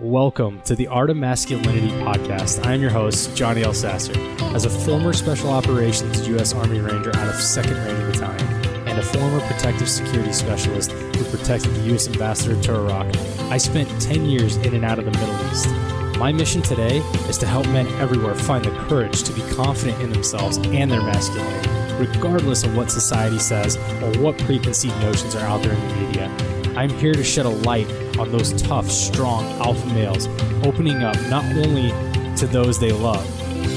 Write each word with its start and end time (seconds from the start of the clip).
Welcome 0.00 0.60
to 0.60 0.76
the 0.76 0.86
Art 0.86 1.10
of 1.10 1.16
Masculinity 1.16 1.88
podcast. 1.88 2.64
I 2.64 2.74
am 2.74 2.80
your 2.80 2.90
host, 2.90 3.36
Johnny 3.36 3.64
L. 3.64 3.74
Sasser. 3.74 4.12
As 4.54 4.64
a 4.64 4.70
former 4.70 5.12
Special 5.12 5.50
Operations 5.50 6.28
U.S. 6.28 6.54
Army 6.54 6.78
Ranger 6.78 7.10
out 7.16 7.26
of 7.26 7.34
2nd 7.34 7.84
Ranger 7.84 8.06
Battalion 8.12 8.86
and 8.86 8.96
a 8.96 9.02
former 9.02 9.40
protective 9.40 9.88
security 9.88 10.32
specialist 10.32 10.92
who 10.92 11.24
protected 11.36 11.74
the 11.74 11.80
U.S. 11.88 12.06
Ambassador 12.06 12.62
to 12.62 12.74
Iraq, 12.76 13.16
I 13.50 13.56
spent 13.56 13.88
10 14.00 14.26
years 14.26 14.56
in 14.58 14.76
and 14.76 14.84
out 14.84 15.00
of 15.00 15.04
the 15.04 15.10
Middle 15.10 15.50
East. 15.50 15.68
My 16.16 16.30
mission 16.30 16.62
today 16.62 16.98
is 17.28 17.36
to 17.38 17.46
help 17.46 17.66
men 17.66 17.88
everywhere 18.00 18.36
find 18.36 18.64
the 18.64 18.70
courage 18.86 19.24
to 19.24 19.32
be 19.32 19.42
confident 19.56 20.00
in 20.00 20.12
themselves 20.12 20.58
and 20.58 20.88
their 20.92 21.02
masculinity, 21.02 21.70
regardless 21.98 22.62
of 22.62 22.76
what 22.76 22.92
society 22.92 23.40
says 23.40 23.76
or 23.76 24.16
what 24.22 24.38
preconceived 24.38 24.96
notions 25.00 25.34
are 25.34 25.44
out 25.44 25.60
there 25.64 25.72
in 25.72 25.88
the 25.88 25.94
media. 25.96 26.36
I'm 26.76 26.90
here 26.90 27.14
to 27.14 27.24
shed 27.24 27.46
a 27.46 27.48
light 27.48 27.88
on 28.18 28.30
those 28.32 28.60
tough, 28.62 28.90
strong 28.90 29.44
alpha 29.60 29.86
males, 29.88 30.26
opening 30.64 31.02
up 31.02 31.16
not 31.28 31.44
only 31.44 31.90
to 32.36 32.46
those 32.46 32.78
they 32.78 32.92
love, 32.92 33.26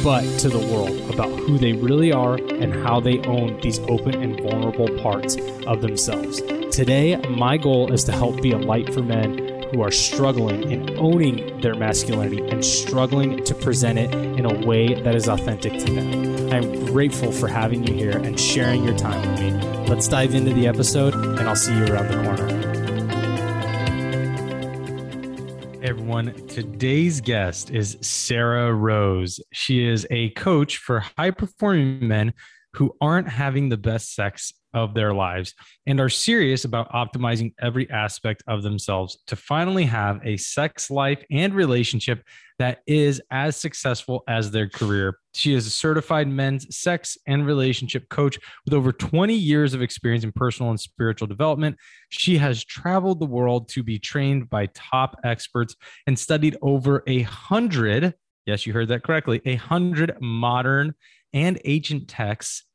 but 0.03 0.21
to 0.39 0.49
the 0.49 0.59
world 0.59 1.09
about 1.13 1.29
who 1.31 1.57
they 1.57 1.73
really 1.73 2.11
are 2.11 2.35
and 2.35 2.73
how 2.83 2.99
they 2.99 3.19
own 3.19 3.59
these 3.61 3.79
open 3.81 4.21
and 4.21 4.39
vulnerable 4.41 4.89
parts 4.99 5.37
of 5.65 5.81
themselves. 5.81 6.41
Today, 6.71 7.17
my 7.29 7.57
goal 7.57 7.91
is 7.91 8.03
to 8.05 8.11
help 8.11 8.41
be 8.41 8.51
a 8.51 8.57
light 8.57 8.93
for 8.93 9.01
men 9.01 9.51
who 9.71 9.81
are 9.81 9.91
struggling 9.91 10.69
in 10.69 10.97
owning 10.97 11.59
their 11.61 11.75
masculinity 11.75 12.41
and 12.49 12.63
struggling 12.63 13.43
to 13.43 13.55
present 13.55 13.97
it 13.97 14.13
in 14.13 14.45
a 14.45 14.65
way 14.65 14.93
that 14.93 15.15
is 15.15 15.27
authentic 15.27 15.73
to 15.73 15.93
them. 15.93 16.53
I'm 16.53 16.85
grateful 16.87 17.31
for 17.31 17.47
having 17.47 17.85
you 17.87 17.93
here 17.93 18.17
and 18.17 18.39
sharing 18.39 18.83
your 18.83 18.97
time 18.97 19.21
with 19.21 19.39
me. 19.39 19.87
Let's 19.87 20.07
dive 20.07 20.35
into 20.35 20.53
the 20.53 20.67
episode, 20.67 21.15
and 21.15 21.41
I'll 21.41 21.55
see 21.55 21.75
you 21.75 21.85
around 21.85 22.09
the 22.09 22.23
corner. 22.23 22.60
Everyone. 25.91 26.33
Today's 26.47 27.19
guest 27.19 27.69
is 27.69 27.97
Sarrah 27.97 28.73
Rose. 28.73 29.41
She 29.51 29.85
is 29.85 30.07
a 30.09 30.29
coach 30.29 30.77
for 30.77 31.01
high 31.01 31.31
performing 31.31 32.07
men 32.07 32.33
who 32.75 32.95
aren't 33.01 33.27
having 33.27 33.67
the 33.67 33.75
best 33.75 34.15
sex 34.15 34.53
of 34.73 34.93
their 34.93 35.13
lives 35.13 35.53
and 35.85 35.99
are 35.99 36.09
serious 36.09 36.65
about 36.65 36.91
optimizing 36.91 37.53
every 37.61 37.89
aspect 37.89 38.43
of 38.47 38.63
themselves 38.63 39.17
to 39.27 39.35
finally 39.35 39.83
have 39.83 40.19
a 40.23 40.37
sex 40.37 40.89
life 40.89 41.23
and 41.29 41.53
relationship 41.53 42.23
that 42.59 42.79
is 42.85 43.21
as 43.31 43.57
successful 43.57 44.23
as 44.27 44.51
their 44.51 44.69
career. 44.69 45.17
She 45.33 45.53
is 45.53 45.65
a 45.65 45.71
certified 45.71 46.27
men's 46.27 46.77
sex 46.77 47.17
and 47.25 47.45
relationship 47.45 48.07
coach 48.09 48.37
with 48.65 48.73
over 48.73 48.91
20 48.91 49.33
years 49.33 49.73
of 49.73 49.81
experience 49.81 50.23
in 50.23 50.31
personal 50.31 50.69
and 50.69 50.79
spiritual 50.79 51.27
development. 51.27 51.77
She 52.09 52.37
has 52.37 52.63
traveled 52.63 53.19
the 53.19 53.25
world 53.25 53.67
to 53.69 53.81
be 53.81 53.97
trained 53.97 54.49
by 54.49 54.67
top 54.75 55.19
experts 55.23 55.75
and 56.05 56.17
studied 56.19 56.55
over 56.61 57.03
a 57.07 57.23
hundred, 57.23 58.13
yes, 58.45 58.67
you 58.67 58.73
heard 58.73 58.89
that 58.89 59.03
correctly, 59.03 59.41
a 59.45 59.55
hundred 59.55 60.15
modern 60.21 60.93
and 61.33 61.59
ancient 61.65 62.07
texts 62.07 62.65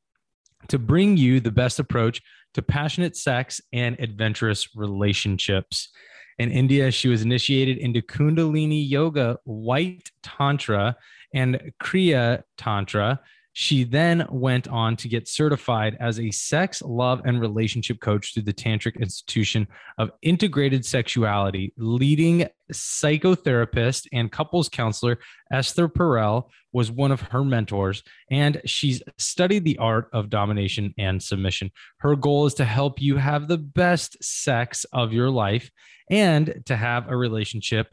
to 0.68 0.78
bring 0.78 1.16
you 1.16 1.40
the 1.40 1.50
best 1.50 1.78
approach 1.78 2.22
to 2.54 2.62
passionate 2.62 3.16
sex 3.16 3.60
and 3.72 3.98
adventurous 4.00 4.74
relationships. 4.74 5.90
In 6.38 6.50
India, 6.50 6.90
she 6.90 7.08
was 7.08 7.22
initiated 7.22 7.78
into 7.78 8.02
Kundalini 8.02 8.88
Yoga, 8.88 9.38
White 9.44 10.10
Tantra, 10.22 10.96
and 11.34 11.72
Kriya 11.82 12.42
Tantra. 12.56 13.20
She 13.58 13.84
then 13.84 14.26
went 14.28 14.68
on 14.68 14.96
to 14.96 15.08
get 15.08 15.26
certified 15.26 15.96
as 15.98 16.20
a 16.20 16.30
sex, 16.30 16.82
love, 16.82 17.22
and 17.24 17.40
relationship 17.40 18.00
coach 18.00 18.34
through 18.34 18.42
the 18.42 18.52
Tantric 18.52 19.00
Institution 19.00 19.66
of 19.96 20.10
Integrated 20.20 20.84
Sexuality. 20.84 21.72
Leading 21.78 22.48
psychotherapist 22.70 24.08
and 24.12 24.30
couples 24.30 24.68
counselor 24.68 25.20
Esther 25.50 25.88
Perel 25.88 26.50
was 26.74 26.90
one 26.90 27.10
of 27.10 27.22
her 27.22 27.42
mentors, 27.42 28.02
and 28.30 28.60
she's 28.66 29.02
studied 29.16 29.64
the 29.64 29.78
art 29.78 30.10
of 30.12 30.28
domination 30.28 30.92
and 30.98 31.22
submission. 31.22 31.70
Her 32.00 32.14
goal 32.14 32.44
is 32.44 32.52
to 32.54 32.64
help 32.66 33.00
you 33.00 33.16
have 33.16 33.48
the 33.48 33.56
best 33.56 34.22
sex 34.22 34.84
of 34.92 35.14
your 35.14 35.30
life 35.30 35.70
and 36.10 36.62
to 36.66 36.76
have 36.76 37.08
a 37.08 37.16
relationship 37.16 37.88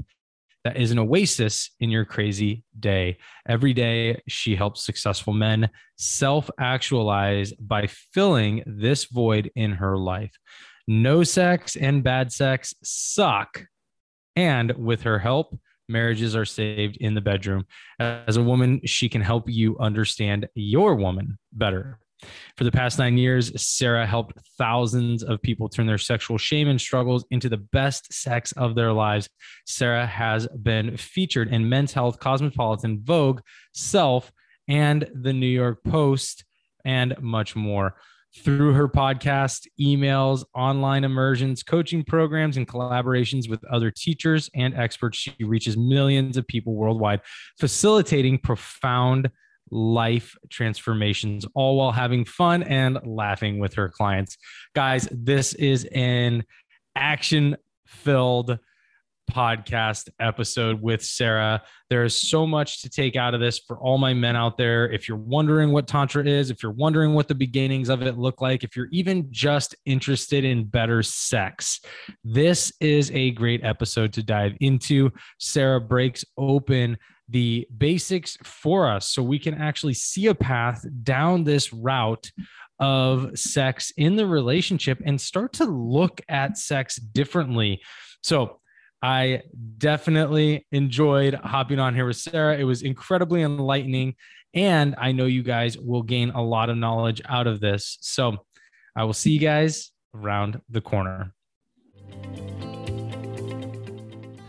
that 0.63 0.77
is 0.77 0.91
an 0.91 0.99
oasis 0.99 1.71
in 1.79 1.89
your 1.89 2.05
crazy 2.05 2.63
day. 2.79 3.17
Every 3.47 3.73
day, 3.73 4.21
she 4.27 4.55
helps 4.55 4.83
successful 4.83 5.33
men 5.33 5.69
self 5.97 6.49
actualize 6.59 7.53
by 7.53 7.87
filling 7.87 8.63
this 8.65 9.05
void 9.05 9.51
in 9.55 9.73
her 9.73 9.97
life. 9.97 10.37
No 10.87 11.23
sex 11.23 11.75
and 11.75 12.03
bad 12.03 12.31
sex 12.31 12.73
suck. 12.83 13.65
And 14.35 14.71
with 14.71 15.03
her 15.03 15.19
help, 15.19 15.57
marriages 15.87 16.35
are 16.35 16.45
saved 16.45 16.97
in 16.97 17.13
the 17.13 17.21
bedroom. 17.21 17.65
As 17.99 18.37
a 18.37 18.43
woman, 18.43 18.81
she 18.85 19.09
can 19.09 19.21
help 19.21 19.49
you 19.49 19.77
understand 19.79 20.47
your 20.55 20.95
woman 20.95 21.37
better. 21.51 21.99
For 22.57 22.63
the 22.63 22.71
past 22.71 22.99
nine 22.99 23.17
years, 23.17 23.51
Sarrah 23.51 24.07
helped 24.07 24.37
thousands 24.57 25.23
of 25.23 25.41
people 25.41 25.69
turn 25.69 25.87
their 25.87 25.97
sexual 25.97 26.37
shame 26.37 26.67
and 26.67 26.79
struggles 26.79 27.25
into 27.31 27.49
the 27.49 27.57
best 27.57 28.13
sex 28.13 28.51
of 28.53 28.75
their 28.75 28.93
lives. 28.93 29.29
Sarrah 29.67 30.07
has 30.07 30.47
been 30.61 30.97
featured 30.97 31.47
in 31.49 31.67
Men's 31.67 31.93
Health, 31.93 32.19
Cosmopolitan, 32.19 33.01
Vogue, 33.03 33.41
Self, 33.73 34.31
and 34.67 35.09
the 35.13 35.33
New 35.33 35.47
York 35.47 35.83
Post, 35.83 36.45
and 36.85 37.15
much 37.21 37.55
more. 37.55 37.95
Through 38.35 38.73
her 38.73 38.89
podcast, 38.89 39.67
emails, 39.79 40.43
online 40.55 41.03
immersions, 41.03 41.61
coaching 41.61 42.03
programs, 42.03 42.57
and 42.57 42.67
collaborations 42.67 43.47
with 43.47 43.63
other 43.65 43.91
teachers 43.91 44.49
and 44.55 44.73
experts, 44.73 45.19
she 45.19 45.35
reaches 45.43 45.77
millions 45.77 46.35
of 46.35 46.47
people 46.47 46.73
worldwide, 46.73 47.21
facilitating 47.59 48.39
profound 48.39 49.29
life 49.71 50.35
transformations, 50.49 51.45
all 51.55 51.77
while 51.77 51.91
having 51.91 52.25
fun 52.25 52.63
and 52.63 52.99
laughing 53.05 53.59
with 53.59 53.73
her 53.73 53.89
clients. 53.89 54.37
Guys, 54.75 55.07
this 55.11 55.53
is 55.55 55.85
an 55.93 56.43
action 56.95 57.57
filled 57.85 58.59
podcast 59.31 60.09
episode 60.19 60.81
with 60.81 61.01
Sarrah. 61.01 61.61
There 61.89 62.03
is 62.03 62.19
so 62.19 62.45
much 62.45 62.81
to 62.81 62.89
take 62.89 63.15
out 63.15 63.33
of 63.33 63.39
this 63.39 63.59
for 63.59 63.77
all 63.77 63.97
my 63.97 64.13
men 64.13 64.35
out 64.35 64.57
there. 64.57 64.91
If 64.91 65.07
you're 65.07 65.17
wondering 65.17 65.71
what 65.71 65.87
Tantra 65.87 66.25
is, 66.25 66.51
if 66.51 66.61
you're 66.61 66.71
wondering 66.71 67.13
what 67.13 67.27
the 67.27 67.35
beginnings 67.35 67.89
of 67.89 68.01
it 68.01 68.17
look 68.17 68.41
like, 68.41 68.63
if 68.63 68.75
you're 68.75 68.89
even 68.91 69.27
just 69.31 69.75
interested 69.85 70.43
in 70.43 70.65
better 70.65 71.01
sex, 71.01 71.81
this 72.23 72.71
is 72.79 73.11
a 73.11 73.31
great 73.31 73.63
episode 73.63 74.13
to 74.13 74.23
dive 74.23 74.53
into. 74.59 75.09
Sarrah 75.39 75.87
breaks 75.87 76.23
open 76.37 76.97
the 77.29 77.67
basics 77.77 78.37
for 78.43 78.89
us 78.89 79.09
so 79.09 79.23
we 79.23 79.39
can 79.39 79.53
actually 79.53 79.93
see 79.93 80.27
a 80.27 80.35
path 80.35 80.85
down 81.03 81.43
this 81.43 81.73
route 81.73 82.31
of 82.79 83.37
sex 83.37 83.91
in 83.97 84.15
the 84.15 84.25
relationship 84.25 85.01
and 85.05 85.19
start 85.19 85.53
to 85.53 85.65
look 85.65 86.21
at 86.27 86.57
sex 86.57 86.97
differently. 86.97 87.81
So, 88.21 88.59
I 89.03 89.41
definitely 89.79 90.65
enjoyed 90.71 91.33
hopping 91.33 91.77
on 91.77 91.93
here 91.93 92.05
with 92.05 92.15
Sarrah. 92.15 92.57
It 92.57 92.63
was 92.63 92.83
incredibly 92.83 93.41
enlightening. 93.41 94.15
And 94.53 94.95
I 94.97 95.11
know 95.11 95.25
you 95.25 95.43
guys 95.43 95.77
will 95.77 96.03
gain 96.03 96.29
a 96.29 96.41
lot 96.41 96.69
of 96.69 96.77
knowledge 96.77 97.21
out 97.27 97.45
of 97.45 97.59
this. 97.59 97.97
So 97.99 98.37
I 98.95 99.03
will 99.03 99.13
see 99.13 99.31
you 99.31 99.39
guys 99.39 99.91
around 100.15 100.61
the 100.69 100.79
corner. 100.79 101.33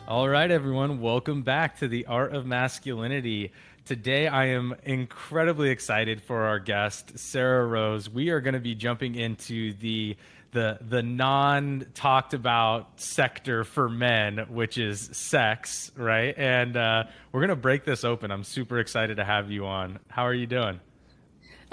All 0.06 0.28
right, 0.28 0.50
everyone, 0.50 1.00
welcome 1.00 1.40
back 1.40 1.78
to 1.78 1.88
the 1.88 2.04
Art 2.04 2.34
of 2.34 2.44
Masculinity. 2.44 3.52
Today, 3.86 4.28
I 4.28 4.48
am 4.48 4.74
incredibly 4.84 5.70
excited 5.70 6.20
for 6.20 6.42
our 6.42 6.58
guest, 6.58 7.14
Sarrah 7.14 7.66
Rose. 7.66 8.10
We 8.10 8.28
are 8.28 8.42
going 8.42 8.52
to 8.52 8.60
be 8.60 8.74
jumping 8.74 9.14
into 9.14 9.72
the 9.72 10.14
the 10.52 10.78
the 10.86 11.02
non 11.02 11.86
talked 11.94 12.34
about 12.34 13.00
sector 13.00 13.64
for 13.64 13.88
men, 13.88 14.44
which 14.50 14.76
is 14.76 15.08
sex, 15.12 15.90
right? 15.96 16.34
And 16.36 16.76
uh, 16.76 17.04
we're 17.32 17.40
going 17.40 17.48
to 17.48 17.56
break 17.56 17.86
this 17.86 18.04
open. 18.04 18.30
I'm 18.30 18.44
super 18.44 18.80
excited 18.80 19.16
to 19.16 19.24
have 19.24 19.50
you 19.50 19.64
on. 19.64 20.00
How 20.08 20.24
are 20.24 20.34
you 20.34 20.46
doing? 20.46 20.80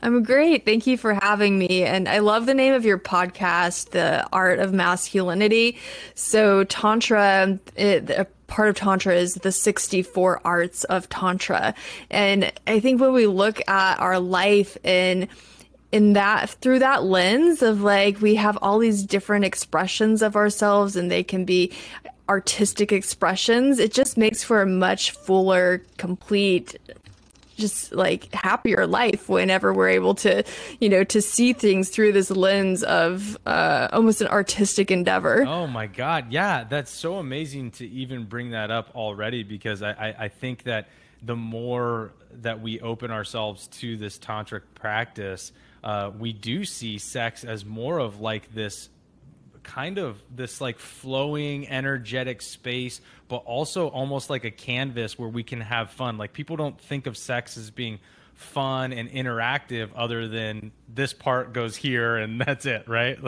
I'm 0.03 0.23
great. 0.23 0.65
Thank 0.65 0.87
you 0.87 0.97
for 0.97 1.13
having 1.13 1.59
me. 1.59 1.83
And 1.83 2.09
I 2.09 2.19
love 2.19 2.47
the 2.47 2.55
name 2.55 2.73
of 2.73 2.85
your 2.85 2.97
podcast, 2.97 3.91
The 3.91 4.27
Art 4.33 4.59
of 4.59 4.73
Masculinity. 4.73 5.77
So, 6.15 6.63
Tantra, 6.63 7.59
it, 7.75 8.09
a 8.09 8.25
part 8.47 8.69
of 8.69 8.75
Tantra 8.75 9.13
is 9.13 9.35
the 9.35 9.51
64 9.51 10.41
arts 10.43 10.83
of 10.85 11.07
Tantra. 11.09 11.75
And 12.09 12.51
I 12.65 12.79
think 12.79 12.99
when 12.99 13.13
we 13.13 13.27
look 13.27 13.61
at 13.67 13.99
our 13.99 14.19
life 14.19 14.77
in 14.83 15.27
in 15.91 16.13
that 16.13 16.49
through 16.49 16.79
that 16.79 17.03
lens 17.03 17.61
of 17.61 17.81
like 17.81 18.21
we 18.21 18.35
have 18.35 18.57
all 18.61 18.79
these 18.79 19.03
different 19.03 19.43
expressions 19.43 20.21
of 20.21 20.37
ourselves 20.37 20.95
and 20.95 21.11
they 21.11 21.21
can 21.21 21.43
be 21.43 21.69
artistic 22.29 22.93
expressions 22.93 23.77
it 23.77 23.91
just 23.91 24.17
makes 24.17 24.41
for 24.41 24.61
a 24.61 24.65
much 24.65 25.11
fuller 25.11 25.83
complete 25.97 26.77
just 27.61 27.93
like 27.93 28.33
happier 28.33 28.85
life 28.85 29.29
whenever 29.29 29.73
we're 29.73 29.89
able 29.89 30.15
to, 30.15 30.43
you 30.79 30.89
know, 30.89 31.03
to 31.05 31.21
see 31.21 31.53
things 31.53 31.89
through 31.89 32.11
this 32.11 32.29
lens 32.29 32.83
of 32.83 33.37
uh, 33.45 33.87
almost 33.93 34.21
an 34.21 34.27
artistic 34.27 34.91
endeavor. 34.91 35.45
Oh 35.47 35.67
my 35.67 35.87
God. 35.87 36.31
Yeah. 36.31 36.65
That's 36.65 36.91
so 36.91 37.15
amazing 37.15 37.71
to 37.71 37.87
even 37.87 38.25
bring 38.25 38.51
that 38.51 38.71
up 38.71 38.93
already 38.95 39.43
because 39.43 39.81
I, 39.81 39.91
I, 39.91 40.15
I 40.25 40.27
think 40.27 40.63
that 40.63 40.89
the 41.21 41.35
more 41.35 42.11
that 42.41 42.61
we 42.61 42.79
open 42.81 43.11
ourselves 43.11 43.67
to 43.67 43.95
this 43.95 44.17
tantric 44.17 44.63
practice, 44.75 45.51
uh, 45.83 46.11
we 46.17 46.33
do 46.33 46.65
see 46.65 46.97
sex 46.97 47.43
as 47.43 47.63
more 47.63 47.99
of 47.99 48.19
like 48.19 48.53
this 48.53 48.89
kind 49.63 49.97
of 49.97 50.21
this 50.33 50.61
like 50.61 50.79
flowing 50.79 51.67
energetic 51.67 52.41
space 52.41 53.01
but 53.27 53.37
also 53.45 53.87
almost 53.87 54.29
like 54.29 54.43
a 54.43 54.51
canvas 54.51 55.17
where 55.17 55.29
we 55.29 55.43
can 55.43 55.61
have 55.61 55.89
fun. 55.91 56.17
Like 56.17 56.33
people 56.33 56.57
don't 56.57 56.79
think 56.79 57.07
of 57.07 57.15
sex 57.15 57.55
as 57.55 57.71
being 57.71 57.99
fun 58.33 58.91
and 58.91 59.09
interactive 59.09 59.89
other 59.95 60.27
than 60.27 60.71
this 60.93 61.13
part 61.13 61.53
goes 61.53 61.75
here 61.75 62.17
and 62.17 62.41
that's 62.45 62.65
it 62.65 62.87
right? 62.87 63.17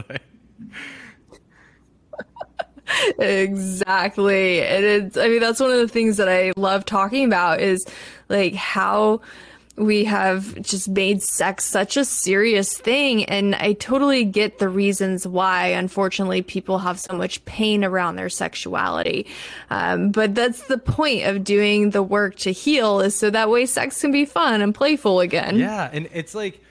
Exactly. 3.18 4.62
And 4.62 4.84
it's 4.84 5.18
i 5.18 5.28
mean 5.28 5.40
that's 5.40 5.60
one 5.60 5.72
of 5.72 5.78
the 5.78 5.88
things 5.88 6.18
that 6.18 6.28
i 6.28 6.52
love 6.58 6.86
talking 6.86 7.26
about 7.26 7.62
is 7.62 7.86
like 8.30 8.54
how 8.54 9.22
we 9.76 10.06
have 10.06 10.62
just 10.62 10.88
made 10.88 11.24
sex 11.24 11.66
such 11.66 11.98
a 11.98 12.06
serious 12.06 12.78
thing. 12.78 13.26
And 13.26 13.56
I 13.56 13.74
totally 13.74 14.24
get 14.24 14.60
the 14.60 14.70
reasons 14.70 15.28
why, 15.28 15.68
unfortunately, 15.68 16.44
people 16.44 16.78
have 16.80 17.00
so 17.00 17.16
much 17.16 17.44
pain 17.46 17.84
around 17.84 18.16
their 18.16 18.30
sexuality. 18.30 19.26
Um, 19.72 20.12
but 20.12 20.36
that's 20.36 20.68
the 20.68 20.78
point 20.78 21.26
of 21.26 21.44
doing 21.44 21.90
the 21.90 22.04
work 22.04 22.36
to 22.38 22.52
heal 22.52 23.00
is 23.00 23.16
so 23.16 23.30
that 23.32 23.50
way 23.50 23.66
sex 23.66 24.00
can 24.00 24.12
be 24.12 24.26
fun 24.26 24.62
and 24.62 24.76
playful 24.76 25.20
again. 25.22 25.58
Yeah. 25.58 25.90
And 25.92 26.08
it's 26.14 26.36
like, 26.36 26.62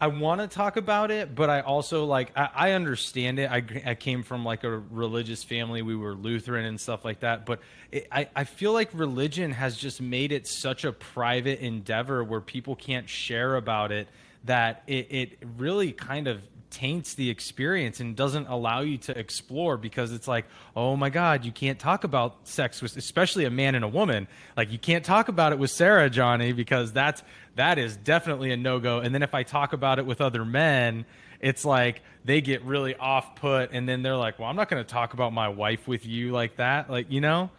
I 0.00 0.06
want 0.06 0.40
to 0.40 0.48
talk 0.48 0.76
about 0.76 1.10
it, 1.10 1.34
but 1.34 1.50
I 1.50 1.60
also 1.60 2.06
like 2.06 2.32
I, 2.34 2.48
I 2.54 2.70
understand 2.72 3.38
it. 3.38 3.50
I, 3.50 3.62
I 3.84 3.94
came 3.94 4.22
from 4.22 4.44
like 4.44 4.64
a 4.64 4.78
religious 4.78 5.44
family. 5.44 5.82
We 5.82 5.94
were 5.94 6.14
Lutheran 6.14 6.64
and 6.64 6.80
stuff 6.80 7.04
like 7.04 7.20
that. 7.20 7.44
But 7.44 7.60
it, 7.92 8.08
I 8.10 8.28
I 8.34 8.44
feel 8.44 8.72
like 8.72 8.88
religion 8.94 9.52
has 9.52 9.76
just 9.76 10.00
made 10.00 10.32
it 10.32 10.46
such 10.46 10.84
a 10.84 10.92
private 10.92 11.60
endeavor 11.60 12.24
where 12.24 12.40
people 12.40 12.76
can't 12.76 13.08
share 13.08 13.56
about 13.56 13.92
it. 13.92 14.08
That 14.44 14.82
it 14.86 15.06
it 15.10 15.38
really 15.58 15.92
kind 15.92 16.28
of 16.28 16.40
taints 16.70 17.14
the 17.14 17.28
experience 17.28 18.00
and 18.00 18.16
doesn't 18.16 18.46
allow 18.46 18.80
you 18.80 18.96
to 18.96 19.18
explore 19.18 19.76
because 19.76 20.12
it's 20.12 20.28
like, 20.28 20.46
oh 20.76 20.96
my 20.96 21.10
God, 21.10 21.44
you 21.44 21.52
can't 21.52 21.78
talk 21.78 22.04
about 22.04 22.48
sex 22.48 22.80
with, 22.80 22.96
especially 22.96 23.44
a 23.44 23.50
man 23.50 23.74
and 23.74 23.84
a 23.84 23.88
woman. 23.88 24.28
Like 24.56 24.70
you 24.72 24.78
can't 24.78 25.04
talk 25.04 25.28
about 25.28 25.52
it 25.52 25.58
with 25.58 25.70
Sarrah, 25.70 26.10
Johnny, 26.10 26.52
because 26.52 26.92
that's 26.92 27.22
that 27.56 27.78
is 27.78 27.96
definitely 27.96 28.52
a 28.52 28.56
no 28.56 28.78
go. 28.78 29.00
And 29.00 29.14
then 29.14 29.22
if 29.22 29.34
I 29.34 29.42
talk 29.42 29.72
about 29.72 29.98
it 29.98 30.06
with 30.06 30.20
other 30.20 30.44
men, 30.44 31.04
it's 31.40 31.64
like 31.64 32.02
they 32.24 32.40
get 32.40 32.62
really 32.64 32.94
off 32.96 33.36
put, 33.36 33.72
and 33.72 33.88
then 33.88 34.02
they're 34.02 34.16
like, 34.16 34.38
well, 34.38 34.48
I'm 34.48 34.56
not 34.56 34.68
going 34.68 34.82
to 34.82 34.88
talk 34.88 35.14
about 35.14 35.32
my 35.32 35.48
wife 35.48 35.88
with 35.88 36.06
you 36.06 36.32
like 36.32 36.56
that, 36.56 36.90
like 36.90 37.10
you 37.10 37.20
know. 37.20 37.50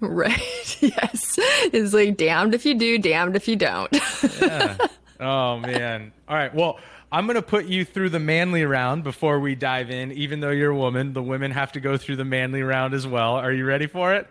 Right. 0.00 0.78
yes. 0.80 1.38
It's 1.38 1.94
like 1.94 2.16
damned 2.16 2.54
if 2.54 2.66
you 2.66 2.74
do, 2.74 2.98
damned 2.98 3.36
if 3.36 3.48
you 3.48 3.56
don't. 3.56 3.92
yeah. 4.40 4.76
Oh 5.18 5.58
man. 5.58 6.12
All 6.28 6.36
right. 6.36 6.54
Well, 6.54 6.78
I'm 7.10 7.24
going 7.24 7.36
to 7.36 7.42
put 7.42 7.64
you 7.64 7.86
through 7.86 8.10
the 8.10 8.18
manly 8.18 8.66
round 8.66 9.02
before 9.02 9.40
we 9.40 9.54
dive 9.54 9.90
in. 9.90 10.12
Even 10.12 10.40
though 10.40 10.50
you're 10.50 10.72
a 10.72 10.76
woman, 10.76 11.14
the 11.14 11.22
women 11.22 11.52
have 11.52 11.72
to 11.72 11.80
go 11.80 11.96
through 11.96 12.16
the 12.16 12.24
manly 12.26 12.62
round 12.62 12.92
as 12.92 13.06
well. 13.06 13.36
Are 13.36 13.50
you 13.50 13.64
ready 13.64 13.86
for 13.86 14.12
it? 14.12 14.26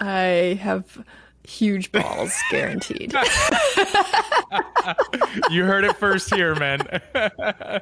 I 0.00 0.58
have 0.60 1.02
huge 1.46 1.92
balls 1.92 2.34
guaranteed. 2.50 3.12
you 5.50 5.64
heard 5.64 5.84
it 5.84 5.96
first 5.96 6.34
here, 6.34 6.54
man. 6.54 6.80
I 7.14 7.80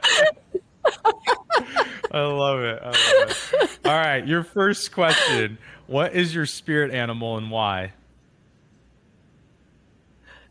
love 2.12 2.60
it. 2.60 2.80
I 2.82 2.86
love 2.86 3.30
it. 3.52 3.70
All 3.84 3.92
right, 3.92 4.26
your 4.26 4.42
first 4.42 4.92
question. 4.92 5.58
What 5.86 6.14
is 6.14 6.34
your 6.34 6.46
spirit 6.46 6.92
animal 6.92 7.36
and 7.36 7.50
why? 7.50 7.92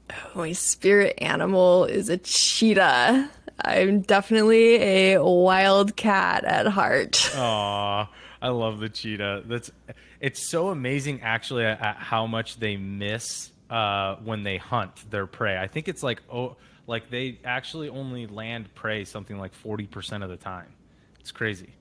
Oh, 0.10 0.40
my 0.40 0.52
spirit 0.52 1.16
animal 1.20 1.86
is 1.86 2.10
a 2.10 2.18
cheetah. 2.18 3.30
I'm 3.64 4.02
definitely 4.02 5.14
a 5.14 5.24
wild 5.24 5.96
cat 5.96 6.44
at 6.44 6.68
heart. 6.68 7.32
Aw, 7.36 8.10
I 8.42 8.50
love 8.50 8.80
the 8.80 8.90
cheetah. 8.90 9.44
That's 9.46 9.72
it's 10.22 10.50
so 10.50 10.70
amazing 10.70 11.22
actually 11.22 11.66
at, 11.66 11.82
at 11.82 11.98
how 11.98 12.28
much 12.28 12.58
they 12.58 12.78
miss 12.78 13.52
uh, 13.70 14.16
when 14.24 14.44
they 14.44 14.58
hunt 14.58 15.10
their 15.10 15.26
prey. 15.26 15.58
I 15.58 15.68
think 15.68 15.88
it's 15.90 16.04
like 16.04 16.22
oh, 16.32 16.56
like 16.88 17.10
they 17.10 17.40
actually 17.44 17.90
only 17.90 18.28
land 18.28 18.74
prey 18.76 19.04
something 19.04 19.38
like 19.38 19.54
forty 19.54 19.88
percent 19.88 20.24
of 20.24 20.30
the 20.30 20.38
time. 20.38 20.74
It's 21.20 21.32
crazy. 21.32 21.74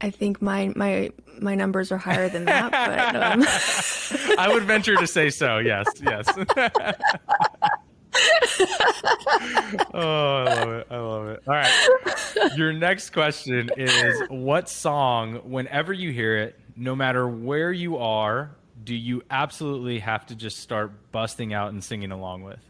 I 0.00 0.10
think 0.10 0.42
my 0.42 0.72
my 0.76 1.10
my 1.40 1.54
numbers 1.54 1.90
are 1.92 1.96
higher 1.96 2.28
than 2.28 2.44
that, 2.46 2.70
but 2.70 3.16
um... 3.16 3.46
I 4.38 4.52
would 4.52 4.64
venture 4.64 4.96
to 4.96 5.06
say 5.06 5.30
so. 5.30 5.58
Yes, 5.58 5.86
yes. 6.02 6.28
oh, 9.94 10.44
I 10.44 10.44
love 10.44 10.72
it. 10.72 10.86
I 10.90 10.96
love 10.98 11.28
it. 11.28 11.42
All 11.46 11.54
right. 11.54 12.56
Your 12.56 12.72
next 12.72 13.10
question 13.10 13.70
is 13.76 14.22
what 14.28 14.68
song, 14.68 15.36
whenever 15.44 15.92
you 15.92 16.12
hear 16.12 16.36
it, 16.36 16.58
no 16.76 16.94
matter 16.94 17.28
where 17.28 17.72
you 17.72 17.96
are, 17.98 18.50
do 18.84 18.94
you 18.94 19.22
absolutely 19.30 19.98
have 19.98 20.26
to 20.26 20.34
just 20.34 20.60
start 20.60 20.92
busting 21.12 21.52
out 21.52 21.70
and 21.72 21.82
singing 21.82 22.12
along 22.12 22.44
with? 22.44 22.60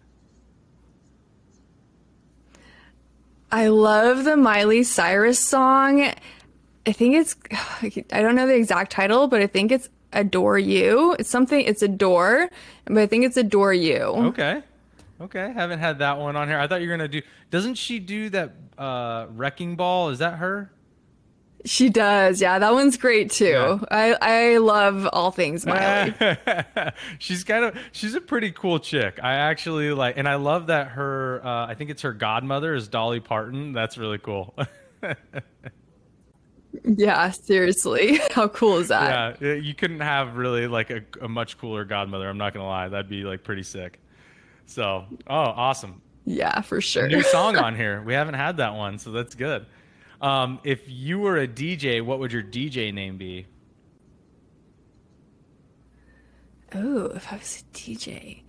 I 3.51 3.69
love 3.69 4.25
the 4.25 4.37
Miley 4.37 4.83
Cyrus 4.83 5.39
song. 5.39 6.13
I 6.87 6.93
think 6.93 7.15
it's 7.15 7.37
I 8.13 8.23
don't 8.23 8.35
know 8.35 8.47
the 8.47 8.55
exact 8.55 8.93
title, 8.93 9.29
but 9.29 9.41
I 9.41 9.47
think 9.47 9.73
it's 9.73 9.89
Adore 10.13 10.59
You. 10.59 11.17
It's 11.19 11.29
something 11.29 11.61
it's 11.61 11.83
Adore, 11.83 12.49
but 12.87 12.99
I 12.99 13.07
think 13.07 13.25
it's 13.25 13.37
Adore 13.37 13.75
You. 13.75 14.01
Okay. 14.01 14.63
Okay, 15.21 15.53
haven't 15.53 15.79
had 15.79 16.01
that 16.01 16.19
one 16.19 16.37
on 16.37 16.49
here. 16.49 16.59
I 16.59 16.67
thought 16.67 16.83
you 16.83 16.89
were 16.89 16.97
gonna 16.97 17.09
do. 17.09 17.23
Doesn't 17.51 17.77
she 17.77 17.99
do 17.99 18.29
that 18.31 18.53
uh, 18.77 19.27
wrecking 19.31 19.77
ball? 19.77 20.11
Is 20.11 20.19
that 20.19 20.39
her? 20.39 20.73
She 21.65 21.89
does. 21.89 22.41
Yeah, 22.41 22.59
that 22.59 22.73
one's 22.73 22.97
great 22.97 23.31
too. 23.31 23.47
Yeah. 23.47 23.79
I 23.91 24.17
I 24.21 24.57
love 24.59 25.09
all 25.13 25.31
things 25.31 25.67
Miley. 25.67 26.15
she's 27.19 27.45
kind 27.45 27.65
of 27.65 27.77
she's 27.93 28.15
a 28.15 28.21
pretty 28.21 28.53
cool 28.53 28.79
chick. 28.79 29.19
I 29.23 29.35
actually 29.35 29.91
like, 29.93 30.17
and 30.17 30.29
I 30.29 30.37
love 30.37 30.69
that 30.69 30.89
her. 30.89 31.41
Uh, 31.45 31.67
I 31.67 31.75
think 31.75 31.91
it's 31.91 32.03
her 32.03 32.13
godmother 32.13 32.75
is 32.75 32.89
Dolly 32.89 33.21
Parton. 33.21 33.73
That's 33.73 33.99
really 33.99 34.19
cool. 34.19 34.55
yeah, 36.85 37.31
seriously, 37.31 38.21
how 38.33 38.49
cool 38.49 38.77
is 38.79 38.89
that? 38.89 39.41
Yeah, 39.41 39.55
you 39.55 39.75
couldn't 39.75 40.01
have 40.01 40.37
really 40.37 40.69
like 40.69 40.91
a, 40.91 41.03
a 41.21 41.29
much 41.29 41.59
cooler 41.59 41.85
godmother. 41.85 42.29
I'm 42.29 42.39
not 42.39 42.53
gonna 42.55 42.67
lie, 42.67 42.89
that'd 42.89 43.09
be 43.09 43.25
like 43.25 43.43
pretty 43.45 43.63
sick. 43.63 43.99
So, 44.67 45.07
oh, 45.27 45.35
awesome. 45.35 46.03
Yeah, 46.25 46.61
for 46.61 46.81
sure. 46.81 47.09
New 47.09 47.23
song 47.23 47.57
on 47.67 47.75
here. 47.77 48.03
We 48.03 48.13
haven't 48.13 48.35
had 48.35 48.59
that 48.59 48.75
one, 48.75 48.99
so 48.99 49.13
that's 49.13 49.35
good. 49.35 49.65
Um, 50.21 50.61
if 50.65 50.83
you 50.87 51.19
were 51.19 51.39
a 51.39 51.49
DJ, 51.49 52.03
what 52.03 52.19
would 52.19 52.33
your 52.33 52.43
DJ 52.43 52.93
name 52.93 53.17
be? 53.17 53.47
Oh, 56.75 57.07
if 57.15 57.33
I 57.33 57.37
was 57.37 57.63
a 57.63 57.77
DJ, 57.77 58.43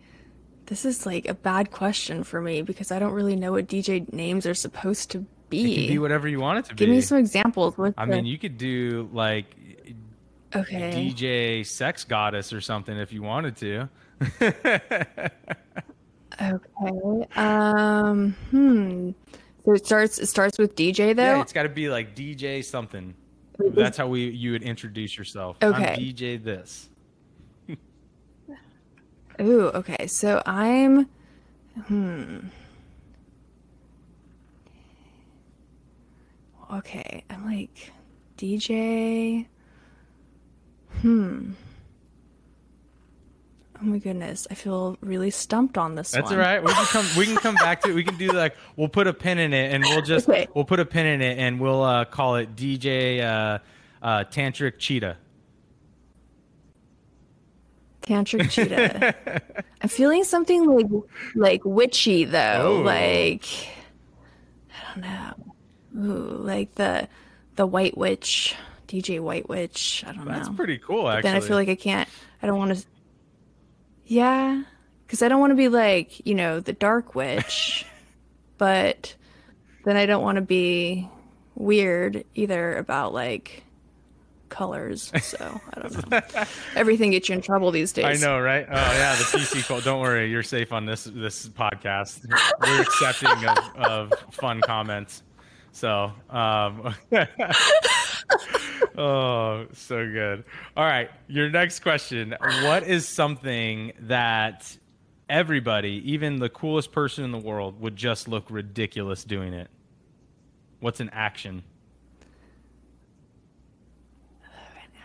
this 0.65 0.86
is 0.86 1.05
like 1.05 1.27
a 1.27 1.33
bad 1.33 1.71
question 1.71 2.24
for 2.24 2.41
me 2.41 2.62
because 2.62 2.91
I 2.91 3.00
don't 3.00 3.13
really 3.13 3.36
know 3.36 3.53
what 3.53 3.67
DJ 3.67 4.12
names 4.12 4.45
are 4.45 4.53
supposed 4.53 5.12
to 5.12 5.25
be. 5.50 5.88
Be 5.88 6.00
whatever 6.00 6.27
you 6.27 6.39
want 6.39 6.59
it 6.59 6.65
to 6.65 6.69
Give 6.69 6.77
be. 6.77 6.86
Give 6.86 6.95
me 6.95 7.01
some 7.01 7.19
examples. 7.19 7.77
What's 7.77 7.93
I 7.97 8.05
the... 8.05 8.15
mean, 8.15 8.25
you 8.25 8.38
could 8.38 8.57
do 8.57 9.09
like 9.13 9.45
okay 10.55 10.91
DJ 10.91 11.65
Sex 11.65 12.03
Goddess 12.03 12.53
or 12.53 12.62
something 12.62 12.97
if 12.97 13.13
you 13.13 13.21
wanted 13.21 13.55
to. 13.57 13.89
Okay. 16.41 17.27
Um. 17.36 18.34
Hmm. 18.51 19.12
So 19.65 19.74
it 19.74 19.86
starts. 19.86 20.20
It 20.20 20.27
starts 20.27 20.58
with 20.58 20.75
DJ 20.75 21.15
though. 21.15 21.24
Yeah, 21.24 21.41
it's 21.41 21.53
got 21.53 21.63
to 21.63 21.70
be 21.70 21.89
like 21.89 22.15
DJ 22.15 22.63
something. 22.63 23.13
That's 23.60 23.98
how 23.98 24.08
we 24.08 24.29
you 24.29 24.51
would 24.51 24.63
introduce 24.63 25.17
yourself. 25.17 25.58
Okay. 25.62 25.94
I'm 25.94 26.00
DJ 26.00 26.44
this. 26.44 26.89
Ooh. 29.41 29.67
Okay. 29.70 30.08
So 30.08 30.41
I'm. 30.46 31.10
Hmm. 31.86 32.39
Okay. 36.74 37.24
I'm 37.29 37.46
like 37.46 37.91
DJ. 38.38 39.48
Hmm. 41.01 41.51
Oh 43.79 43.86
my 43.86 44.00
goodness, 44.00 44.48
I 44.50 44.55
feel 44.55 44.98
really 45.01 45.29
stumped 45.29 45.77
on 45.77 45.93
this 45.96 46.12
That's 46.12 46.31
one. 46.31 46.34
all 46.34 46.39
right. 46.39 46.63
We 46.63 46.74
can 46.74 46.86
come. 46.86 47.05
We 47.15 47.25
can 47.25 47.36
come 47.36 47.55
back 47.55 47.81
to 47.84 47.89
it. 47.91 47.93
We 47.93 48.03
can 48.03 48.17
do 48.17 48.29
like 48.29 48.55
we'll 48.75 48.89
put 48.89 49.05
a 49.05 49.13
pin 49.13 49.38
in 49.38 49.53
it, 49.53 49.74
and 49.74 49.84
we'll 49.84 50.01
just 50.01 50.27
okay. 50.27 50.48
we'll 50.55 50.65
put 50.65 50.79
a 50.79 50.86
pin 50.86 51.05
in 51.05 51.22
it, 51.22 51.38
and 51.38 51.60
we'll 51.60 51.84
uh, 51.84 52.05
call 52.05 52.38
it 52.38 52.55
DJ 52.55 53.22
uh, 53.22 53.60
uh, 54.01 54.24
Tantric 54.25 54.79
Cheetah. 54.79 55.17
Tantric 58.01 58.50
cheetah. 58.51 59.41
I'm 59.81 59.89
feeling 59.89 60.24
something 60.24 60.65
like 60.65 60.88
like 61.36 61.62
witchy 61.65 62.24
though. 62.25 62.79
Ooh. 62.79 62.84
Like 62.84 63.46
I 64.72 64.93
don't 64.96 65.01
know. 65.03 66.13
Ooh, 66.13 66.38
like 66.38 66.74
the 66.75 67.07
the 67.57 67.67
White 67.67 67.98
Witch, 67.98 68.55
DJ 68.88 69.19
White 69.19 69.50
Witch. 69.50 70.03
I 70.07 70.13
don't 70.13 70.25
That's 70.25 70.27
know. 70.27 70.34
That's 70.46 70.55
pretty 70.55 70.77
cool, 70.77 71.03
But 71.03 71.17
actually. 71.17 71.31
then 71.31 71.36
I 71.43 71.46
feel 71.46 71.57
like 71.57 71.69
I 71.69 71.75
can't. 71.75 72.10
I 72.41 72.48
don't 72.48 72.57
want 72.57 72.77
to. 72.77 72.86
Yeah, 74.07 74.63
because 75.05 75.21
I 75.21 75.27
don't 75.27 75.39
want 75.39 75.51
to 75.51 75.55
be 75.55 75.67
like 75.67 76.25
you 76.25 76.33
know 76.33 76.59
the 76.59 76.73
Dark 76.73 77.13
Witch, 77.13 77.85
but 78.57 79.15
then 79.85 79.97
I 79.97 80.05
don't 80.05 80.23
want 80.23 80.37
to 80.37 80.41
be 80.41 81.09
weird 81.55 82.23
either 82.35 82.77
about 82.77 83.13
like 83.13 83.63
colors. 84.49 85.11
So 85.21 85.61
I 85.73 85.79
don't 85.81 86.11
know. 86.11 86.21
Everything 86.75 87.11
gets 87.11 87.29
you 87.29 87.35
in 87.35 87.41
trouble 87.41 87.71
these 87.71 87.91
days. 87.91 88.05
I 88.05 88.25
know, 88.25 88.39
right? 88.39 88.65
Oh 88.67 88.73
yeah, 88.73 89.15
the 89.15 89.23
PC 89.23 89.67
call. 89.67 89.81
Don't 89.81 90.01
worry, 90.01 90.31
you're 90.31 90.43
safe 90.43 90.71
on 90.71 90.85
this 90.85 91.03
this 91.03 91.49
podcast. 91.49 92.25
We're 92.61 92.81
accepting 92.81 93.47
of, 93.47 93.57
of 93.75 94.13
fun 94.31 94.61
comments. 94.61 95.23
So, 95.77 96.12
um, 96.31 96.96
oh, 98.98 99.67
so 99.74 100.12
good. 100.12 100.43
All 100.75 100.84
right, 100.84 101.12
your 101.27 101.51
next 101.51 101.81
question: 101.81 102.34
What 102.63 102.81
is 102.81 103.07
something 103.07 103.93
that 104.00 104.75
everybody, 105.29 106.01
even 106.12 106.39
the 106.39 106.50
coolest 106.50 106.91
person 106.91 107.25
in 107.25 107.31
the 107.31 107.38
world, 107.38 107.79
would 107.79 107.96
just 107.96 108.27
look 108.27 108.50
ridiculous 108.50 109.24
doing 109.24 109.53
it? 109.53 109.69
What's 110.79 111.00
an 111.00 111.12
action? 111.13 111.62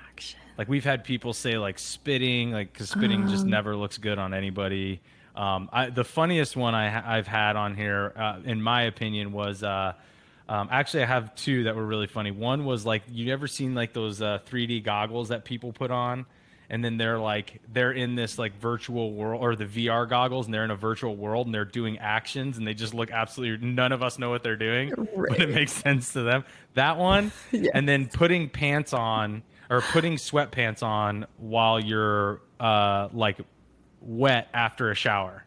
Action. 0.09 0.41
Like 0.57 0.71
we've 0.71 0.85
had 0.87 1.05
people 1.05 1.35
say 1.35 1.59
like 1.59 1.79
spitting, 1.79 2.51
like 2.53 2.73
because 2.73 2.89
spitting 2.89 3.25
Um. 3.25 3.29
just 3.29 3.45
never 3.45 3.77
looks 3.77 3.99
good 3.99 4.19
on 4.19 4.33
anybody. 4.33 5.03
Um, 5.37 5.69
I, 5.71 5.91
the 5.91 6.05
funniest 6.05 6.57
one 6.57 6.75
I, 6.75 7.19
I've 7.19 7.27
had 7.27 7.57
on 7.57 7.77
here, 7.77 8.15
uh, 8.17 8.39
in 8.43 8.63
my 8.63 8.85
opinion, 8.85 9.33
was 9.33 9.63
uh, 9.63 9.93
um, 10.53 10.69
actually 10.71 11.03
I 11.05 11.07
have 11.07 11.35
two 11.35 11.65
that 11.65 11.75
were 11.77 11.87
really 11.87 12.07
funny. 12.07 12.31
One 12.31 12.65
was 12.67 12.85
like 12.85 13.03
you 13.11 13.33
ever 13.33 13.47
seen 13.47 13.75
like 13.75 13.93
those 13.95 14.21
uh, 14.21 14.41
3D 14.51 14.85
goggles 14.85 15.29
that 15.31 15.45
people 15.47 15.73
put 15.73 15.91
on, 15.91 16.27
and 16.69 16.85
then 16.85 16.99
they're 16.99 17.19
like 17.19 17.63
they're 17.73 17.93
in 17.93 18.17
this 18.17 18.39
like 18.39 18.59
virtual 18.61 19.13
world 19.15 19.41
or 19.43 19.57
the 19.57 19.65
VR 19.65 20.07
goggles, 20.07 20.47
and 20.47 20.53
they're 20.53 20.65
in 20.65 20.71
a 20.71 20.77
virtual 20.77 21.17
world 21.17 21.47
and 21.47 21.55
they're 21.55 21.65
doing 21.65 21.97
actions, 21.99 22.59
and 22.59 22.67
they 22.67 22.75
just 22.75 22.93
look 22.93 23.11
absolutely 23.11 23.67
none 23.67 23.93
of 23.93 24.03
us 24.03 24.19
know 24.19 24.29
what 24.29 24.43
they're 24.43 24.57
doing, 24.57 24.93
but 25.17 25.41
it 25.41 25.49
makes 25.49 25.73
sense 25.73 26.13
to 26.13 26.23
them. 26.23 26.45
That 26.75 26.99
one, 26.99 27.33
and 27.75 27.89
then 27.89 28.09
putting 28.09 28.51
pants 28.51 28.93
on 28.93 29.43
or 29.71 29.81
putting 29.81 30.17
sweatpants 30.17 30.83
on 30.83 31.25
while 31.39 31.81
you're 31.81 32.43
uh, 32.61 33.09
like 33.15 33.39
wet 34.03 34.49
after 34.53 34.91
a 34.91 34.95
shower. 34.95 35.45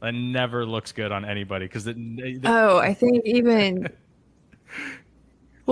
That 0.00 0.14
never 0.14 0.66
looks 0.66 0.90
good 0.90 1.12
on 1.12 1.24
anybody 1.24 1.66
because 1.66 1.86
it, 1.86 1.96
it- 1.96 2.40
Oh, 2.44 2.78
I 2.78 2.92
think 2.92 3.24
even. 3.24 3.88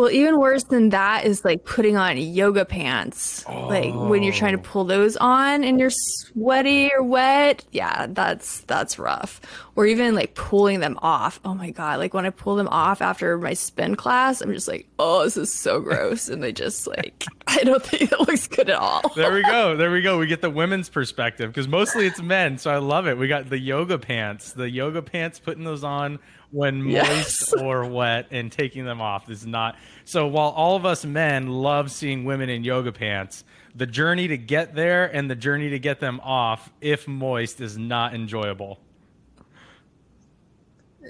Well, 0.01 0.11
even 0.11 0.39
worse 0.39 0.65
than 0.65 0.89
that 0.91 1.27
is 1.27 1.45
like 1.45 1.65
putting 1.67 1.97
on 1.99 2.17
yoga 2.17 2.65
pants. 2.65 3.45
Like 3.47 3.95
when 3.95 4.23
you're 4.23 4.33
trying 4.33 4.55
to 4.57 4.59
Oh. 4.63 4.71
pull 4.73 4.85
those 4.85 5.17
on 5.19 5.63
and 5.63 5.79
you're 5.79 5.91
sweaty 5.91 6.91
or 6.97 7.03
wet. 7.03 7.65
Yeah, 7.71 8.07
that's 8.09 8.61
that's 8.63 8.99
rough. 8.99 9.41
Or 9.77 9.87
even 9.87 10.15
like 10.15 10.35
pulling 10.35 10.81
them 10.81 10.99
off. 11.03 11.39
Oh 11.45 11.55
my 11.55 11.71
god, 11.71 11.99
like 11.99 12.15
when 12.15 12.25
I 12.25 12.31
pull 12.31 12.57
them 12.57 12.69
off 12.69 13.03
after 13.03 13.37
my 13.39 13.53
spin 13.55 13.95
class, 13.95 14.41
I'm 14.41 14.53
just 14.53 14.69
like, 14.69 14.87
"Oh, 14.99 15.25
this 15.25 15.37
is 15.37 15.53
so 15.53 15.81
gross." 15.81 16.29
And 16.29 16.43
they 16.43 16.53
just 16.53 16.87
like 16.87 17.25
I 17.47 17.63
don't 17.65 17.83
think 17.85 18.11
it 18.13 18.21
looks 18.21 18.47
good 18.49 18.71
at 18.71 18.77
all. 18.79 19.03
there 19.17 19.33
we 19.35 19.43
go. 19.43 19.77
There 19.81 19.91
we 19.91 20.01
go. 20.03 20.19
We 20.19 20.27
get 20.27 20.41
the 20.41 20.51
women's 20.51 20.89
perspective 20.89 21.51
because 21.51 21.69
mostly 21.69 22.07
it's 22.07 22.23
men. 22.23 22.57
So 22.59 22.71
I 22.71 22.79
love 22.79 23.07
it. 23.07 23.19
We 23.19 23.29
got 23.29 23.51
the 23.51 23.59
yoga 23.59 23.99
pants. 23.99 24.53
The 24.53 24.69
yoga 24.71 25.03
pants, 25.03 25.39
putting 25.39 25.65
those 25.65 25.85
on 25.85 26.19
when 26.51 26.83
moist 26.93 27.53
Yes. 27.53 27.53
or 27.55 27.85
wet 27.87 28.27
and 28.31 28.51
taking 28.51 28.85
them 28.85 29.01
off 29.01 29.31
is 29.31 29.47
not. 29.47 29.77
So 30.05 30.27
while 30.27 30.51
all 30.51 30.77
of 30.77 30.85
us 30.85 31.05
men 31.05 31.49
love 31.49 31.91
seeing 31.91 32.25
women 32.25 32.49
in 32.49 32.65
yoga 32.65 32.93
pants, 32.93 33.45
the 33.75 33.87
journey 33.87 34.27
to 34.29 34.37
get 34.37 34.75
there 34.75 35.07
and 35.07 35.31
the 35.31 35.37
journey 35.37 35.71
to 35.71 35.79
get 35.79 36.01
them 36.01 36.21
off, 36.25 36.71
if 36.81 37.07
moist, 37.07 37.61
is 37.61 37.79
not 37.79 38.15
enjoyable. 38.15 38.81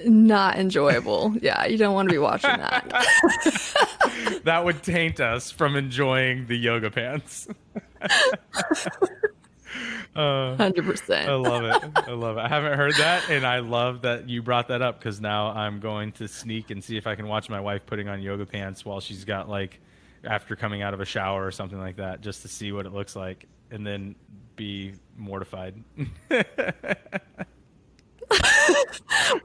Not 0.05 0.59
enjoyable. 0.59 1.35
Yeah, 1.43 1.67
you 1.67 1.77
don't 1.79 1.95
want 1.95 2.09
to 2.09 2.13
be 2.13 2.19
watching 2.19 2.51
that. 2.51 3.07
That 4.45 4.65
would 4.65 4.83
taint 4.83 5.21
us 5.21 5.51
from 5.51 5.77
enjoying 5.77 6.47
the 6.47 6.57
yoga 6.57 6.91
pants. 6.91 7.47
Uh, 10.17 10.57
100%. 10.57 11.27
I 11.29 11.35
love 11.35 11.63
it. 11.63 11.93
I 12.09 12.11
love 12.11 12.37
it. 12.37 12.41
I 12.41 12.49
haven't 12.49 12.77
heard 12.77 12.95
that, 12.97 13.31
and 13.31 13.47
I 13.47 13.61
love 13.61 14.03
that 14.03 14.29
you 14.29 14.43
brought 14.43 14.67
that 14.69 14.83
up 14.83 14.99
because 14.99 15.21
now 15.21 15.53
I'm 15.53 15.79
going 15.79 16.11
to 16.13 16.27
sneak 16.27 16.71
and 16.71 16.83
see 16.83 16.97
if 16.97 17.07
I 17.07 17.15
can 17.15 17.29
watch 17.29 17.49
my 17.49 17.61
wife 17.61 17.87
putting 17.87 18.09
on 18.09 18.21
yoga 18.21 18.45
pants 18.45 18.85
while 18.85 18.99
she's 18.99 19.25
got 19.25 19.49
like 19.49 19.79
after 20.25 20.57
coming 20.57 20.83
out 20.83 20.95
of 20.95 21.01
a 21.01 21.05
shower 21.05 21.47
or 21.47 21.53
something 21.53 21.79
like 21.79 21.97
that, 21.97 22.23
just 22.23 22.43
to 22.43 22.49
see 22.49 22.73
what 22.73 22.87
it 22.87 22.93
looks 22.93 23.15
like, 23.15 23.47
and 23.71 23.87
then 23.87 24.17
be 24.57 24.95
mortified. 25.17 25.81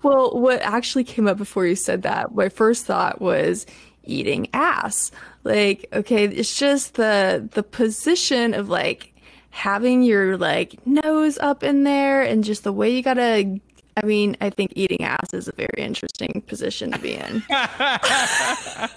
Well, 0.03 0.39
what 0.39 0.62
actually 0.62 1.03
came 1.03 1.27
up 1.27 1.38
before 1.38 1.65
you 1.65 1.75
said 1.75 2.03
that, 2.03 2.34
my 2.36 2.50
first 2.50 2.86
thought 2.86 3.22
was 3.22 3.65
eating 4.03 4.48
ass. 4.53 5.12
Like, 5.44 5.88
okay, 5.94 6.25
it's 6.25 6.58
just 6.58 6.96
the 6.96 7.50
the 7.53 7.63
position 7.63 8.53
of 8.53 8.70
like 8.70 9.14
having 9.56 10.04
your 10.04 10.36
like 10.36 10.86
nose 10.86 11.38
up 11.38 11.64
in 11.64 11.86
there 11.86 12.22
and 12.22 12.44
just 12.44 12.66
the 12.66 12.74
way 12.74 12.90
you 12.90 13.02
gotta 13.02 13.58
I 13.96 14.06
mean, 14.06 14.36
I 14.42 14.50
think 14.50 14.74
eating 14.76 15.06
ass 15.06 15.34
is 15.34 15.48
a 15.48 15.54
very 15.54 15.78
interesting 15.78 16.44
position 16.46 16.92
to 16.92 17.00
be 17.00 17.14
in. 17.14 17.42
yeah, 17.50 18.90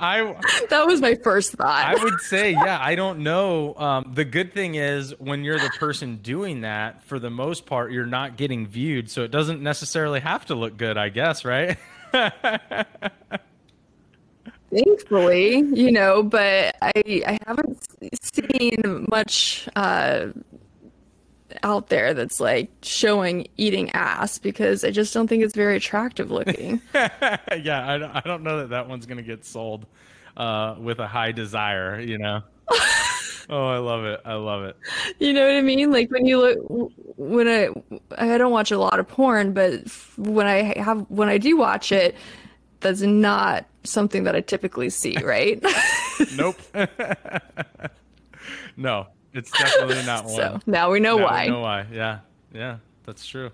I 0.00 0.34
that 0.70 0.86
was 0.86 1.02
my 1.02 1.16
first 1.16 1.52
thought. 1.52 1.84
I 1.84 2.02
would 2.02 2.18
say, 2.20 2.52
yeah, 2.52 2.78
I 2.80 2.94
don't 2.94 3.18
know. 3.18 3.74
Um, 3.74 4.10
the 4.14 4.24
good 4.24 4.54
thing 4.54 4.76
is 4.76 5.12
when 5.20 5.44
you're 5.44 5.58
the 5.58 5.70
person 5.78 6.16
doing 6.16 6.62
that, 6.62 7.02
for 7.04 7.18
the 7.18 7.28
most 7.28 7.66
part, 7.66 7.92
you're 7.92 8.06
not 8.06 8.38
getting 8.38 8.66
viewed, 8.66 9.10
so 9.10 9.22
it 9.22 9.30
doesn't 9.30 9.62
necessarily 9.62 10.20
have 10.20 10.46
to 10.46 10.54
look 10.54 10.78
good, 10.78 10.96
I 10.96 11.10
guess, 11.10 11.44
right? 11.44 11.76
thankfully, 14.72 15.58
you 15.72 15.92
know, 15.92 16.22
but 16.22 16.76
I 16.80 16.92
I 17.06 17.38
haven't 17.46 17.78
seen 18.22 19.06
much 19.10 19.68
uh 19.76 20.28
out 21.62 21.88
there 21.88 22.14
that's 22.14 22.40
like 22.40 22.70
showing 22.82 23.46
eating 23.56 23.90
ass 23.90 24.38
because 24.38 24.84
I 24.84 24.90
just 24.90 25.12
don't 25.12 25.28
think 25.28 25.42
it's 25.42 25.54
very 25.54 25.76
attractive 25.76 26.30
looking. 26.30 26.80
yeah, 26.94 27.84
I 27.86 27.98
don't, 27.98 28.10
I 28.10 28.22
don't 28.24 28.42
know 28.42 28.58
that 28.58 28.70
that 28.70 28.88
one's 28.88 29.06
gonna 29.06 29.22
get 29.22 29.44
sold 29.44 29.86
uh, 30.36 30.76
with 30.78 30.98
a 30.98 31.06
high 31.06 31.32
desire, 31.32 32.00
you 32.00 32.18
know. 32.18 32.42
oh, 33.50 33.68
I 33.68 33.78
love 33.78 34.04
it. 34.04 34.20
I 34.24 34.34
love 34.34 34.64
it. 34.64 34.76
you 35.18 35.32
know 35.32 35.46
what 35.46 35.54
I 35.56 35.60
mean? 35.60 35.90
Like 35.90 36.10
when 36.10 36.26
you 36.26 36.40
look 36.40 36.92
when 37.16 37.48
I 37.48 37.68
I 38.16 38.38
don't 38.38 38.52
watch 38.52 38.70
a 38.70 38.78
lot 38.78 38.98
of 38.98 39.08
porn, 39.08 39.52
but 39.52 39.88
when 40.16 40.46
I 40.46 40.78
have 40.80 41.06
when 41.10 41.28
I 41.28 41.38
do 41.38 41.56
watch 41.56 41.92
it, 41.92 42.16
that's 42.82 43.00
not 43.00 43.64
something 43.84 44.24
that 44.24 44.34
I 44.36 44.40
typically 44.40 44.90
see, 44.90 45.16
right? 45.22 45.62
Nope. 46.36 46.56
no, 48.76 49.06
it's 49.32 49.50
definitely 49.50 50.04
not 50.04 50.24
one. 50.24 50.34
so 50.34 50.60
now 50.66 50.90
we 50.90 51.00
know 51.00 51.16
Now 51.16 51.18
we 51.18 51.24
why. 51.24 51.46
know 51.48 51.60
why. 51.60 51.86
Yeah, 51.92 52.18
yeah, 52.52 52.76
that's 53.04 53.26
true. 53.26 53.50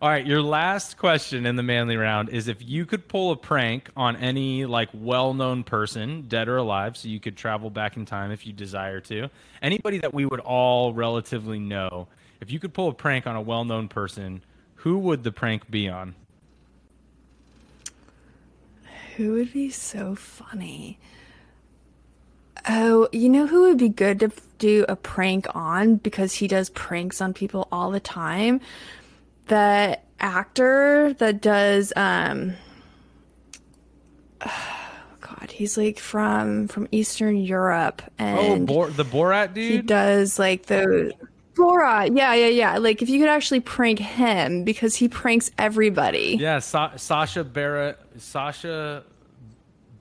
All 0.00 0.10
right, 0.10 0.26
your 0.26 0.42
last 0.42 0.98
question 0.98 1.46
in 1.46 1.56
the 1.56 1.62
manly 1.62 1.96
round 1.96 2.28
is 2.28 2.48
if 2.48 2.58
you 2.60 2.84
could 2.84 3.08
pull 3.08 3.32
a 3.32 3.36
prank 3.36 3.88
on 3.96 4.14
any 4.16 4.66
like 4.66 4.90
well-known 4.92 5.64
person, 5.64 6.26
dead 6.28 6.48
or 6.48 6.58
alive, 6.58 6.98
so 6.98 7.08
you 7.08 7.18
could 7.18 7.34
travel 7.36 7.70
back 7.70 7.96
in 7.96 8.04
time 8.04 8.30
if 8.30 8.46
you 8.46 8.52
desire 8.52 9.00
to. 9.00 9.30
Anybody 9.62 9.98
that 9.98 10.12
we 10.12 10.26
would 10.26 10.40
all 10.40 10.92
relatively 10.92 11.58
know. 11.58 12.08
If 12.42 12.50
you 12.50 12.60
could 12.60 12.74
pull 12.74 12.88
a 12.88 12.92
prank 12.94 13.26
on 13.26 13.36
a 13.36 13.40
well-known 13.40 13.88
person, 13.88 14.44
who 14.74 14.98
would 14.98 15.24
the 15.24 15.32
prank 15.32 15.70
be 15.70 15.88
on? 15.88 16.14
Who 19.16 19.32
would 19.34 19.52
be 19.52 19.70
so 19.70 20.14
funny? 20.14 20.98
Oh, 22.68 23.08
you 23.12 23.28
know 23.28 23.46
who 23.46 23.62
would 23.62 23.78
be 23.78 23.88
good 23.88 24.20
to 24.20 24.30
do 24.58 24.84
a 24.88 24.96
prank 24.96 25.46
on 25.54 25.96
because 25.96 26.34
he 26.34 26.48
does 26.48 26.68
pranks 26.70 27.20
on 27.20 27.32
people 27.32 27.68
all 27.70 27.90
the 27.90 28.00
time? 28.00 28.60
The 29.46 29.98
actor 30.20 31.14
that 31.18 31.40
does 31.40 31.92
um 31.96 32.54
God, 35.20 35.50
he's 35.50 35.76
like 35.76 35.98
from 35.98 36.68
from 36.68 36.88
Eastern 36.92 37.36
Europe 37.36 38.02
Oh, 38.18 38.24
and 38.24 38.66
Bor- 38.66 38.88
the 38.90 39.04
Borat 39.04 39.54
dude? 39.54 39.70
he 39.72 39.78
does 39.82 40.38
like 40.38 40.66
the 40.66 41.12
Borat. 41.54 42.16
Yeah, 42.16 42.34
yeah, 42.34 42.48
yeah. 42.48 42.78
Like 42.78 43.00
if 43.02 43.08
you 43.08 43.18
could 43.18 43.28
actually 43.28 43.60
prank 43.60 43.98
him 43.98 44.64
because 44.64 44.94
he 44.96 45.08
pranks 45.08 45.50
everybody. 45.58 46.36
Yeah, 46.38 46.58
Sa- 46.58 46.96
Sacha 46.96 47.44
Baron, 47.44 47.94
Sacha 48.18 49.04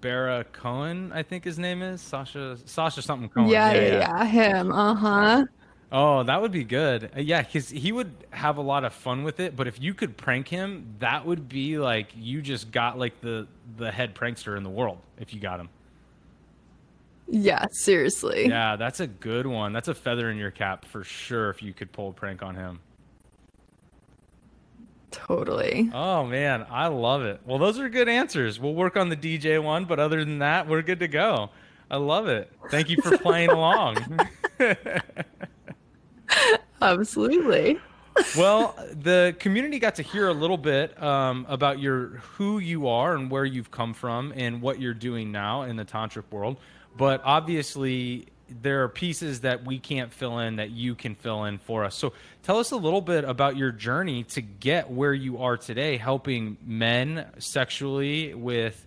Baron 0.02 0.46
Cohen, 0.52 1.12
I 1.14 1.24
think 1.24 1.44
his 1.44 1.58
name 1.58 1.82
is 1.82 2.02
Sacha 2.02 2.58
Sacha 2.66 3.02
something 3.02 3.30
Cohen. 3.30 3.50
Yeah, 3.50 3.74
yeah, 3.74 3.98
yeah, 3.98 4.26
him. 4.26 4.72
Uh 4.72 4.96
huh. 4.96 5.46
Oh, 5.92 6.24
that 6.24 6.42
would 6.42 6.52
be 6.52 6.64
good. 6.64 7.12
Uh, 7.16 7.22
yeah, 7.22 7.42
because 7.42 7.70
he 7.70 7.92
would 7.92 8.12
have 8.32 8.58
a 8.58 8.62
lot 8.62 8.84
of 8.84 8.94
fun 8.94 9.24
with 9.24 9.40
it. 9.40 9.56
But 9.56 9.68
if 9.68 9.82
you 9.82 9.94
could 9.94 10.18
prank 10.18 10.48
him, 10.48 10.96
that 11.00 11.26
would 11.26 11.48
be 11.48 11.78
like 11.78 12.10
you 12.16 12.42
just 12.42 12.72
got 12.72 12.98
like 13.00 13.22
the 13.22 13.48
the 13.78 13.92
head 13.92 14.16
prankster 14.16 14.58
in 14.58 14.64
the 14.64 14.70
world 14.70 14.98
if 15.20 15.34
you 15.34 15.40
got 15.40 15.60
him. 15.60 15.70
Yeah, 17.28 17.66
seriously. 17.72 18.48
Yeah, 18.48 18.76
that's 18.76 19.00
a 19.00 19.08
good 19.08 19.48
one. 19.48 19.74
That's 19.74 19.88
a 19.88 19.96
feather 19.96 20.30
in 20.30 20.38
your 20.38 20.52
cap 20.52 20.86
for 20.86 21.04
sure 21.04 21.50
if 21.50 21.64
you 21.64 21.74
could 21.74 21.92
pull 21.92 22.10
a 22.10 22.14
prank 22.14 22.44
on 22.44 22.56
him. 22.56 22.80
Totally. 25.16 25.90
Oh 25.94 26.26
man, 26.26 26.66
I 26.70 26.88
love 26.88 27.24
it. 27.24 27.40
Well, 27.46 27.58
those 27.58 27.80
are 27.80 27.88
good 27.88 28.10
answers. 28.10 28.60
We'll 28.60 28.74
work 28.76 28.98
on 28.98 29.08
the 29.10 29.16
DJ 29.16 29.64
one, 29.64 29.86
but 29.86 29.98
other 29.98 30.26
than 30.26 30.40
that, 30.40 30.68
we're 30.68 30.82
good 30.82 31.00
to 31.00 31.08
go. 31.08 31.50
I 31.90 31.98
love 31.98 32.28
it. 32.28 32.52
Thank 32.70 32.90
you 32.90 33.02
for 33.02 33.18
playing 33.18 33.50
along. 33.52 33.98
Absolutely. 36.82 37.80
well, 38.38 38.76
the 38.92 39.36
community 39.40 39.80
got 39.80 39.96
to 39.96 40.04
hear 40.04 40.28
a 40.28 40.34
little 40.34 40.58
bit 40.58 41.02
um, 41.02 41.46
about 41.48 41.80
your 41.80 42.08
who 42.18 42.60
you 42.60 42.88
are 42.88 43.16
and 43.16 43.32
where 43.32 43.46
you've 43.46 43.72
come 43.72 43.94
from 43.94 44.34
and 44.36 44.62
what 44.62 44.82
you're 44.82 44.94
doing 44.94 45.32
now 45.32 45.62
in 45.64 45.76
the 45.78 45.86
tantric 45.86 46.24
world. 46.32 46.58
But 46.98 47.22
obviously, 47.24 48.28
there 48.50 48.84
are 48.84 48.90
pieces 48.90 49.42
that 49.42 49.66
we 49.66 49.80
can't 49.80 50.14
fill 50.14 50.40
in 50.40 50.58
that 50.58 50.72
you 50.72 50.96
can 50.96 51.16
fill 51.16 51.46
in 51.46 51.58
for 51.58 51.84
us. 51.84 51.96
So, 51.96 52.14
tell 52.44 52.60
us 52.60 52.72
a 52.72 52.76
little 52.76 53.02
bit 53.02 53.24
about 53.24 53.58
your 53.58 53.72
journey 53.72 54.24
to 54.26 54.42
get 54.42 54.90
where 54.90 55.14
you 55.14 55.40
are 55.40 55.58
today, 55.58 55.98
helping 55.98 56.58
men 56.66 57.26
sexually 57.40 58.34
with 58.34 58.86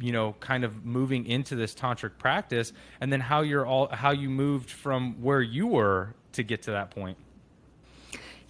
you 0.00 0.12
know 0.12 0.34
kind 0.40 0.64
of 0.64 0.84
moving 0.84 1.26
into 1.26 1.54
this 1.54 1.74
tantric 1.74 2.18
practice 2.18 2.72
and 3.00 3.12
then 3.12 3.20
how 3.20 3.42
you're 3.42 3.66
all 3.66 3.88
how 3.88 4.10
you 4.10 4.30
moved 4.30 4.70
from 4.70 5.20
where 5.22 5.42
you 5.42 5.66
were 5.66 6.14
to 6.32 6.42
get 6.42 6.62
to 6.62 6.70
that 6.70 6.90
point 6.90 7.18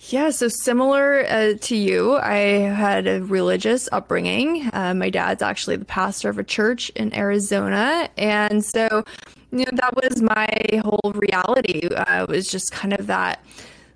yeah, 0.09 0.31
so 0.31 0.49
similar 0.49 1.27
uh, 1.29 1.55
to 1.61 1.77
you, 1.77 2.17
I 2.17 2.37
had 2.39 3.07
a 3.07 3.23
religious 3.23 3.89
upbringing. 3.93 4.71
Uh, 4.73 4.95
my 4.95 5.11
dad's 5.11 5.43
actually 5.43 5.77
the 5.77 5.85
pastor 5.85 6.31
of 6.31 6.39
a 6.39 6.45
church 6.45 6.89
in 6.91 7.15
Arizona. 7.15 8.09
And 8.17 8.65
so, 8.65 9.05
you 9.53 9.59
know, 9.59 9.71
that 9.75 9.95
was 9.97 10.23
my 10.23 10.49
whole 10.83 11.13
reality. 11.15 11.87
Uh, 11.89 12.23
it 12.23 12.29
was 12.31 12.51
just 12.51 12.73
kind 12.73 12.95
of 12.95 13.09
that 13.09 13.45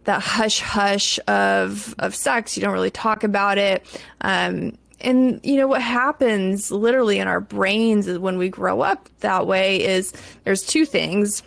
that 0.04 0.20
hush 0.20 0.60
hush 0.60 1.18
of 1.26 1.94
of 1.98 2.14
sex. 2.14 2.54
You 2.56 2.62
don't 2.62 2.74
really 2.74 2.90
talk 2.90 3.24
about 3.24 3.56
it. 3.56 3.86
Um, 4.20 4.76
and 5.00 5.40
you 5.42 5.56
know 5.56 5.66
what 5.66 5.82
happens 5.82 6.70
literally 6.70 7.18
in 7.18 7.28
our 7.28 7.40
brains 7.40 8.06
when 8.18 8.36
we 8.38 8.48
grow 8.48 8.82
up 8.82 9.08
that 9.20 9.46
way 9.46 9.82
is 9.82 10.12
there's 10.44 10.62
two 10.62 10.84
things 10.84 11.42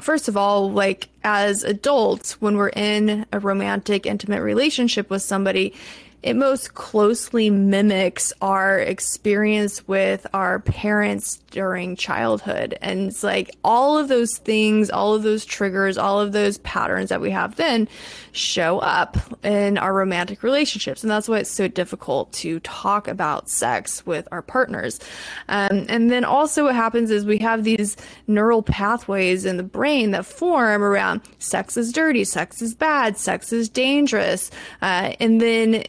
first 0.00 0.28
of 0.28 0.36
all, 0.36 0.70
like 0.70 1.08
as 1.24 1.64
adults, 1.64 2.40
when 2.40 2.56
we're 2.56 2.70
in 2.70 3.26
a 3.32 3.38
romantic, 3.38 4.06
intimate 4.06 4.42
relationship 4.42 5.10
with 5.10 5.22
somebody, 5.22 5.74
it 6.22 6.34
most 6.34 6.74
closely 6.74 7.48
mimics 7.48 8.32
our 8.42 8.78
experience 8.78 9.86
with 9.86 10.26
our 10.34 10.58
parents 10.58 11.38
during 11.52 11.94
childhood. 11.94 12.76
And 12.82 13.08
it's 13.08 13.22
like 13.22 13.54
all 13.62 13.96
of 13.96 14.08
those 14.08 14.36
things, 14.38 14.90
all 14.90 15.14
of 15.14 15.22
those 15.22 15.44
triggers, 15.44 15.96
all 15.96 16.20
of 16.20 16.32
those 16.32 16.58
patterns 16.58 17.10
that 17.10 17.20
we 17.20 17.30
have 17.30 17.54
then 17.54 17.88
show 18.32 18.80
up 18.80 19.16
in 19.44 19.78
our 19.78 19.94
romantic 19.94 20.42
relationships. 20.42 21.02
And 21.02 21.10
that's 21.10 21.28
why 21.28 21.38
it's 21.38 21.50
so 21.50 21.68
difficult 21.68 22.32
to 22.34 22.58
talk 22.60 23.06
about 23.06 23.48
sex 23.48 24.04
with 24.04 24.26
our 24.32 24.42
partners. 24.42 24.98
Um, 25.48 25.86
and 25.88 26.10
then 26.10 26.24
also, 26.24 26.64
what 26.64 26.74
happens 26.74 27.10
is 27.10 27.24
we 27.24 27.38
have 27.38 27.62
these 27.62 27.96
neural 28.26 28.62
pathways 28.62 29.44
in 29.44 29.56
the 29.56 29.62
brain 29.62 30.10
that 30.10 30.26
form 30.26 30.82
around 30.82 31.20
sex 31.38 31.76
is 31.76 31.92
dirty, 31.92 32.24
sex 32.24 32.60
is 32.60 32.74
bad, 32.74 33.16
sex 33.16 33.52
is 33.52 33.68
dangerous. 33.68 34.50
Uh, 34.82 35.14
and 35.20 35.40
then 35.40 35.84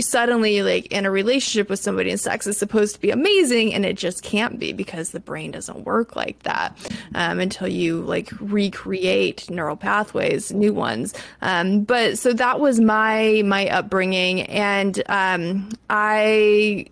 suddenly 0.00 0.62
like 0.62 0.86
in 0.86 1.06
a 1.06 1.10
relationship 1.10 1.70
with 1.70 1.78
somebody 1.78 2.10
and 2.10 2.18
sex 2.18 2.46
is 2.46 2.56
supposed 2.56 2.94
to 2.94 3.00
be 3.00 3.10
amazing 3.10 3.72
and 3.72 3.86
it 3.86 3.96
just 3.96 4.22
can't 4.22 4.58
be 4.58 4.72
because 4.72 5.10
the 5.10 5.20
brain 5.20 5.52
doesn't 5.52 5.84
work 5.84 6.16
like 6.16 6.42
that 6.42 6.76
um, 7.14 7.38
until 7.38 7.68
you 7.68 8.00
like 8.00 8.28
recreate 8.40 9.48
neural 9.50 9.76
pathways 9.76 10.52
new 10.52 10.72
ones 10.72 11.14
um, 11.42 11.82
but 11.84 12.18
so 12.18 12.32
that 12.32 12.58
was 12.58 12.80
my 12.80 13.42
my 13.44 13.68
upbringing 13.68 14.42
and 14.42 15.02
um, 15.08 15.68
i 15.90 16.84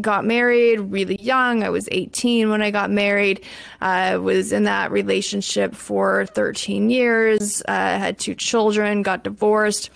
got 0.00 0.24
married 0.24 0.80
really 0.80 1.20
young. 1.20 1.62
I 1.62 1.68
was 1.68 1.88
18 1.92 2.48
when 2.48 2.62
I 2.62 2.70
got 2.70 2.90
married. 2.90 3.44
I 3.80 4.14
uh, 4.14 4.20
was 4.20 4.52
in 4.52 4.64
that 4.64 4.90
relationship 4.90 5.74
for 5.74 6.26
13 6.26 6.90
years, 6.90 7.62
uh, 7.68 7.72
had 7.72 8.18
two 8.18 8.34
children, 8.34 9.02
got 9.02 9.24
divorced. 9.24 9.90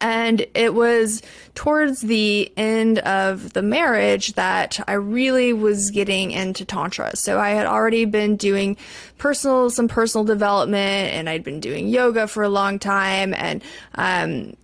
And 0.00 0.46
it 0.54 0.74
was 0.74 1.22
towards 1.54 2.02
the 2.02 2.52
end 2.56 2.98
of 3.00 3.52
the 3.52 3.62
marriage 3.62 4.34
that 4.34 4.80
I 4.88 4.94
really 4.94 5.52
was 5.52 5.90
getting 5.90 6.30
into 6.32 6.64
Tantra. 6.64 7.16
So 7.16 7.38
I 7.38 7.50
had 7.50 7.66
already 7.66 8.04
been 8.04 8.36
doing 8.36 8.76
personal, 9.18 9.70
some 9.70 9.88
personal 9.88 10.24
development, 10.24 11.12
and 11.12 11.28
I'd 11.28 11.44
been 11.44 11.60
doing 11.60 11.88
yoga 11.88 12.26
for 12.26 12.42
a 12.42 12.48
long 12.48 12.78
time. 12.78 13.34
And 13.34 13.62
um, 13.94 14.54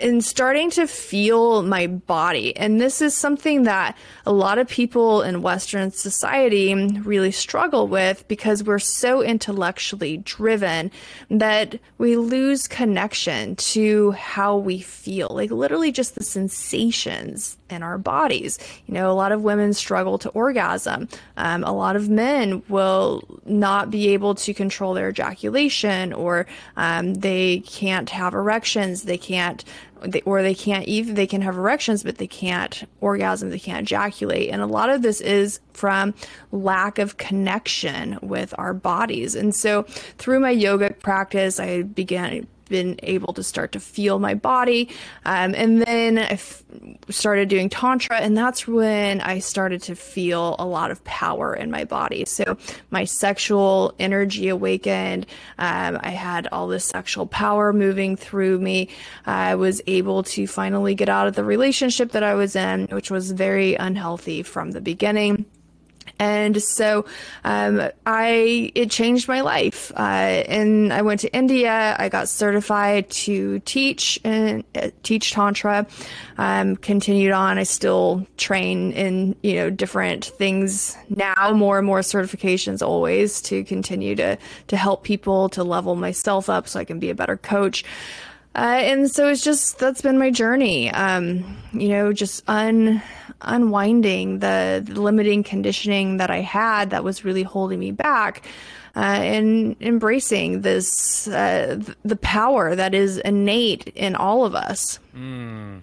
and 0.00 0.24
starting 0.24 0.70
to 0.72 0.86
feel 0.86 1.62
my 1.62 1.86
body. 1.86 2.56
And 2.56 2.80
this 2.80 3.00
is 3.00 3.14
something 3.14 3.64
that 3.64 3.96
a 4.26 4.32
lot 4.32 4.58
of 4.58 4.68
people 4.68 5.22
in 5.22 5.42
Western 5.42 5.90
society 5.90 6.74
really 6.74 7.30
struggle 7.30 7.88
with 7.88 8.26
because 8.28 8.62
we're 8.62 8.78
so 8.78 9.22
intellectually 9.22 10.18
driven 10.18 10.90
that 11.30 11.78
we 11.98 12.16
lose 12.16 12.66
connection 12.66 13.56
to 13.56 14.12
how 14.12 14.56
we 14.56 14.80
feel, 14.80 15.28
like 15.30 15.50
literally 15.50 15.92
just 15.92 16.14
the 16.14 16.24
sensations 16.24 17.56
in 17.70 17.82
our 17.82 17.98
bodies. 17.98 18.58
You 18.86 18.94
know, 18.94 19.10
a 19.10 19.12
lot 19.14 19.32
of 19.32 19.42
women 19.42 19.72
struggle 19.72 20.18
to 20.18 20.28
orgasm. 20.30 21.08
Um, 21.36 21.64
a 21.64 21.72
lot 21.72 21.96
of 21.96 22.08
men 22.08 22.62
will 22.68 23.40
not 23.44 23.90
be 23.90 24.08
able 24.08 24.34
to 24.36 24.54
control 24.54 24.94
their 24.94 25.10
ejaculation, 25.10 26.12
or 26.12 26.46
um, 26.76 27.14
they 27.14 27.60
can't 27.60 28.10
have 28.10 28.34
erections. 28.34 29.02
They 29.02 29.18
can't, 29.18 29.64
they, 30.06 30.20
or 30.22 30.42
they 30.42 30.54
can't 30.54 30.86
even 30.86 31.14
they 31.14 31.26
can 31.26 31.42
have 31.42 31.56
erections, 31.56 32.02
but 32.02 32.18
they 32.18 32.26
can't 32.26 32.88
orgasm. 33.00 33.50
They 33.50 33.58
can't 33.58 33.82
ejaculate, 33.82 34.50
and 34.50 34.62
a 34.62 34.66
lot 34.66 34.90
of 34.90 35.02
this 35.02 35.20
is 35.20 35.60
from 35.72 36.14
lack 36.52 36.98
of 36.98 37.16
connection 37.16 38.18
with 38.22 38.54
our 38.58 38.74
bodies. 38.74 39.34
And 39.34 39.54
so, 39.54 39.82
through 40.18 40.40
my 40.40 40.50
yoga 40.50 40.90
practice, 40.90 41.58
I 41.58 41.82
began 41.82 42.46
been 42.68 42.98
able 43.02 43.32
to 43.34 43.42
start 43.42 43.72
to 43.72 43.80
feel 43.80 44.18
my 44.18 44.34
body. 44.34 44.88
Um, 45.24 45.54
and 45.54 45.82
then 45.82 46.18
I 46.18 46.30
f- 46.30 46.62
started 47.08 47.48
doing 47.48 47.68
Tantra, 47.68 48.18
and 48.18 48.36
that's 48.36 48.66
when 48.66 49.20
I 49.20 49.38
started 49.38 49.82
to 49.82 49.94
feel 49.94 50.56
a 50.58 50.66
lot 50.66 50.90
of 50.90 51.02
power 51.04 51.54
in 51.54 51.70
my 51.70 51.84
body. 51.84 52.24
So 52.24 52.56
my 52.90 53.04
sexual 53.04 53.94
energy 53.98 54.48
awakened. 54.48 55.26
Um, 55.58 55.98
I 56.02 56.10
had 56.10 56.48
all 56.52 56.68
this 56.68 56.84
sexual 56.86 57.26
power 57.26 57.72
moving 57.72 58.16
through 58.16 58.58
me. 58.58 58.88
I 59.26 59.54
was 59.54 59.80
able 59.86 60.22
to 60.24 60.46
finally 60.46 60.94
get 60.94 61.08
out 61.08 61.26
of 61.26 61.34
the 61.34 61.44
relationship 61.44 62.12
that 62.12 62.22
I 62.22 62.34
was 62.34 62.56
in, 62.56 62.86
which 62.86 63.10
was 63.10 63.32
very 63.32 63.74
unhealthy 63.74 64.42
from 64.42 64.72
the 64.72 64.80
beginning 64.80 65.46
and 66.24 66.62
so 66.62 67.04
um, 67.44 67.90
I 68.06 68.72
it 68.74 68.90
changed 68.90 69.28
my 69.28 69.42
life. 69.42 69.92
Uh, 69.96 70.42
and 70.48 70.92
I 70.92 71.02
went 71.02 71.20
to 71.20 71.34
India. 71.34 71.96
I 71.98 72.08
got 72.08 72.28
certified 72.28 73.10
to 73.10 73.58
teach 73.60 74.18
and 74.24 74.64
uh, 74.74 74.90
teach 75.02 75.32
tantra. 75.32 75.86
Um, 76.38 76.76
continued 76.76 77.32
on. 77.32 77.58
I 77.58 77.64
still 77.64 78.26
train 78.36 78.92
in 78.92 79.36
you 79.42 79.54
know 79.56 79.70
different 79.70 80.24
things 80.24 80.96
now. 81.10 81.52
More 81.52 81.78
and 81.78 81.86
more 81.86 82.00
certifications 82.00 82.80
always 82.80 83.42
to 83.42 83.62
continue 83.64 84.14
to 84.16 84.38
to 84.68 84.76
help 84.76 85.04
people 85.04 85.48
to 85.50 85.62
level 85.62 85.94
myself 85.94 86.48
up 86.48 86.68
so 86.68 86.80
I 86.80 86.84
can 86.84 86.98
be 86.98 87.10
a 87.10 87.14
better 87.14 87.36
coach. 87.36 87.84
Uh, 88.54 88.78
and 88.80 89.10
so 89.10 89.28
it's 89.28 89.42
just 89.42 89.78
that's 89.78 90.00
been 90.00 90.18
my 90.18 90.30
journey. 90.30 90.90
Um, 90.90 91.56
you 91.72 91.88
know, 91.88 92.12
just 92.12 92.42
un 92.48 93.02
unwinding 93.40 94.38
the, 94.38 94.82
the, 94.84 95.00
limiting 95.00 95.42
conditioning 95.42 96.16
that 96.16 96.30
I 96.30 96.40
had 96.40 96.90
that 96.90 97.04
was 97.04 97.24
really 97.24 97.42
holding 97.42 97.78
me 97.78 97.90
back, 97.90 98.46
uh, 98.96 99.00
and 99.00 99.76
embracing 99.80 100.60
this 100.60 101.26
uh, 101.28 101.80
the 102.04 102.16
power 102.16 102.76
that 102.76 102.94
is 102.94 103.18
innate 103.18 103.88
in 103.88 104.14
all 104.14 104.44
of 104.44 104.54
us. 104.54 105.00
Mm. 105.16 105.80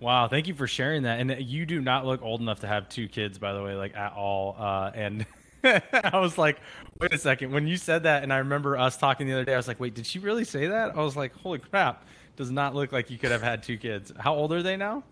Wow, 0.00 0.28
thank 0.28 0.48
you 0.48 0.54
for 0.54 0.66
sharing 0.66 1.02
that. 1.02 1.20
And 1.20 1.30
you 1.42 1.66
do 1.66 1.80
not 1.80 2.06
look 2.06 2.22
old 2.22 2.40
enough 2.40 2.60
to 2.60 2.66
have 2.66 2.88
two 2.88 3.06
kids, 3.06 3.38
by 3.38 3.52
the 3.52 3.62
way, 3.62 3.74
like 3.74 3.94
at 3.94 4.14
all. 4.14 4.56
Uh, 4.58 4.90
and 4.94 5.26
I 5.64 6.18
was 6.18 6.38
like, 6.38 6.58
wait 6.98 7.12
a 7.12 7.18
second. 7.18 7.52
When 7.52 7.66
you 7.66 7.76
said 7.76 8.04
that, 8.04 8.22
and 8.22 8.32
I 8.32 8.38
remember 8.38 8.76
us 8.76 8.96
talking 8.96 9.26
the 9.26 9.32
other 9.34 9.44
day, 9.44 9.54
I 9.54 9.56
was 9.56 9.68
like, 9.68 9.80
wait, 9.80 9.94
did 9.94 10.06
she 10.06 10.18
really 10.18 10.44
say 10.44 10.66
that? 10.68 10.96
I 10.96 11.02
was 11.02 11.16
like, 11.16 11.34
holy 11.36 11.58
crap. 11.58 12.04
Does 12.36 12.50
not 12.50 12.74
look 12.74 12.92
like 12.92 13.10
you 13.10 13.18
could 13.18 13.30
have 13.30 13.42
had 13.42 13.62
two 13.62 13.76
kids. 13.76 14.12
How 14.18 14.34
old 14.34 14.52
are 14.52 14.62
they 14.62 14.76
now? 14.76 15.02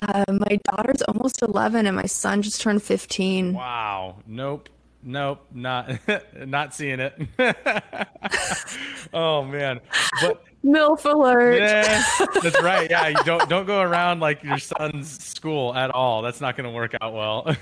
Uh, 0.00 0.24
my 0.28 0.58
daughter's 0.64 1.02
almost 1.02 1.42
11 1.42 1.86
and 1.86 1.96
my 1.96 2.06
son 2.06 2.40
just 2.40 2.60
turned 2.60 2.82
15. 2.82 3.52
Wow. 3.52 4.16
Nope. 4.26 4.68
Nope, 5.02 5.46
not 5.54 5.90
not 6.46 6.74
seeing 6.74 6.98
it. 6.98 7.14
oh 9.12 9.44
man, 9.44 9.80
but 10.20 10.42
milf 10.64 11.04
alert. 11.04 11.60
Yeah, 11.60 12.02
that's 12.42 12.60
right. 12.62 12.90
Yeah, 12.90 13.08
you 13.08 13.22
don't 13.24 13.48
don't 13.48 13.66
go 13.66 13.80
around 13.80 14.18
like 14.20 14.42
your 14.42 14.58
son's 14.58 15.24
school 15.24 15.72
at 15.74 15.90
all. 15.90 16.22
That's 16.22 16.40
not 16.40 16.56
going 16.56 16.68
to 16.68 16.74
work 16.74 16.94
out 17.00 17.14
well. 17.14 17.56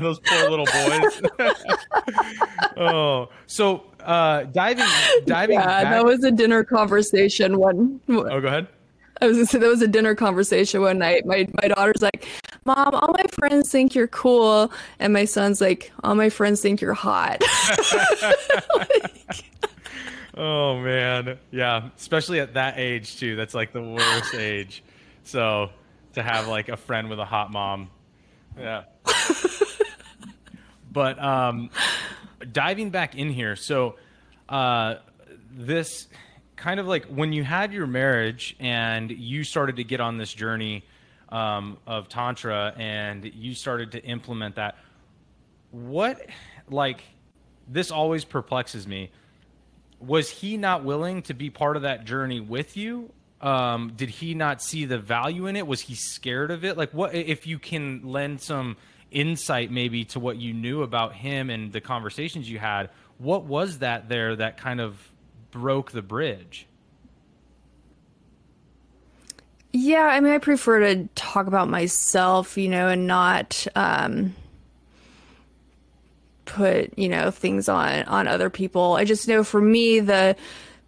Those 0.00 0.18
poor 0.18 0.50
little 0.50 0.66
boys. 0.66 1.22
oh, 2.76 3.28
so 3.46 3.84
uh, 4.00 4.44
diving 4.44 4.86
diving. 5.26 5.60
Yeah, 5.60 5.66
back... 5.66 5.92
that 5.92 6.04
was 6.04 6.24
a 6.24 6.32
dinner 6.32 6.64
conversation. 6.64 7.58
One. 7.58 8.00
Oh, 8.08 8.40
go 8.40 8.48
ahead. 8.48 8.66
I 9.20 9.26
was 9.26 9.36
gonna 9.36 9.46
say 9.46 9.58
that 9.58 9.68
was 9.68 9.82
a 9.82 9.88
dinner 9.88 10.14
conversation 10.14 10.80
one 10.80 10.98
night. 10.98 11.26
My 11.26 11.46
my 11.62 11.68
daughter's 11.68 12.02
like, 12.02 12.26
"Mom, 12.64 12.94
all 12.94 13.12
my 13.12 13.24
friends 13.38 13.70
think 13.70 13.94
you're 13.94 14.08
cool," 14.08 14.72
and 14.98 15.12
my 15.12 15.24
son's 15.24 15.60
like, 15.60 15.92
"All 16.02 16.14
my 16.14 16.30
friends 16.30 16.60
think 16.60 16.80
you're 16.80 16.94
hot." 16.94 17.42
like... 18.74 19.44
oh 20.36 20.78
man, 20.80 21.38
yeah, 21.50 21.90
especially 21.98 22.40
at 22.40 22.54
that 22.54 22.78
age 22.78 23.18
too. 23.18 23.36
That's 23.36 23.54
like 23.54 23.72
the 23.72 23.82
worst 23.82 24.34
age. 24.34 24.82
So 25.24 25.70
to 26.14 26.22
have 26.22 26.48
like 26.48 26.68
a 26.68 26.76
friend 26.76 27.10
with 27.10 27.18
a 27.18 27.24
hot 27.24 27.52
mom, 27.52 27.90
yeah. 28.58 28.84
but 30.92 31.22
um, 31.22 31.70
diving 32.50 32.90
back 32.90 33.16
in 33.16 33.30
here, 33.30 33.56
so 33.56 33.96
uh, 34.48 34.96
this 35.52 36.08
kind 36.60 36.78
of 36.78 36.86
like 36.86 37.06
when 37.06 37.32
you 37.32 37.42
had 37.42 37.72
your 37.72 37.86
marriage 37.86 38.54
and 38.60 39.10
you 39.10 39.44
started 39.44 39.76
to 39.76 39.84
get 39.84 39.98
on 39.98 40.18
this 40.18 40.32
journey 40.32 40.84
um, 41.30 41.78
of 41.86 42.08
tantra 42.08 42.74
and 42.76 43.24
you 43.24 43.54
started 43.54 43.92
to 43.92 44.04
implement 44.04 44.56
that 44.56 44.76
what 45.70 46.20
like 46.68 47.02
this 47.66 47.90
always 47.90 48.24
perplexes 48.24 48.86
me. 48.86 49.10
Was 50.00 50.28
he 50.28 50.58
not 50.58 50.84
willing 50.84 51.22
to 51.22 51.34
be 51.34 51.48
part 51.48 51.76
of 51.76 51.82
that 51.82 52.04
journey 52.04 52.40
with 52.40 52.76
you? 52.76 53.10
Um, 53.40 53.94
did 53.96 54.10
he 54.10 54.34
not 54.34 54.62
see 54.62 54.84
the 54.84 54.98
value 54.98 55.46
in 55.46 55.56
it? 55.56 55.66
Was 55.66 55.80
he 55.80 55.94
scared 55.94 56.50
of 56.50 56.64
it? 56.64 56.76
Like 56.76 56.92
what 56.92 57.14
if 57.14 57.46
you 57.46 57.58
can 57.58 58.02
lend 58.04 58.42
some 58.42 58.76
insight 59.10 59.70
maybe 59.70 60.04
to 60.04 60.20
what 60.20 60.36
you 60.36 60.52
knew 60.52 60.82
about 60.82 61.14
him 61.14 61.48
and 61.48 61.72
the 61.72 61.80
conversations 61.80 62.48
you 62.48 62.60
had 62.60 62.90
what 63.18 63.44
was 63.44 63.78
that 63.78 64.08
there 64.08 64.36
that 64.36 64.56
kind 64.56 64.80
of 64.80 65.09
broke 65.50 65.92
the 65.92 66.02
bridge? 66.02 66.66
Yeah, 69.72 70.02
I 70.02 70.18
mean, 70.20 70.32
I 70.32 70.38
prefer 70.38 70.80
to 70.80 71.08
talk 71.14 71.46
about 71.46 71.68
myself, 71.68 72.58
you 72.58 72.68
know, 72.68 72.88
and 72.88 73.06
not 73.06 73.66
um, 73.76 74.34
put, 76.44 76.98
you 76.98 77.08
know, 77.08 77.30
things 77.30 77.68
on 77.68 78.02
on 78.04 78.26
other 78.26 78.50
people. 78.50 78.94
I 78.94 79.04
just 79.04 79.28
know 79.28 79.44
for 79.44 79.60
me, 79.60 80.00
the 80.00 80.34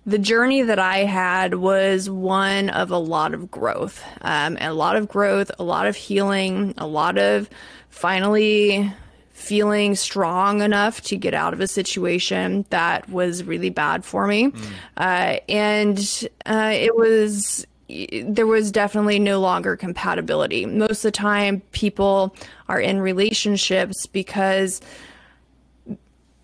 the 0.05 0.18
journey 0.18 0.62
that 0.62 0.81
I 0.81 0.98
had 0.98 1.55
was 1.55 2.11
one 2.11 2.70
of 2.70 2.90
a 2.90 2.98
lot 2.98 3.35
of 3.35 3.53
growth, 3.53 4.03
um, 4.22 4.59
a 4.61 4.72
lot 4.72 4.96
of 4.96 5.09
growth, 5.09 5.53
a 5.61 5.64
lot 5.64 5.87
of 5.87 5.94
healing, 5.94 6.75
a 6.77 6.87
lot 6.87 7.18
of 7.18 7.48
finally 7.88 8.92
feeling 9.33 9.95
strong 9.95 10.62
enough 10.62 11.01
to 11.03 11.16
get 11.16 11.35
out 11.35 11.53
of 11.53 11.61
a 11.61 11.66
situation 11.66 12.64
that 12.71 13.09
was 13.09 13.45
really 13.45 13.71
bad 13.71 14.05
for 14.05 14.27
me. 14.27 14.51
Mm. 14.51 14.73
Uh, 14.97 15.40
and 15.49 16.29
uh, 16.47 16.73
it 16.73 16.97
was, 16.97 17.66
there 18.25 18.47
was 18.47 18.71
definitely 18.71 19.18
no 19.18 19.40
longer 19.40 19.77
compatibility. 19.77 20.66
Most 20.66 20.99
of 20.99 21.03
the 21.03 21.11
time, 21.12 21.61
people 21.73 22.35
are 22.68 22.81
in 22.81 23.01
relationships 23.01 24.07
because 24.07 24.81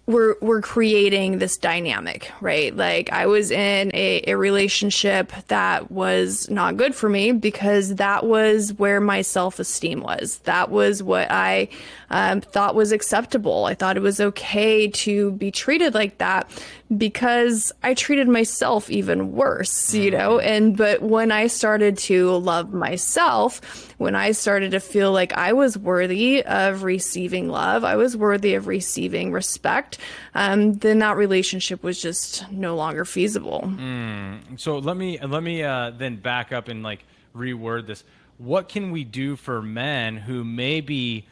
we're 0.09 0.37
we're 0.41 0.63
creating 0.63 1.39
this 1.39 1.59
dynamic, 1.59 2.33
right? 2.41 2.75
Like 2.75 3.13
I 3.13 3.27
was 3.27 3.51
in 3.51 3.91
a, 3.93 4.25
a 4.27 4.39
relationship 4.39 5.31
that 5.49 5.93
was 5.93 6.49
not 6.49 6.79
good 6.79 6.95
for 6.95 7.11
me 7.11 7.33
because 7.33 7.97
that 7.97 8.25
was 8.25 8.73
where 8.73 9.03
my 9.03 9.21
self 9.21 9.59
esteem 9.59 10.01
was. 10.01 10.39
That 10.45 10.71
was 10.71 11.03
what 11.03 11.31
I 11.31 11.69
um, 12.09 12.41
thought 12.41 12.75
was 12.75 12.91
acceptable. 12.91 13.67
I 13.67 13.75
thought 13.75 13.99
it 13.99 14.03
was 14.03 14.19
okay 14.19 14.89
to 14.89 15.33
be 15.33 15.51
treated 15.51 15.93
like 15.93 16.17
that 16.19 16.51
because 16.97 17.71
I 17.83 17.93
treated 17.95 18.29
myself 18.29 18.89
even 18.91 19.33
worse, 19.33 19.93
you 19.93 20.11
know? 20.11 20.39
Mm-hmm. 20.39 20.49
And, 20.49 20.77
but 20.77 21.03
when 21.03 21.31
I 21.31 21.49
started 21.49 21.99
to 21.99 22.31
love 22.37 22.73
myself, 22.73 23.61
when 23.99 24.15
I 24.15 24.33
started 24.33 24.71
to 24.71 24.81
feel 24.81 25.13
like 25.13 25.33
I 25.35 25.53
was 25.53 25.77
worthy 25.77 26.43
of 26.45 26.85
receiving 26.85 27.49
love, 27.49 27.85
I 27.85 27.97
was 27.97 28.17
worthy 28.17 28.55
of 28.55 28.67
receiving 28.67 29.33
respect, 29.33 29.99
um, 30.35 30.75
then 30.75 31.01
that 31.01 31.17
relationship 31.17 31.83
was 31.83 32.01
just 32.01 32.51
no 32.51 32.75
longer 32.75 33.05
feasible. 33.05 33.63
Mm. 33.65 34.59
So 34.59 34.79
let 34.79 34.97
me, 34.97 35.19
let 35.19 35.43
me, 35.43 35.63
uh, 35.63 35.91
then 35.91 36.17
back 36.17 36.53
up 36.53 36.69
and 36.69 36.83
like 36.83 37.05
reword 37.37 37.87
this. 37.87 38.03
What 38.39 38.69
can 38.69 38.93
we 38.93 39.05
do 39.05 39.37
for 39.37 39.61
men 39.61 40.17
who 40.17 40.45
maybe, 40.45 41.27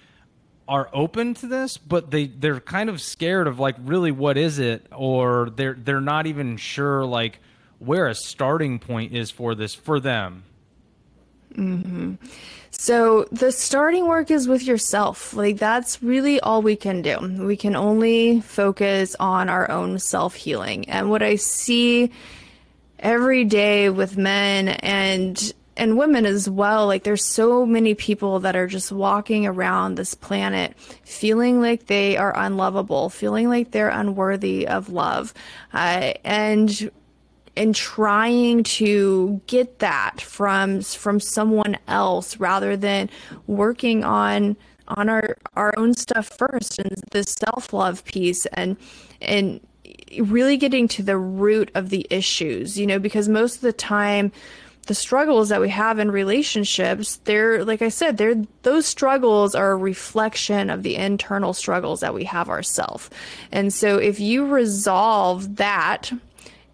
are 0.68 0.88
open 0.92 1.34
to 1.34 1.46
this, 1.46 1.78
but 1.78 2.10
they 2.10 2.26
they're 2.26 2.60
kind 2.60 2.90
of 2.90 3.00
scared 3.00 3.46
of 3.46 3.58
like 3.58 3.76
really 3.80 4.10
what 4.10 4.36
is 4.36 4.58
it, 4.58 4.86
or 4.94 5.50
they're 5.50 5.74
they're 5.74 6.00
not 6.00 6.26
even 6.26 6.56
sure 6.56 7.04
like 7.04 7.38
where 7.78 8.06
a 8.06 8.14
starting 8.14 8.78
point 8.78 9.14
is 9.14 9.30
for 9.30 9.54
this 9.54 9.74
for 9.74 10.00
them. 10.00 10.44
Mm-hmm. 11.54 12.14
So 12.70 13.24
the 13.32 13.52
starting 13.52 14.06
work 14.06 14.30
is 14.30 14.46
with 14.46 14.64
yourself. 14.64 15.34
Like 15.34 15.56
that's 15.56 16.02
really 16.02 16.40
all 16.40 16.62
we 16.62 16.76
can 16.76 17.00
do. 17.02 17.18
We 17.44 17.56
can 17.56 17.74
only 17.74 18.40
focus 18.40 19.16
on 19.18 19.48
our 19.48 19.70
own 19.70 19.98
self 19.98 20.34
healing. 20.34 20.88
And 20.88 21.10
what 21.10 21.22
I 21.22 21.36
see 21.36 22.10
every 22.98 23.44
day 23.44 23.88
with 23.88 24.16
men 24.16 24.68
and 24.68 25.52
and 25.76 25.98
women 25.98 26.24
as 26.24 26.48
well 26.48 26.86
like 26.86 27.04
there's 27.04 27.24
so 27.24 27.66
many 27.66 27.94
people 27.94 28.40
that 28.40 28.56
are 28.56 28.66
just 28.66 28.90
walking 28.90 29.46
around 29.46 29.94
this 29.94 30.14
planet 30.14 30.74
feeling 31.04 31.60
like 31.60 31.86
they 31.86 32.16
are 32.16 32.36
unlovable 32.36 33.10
feeling 33.10 33.48
like 33.48 33.70
they're 33.70 33.88
unworthy 33.88 34.66
of 34.66 34.88
love 34.88 35.34
uh, 35.72 36.12
and 36.24 36.90
and 37.56 37.74
trying 37.74 38.62
to 38.62 39.40
get 39.46 39.78
that 39.78 40.20
from 40.20 40.82
from 40.82 41.18
someone 41.18 41.76
else 41.88 42.38
rather 42.38 42.76
than 42.76 43.08
working 43.46 44.04
on 44.04 44.56
on 44.88 45.08
our 45.08 45.36
our 45.54 45.74
own 45.76 45.94
stuff 45.94 46.28
first 46.28 46.78
and 46.78 47.02
the 47.10 47.24
self-love 47.24 48.04
piece 48.04 48.46
and 48.46 48.76
and 49.20 49.60
really 50.20 50.56
getting 50.56 50.86
to 50.86 51.02
the 51.02 51.16
root 51.16 51.70
of 51.74 51.90
the 51.90 52.06
issues 52.10 52.78
you 52.78 52.86
know 52.86 52.98
because 52.98 53.28
most 53.28 53.56
of 53.56 53.60
the 53.62 53.72
time 53.72 54.30
the 54.86 54.94
struggles 54.94 55.48
that 55.48 55.60
we 55.60 55.68
have 55.68 55.98
in 55.98 56.10
relationships, 56.10 57.20
they're 57.24 57.64
like 57.64 57.82
I 57.82 57.88
said, 57.88 58.16
they're 58.16 58.42
those 58.62 58.86
struggles 58.86 59.54
are 59.54 59.72
a 59.72 59.76
reflection 59.76 60.70
of 60.70 60.82
the 60.82 60.96
internal 60.96 61.52
struggles 61.52 62.00
that 62.00 62.14
we 62.14 62.24
have 62.24 62.48
ourselves. 62.48 63.10
And 63.52 63.72
so 63.72 63.98
if 63.98 64.20
you 64.20 64.46
resolve 64.46 65.56
that 65.56 66.12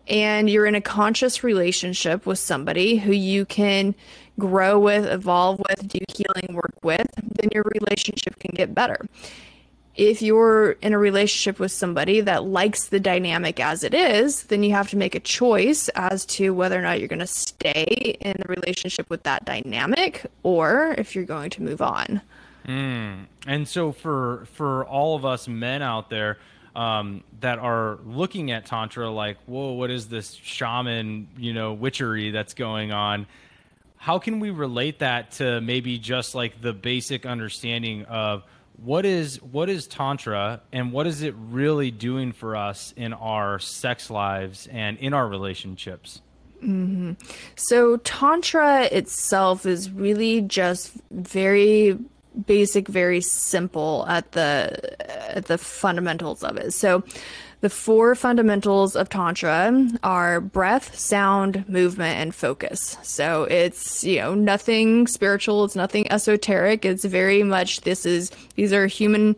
and 0.08 0.50
you're 0.50 0.66
in 0.66 0.74
a 0.74 0.80
conscious 0.80 1.42
relationship 1.42 2.26
with 2.26 2.38
somebody 2.38 2.96
who 2.96 3.12
you 3.12 3.44
can 3.46 3.94
grow 4.38 4.78
with, 4.78 5.06
evolve 5.06 5.60
with, 5.60 5.88
do 5.88 5.98
healing 6.14 6.54
work 6.54 6.74
with, 6.82 7.06
then 7.16 7.48
your 7.52 7.64
relationship 7.74 8.38
can 8.38 8.52
get 8.54 8.74
better 8.74 8.98
if 9.94 10.22
you're 10.22 10.72
in 10.72 10.94
a 10.94 10.98
relationship 10.98 11.58
with 11.58 11.70
somebody 11.70 12.20
that 12.22 12.44
likes 12.44 12.88
the 12.88 12.98
dynamic 12.98 13.60
as 13.60 13.84
it 13.84 13.92
is, 13.92 14.44
then 14.44 14.62
you 14.62 14.72
have 14.72 14.88
to 14.90 14.96
make 14.96 15.14
a 15.14 15.20
choice 15.20 15.88
as 15.90 16.24
to 16.26 16.54
whether 16.54 16.78
or 16.78 16.82
not 16.82 16.98
you're 16.98 17.08
going 17.08 17.18
to 17.18 17.26
stay 17.26 18.16
in 18.20 18.34
the 18.38 18.48
relationship 18.48 19.08
with 19.10 19.22
that 19.24 19.44
dynamic 19.44 20.26
or 20.42 20.94
if 20.96 21.14
you're 21.14 21.24
going 21.24 21.50
to 21.50 21.62
move 21.62 21.82
on. 21.82 22.22
Mm. 22.66 23.26
And 23.46 23.68
so 23.68 23.92
for 23.92 24.46
for 24.52 24.84
all 24.86 25.16
of 25.16 25.24
us 25.24 25.48
men 25.48 25.82
out 25.82 26.08
there 26.10 26.38
um, 26.74 27.22
that 27.40 27.58
are 27.58 27.98
looking 28.06 28.50
at 28.50 28.66
tantra 28.66 29.10
like, 29.10 29.36
whoa, 29.46 29.72
what 29.72 29.90
is 29.90 30.08
this 30.08 30.32
shaman, 30.32 31.28
you 31.36 31.52
know, 31.52 31.72
witchery 31.74 32.30
that's 32.30 32.54
going 32.54 32.92
on? 32.92 33.26
How 33.96 34.18
can 34.18 34.40
we 34.40 34.50
relate 34.50 35.00
that 35.00 35.32
to 35.32 35.60
maybe 35.60 35.98
just 35.98 36.34
like 36.34 36.60
the 36.60 36.72
basic 36.72 37.26
understanding 37.26 38.04
of 38.06 38.42
what 38.76 39.04
is 39.04 39.40
what 39.42 39.68
is 39.68 39.86
tantra 39.86 40.60
and 40.72 40.92
what 40.92 41.06
is 41.06 41.22
it 41.22 41.34
really 41.36 41.90
doing 41.90 42.32
for 42.32 42.56
us 42.56 42.92
in 42.96 43.12
our 43.12 43.58
sex 43.58 44.10
lives 44.10 44.66
and 44.70 44.98
in 44.98 45.14
our 45.14 45.28
relationships 45.28 46.20
mm-hmm. 46.62 47.12
so 47.56 47.96
tantra 47.98 48.84
itself 48.86 49.66
is 49.66 49.90
really 49.90 50.40
just 50.40 50.92
very 51.10 51.98
basic 52.46 52.88
very 52.88 53.20
simple 53.20 54.06
at 54.08 54.32
the 54.32 54.96
at 55.34 55.46
the 55.46 55.58
fundamentals 55.58 56.42
of 56.42 56.56
it 56.56 56.72
so 56.72 57.02
the 57.62 57.70
four 57.70 58.14
fundamentals 58.16 58.96
of 58.96 59.08
Tantra 59.08 59.88
are 60.02 60.40
breath, 60.40 60.98
sound, 60.98 61.64
movement, 61.68 62.18
and 62.18 62.34
focus. 62.34 62.98
So 63.02 63.44
it's, 63.44 64.02
you 64.02 64.16
know, 64.16 64.34
nothing 64.34 65.06
spiritual, 65.06 65.64
it's 65.64 65.76
nothing 65.76 66.10
esoteric. 66.10 66.84
It's 66.84 67.04
very 67.04 67.44
much 67.44 67.82
this 67.82 68.04
is, 68.04 68.32
these 68.56 68.72
are 68.72 68.86
human 68.86 69.36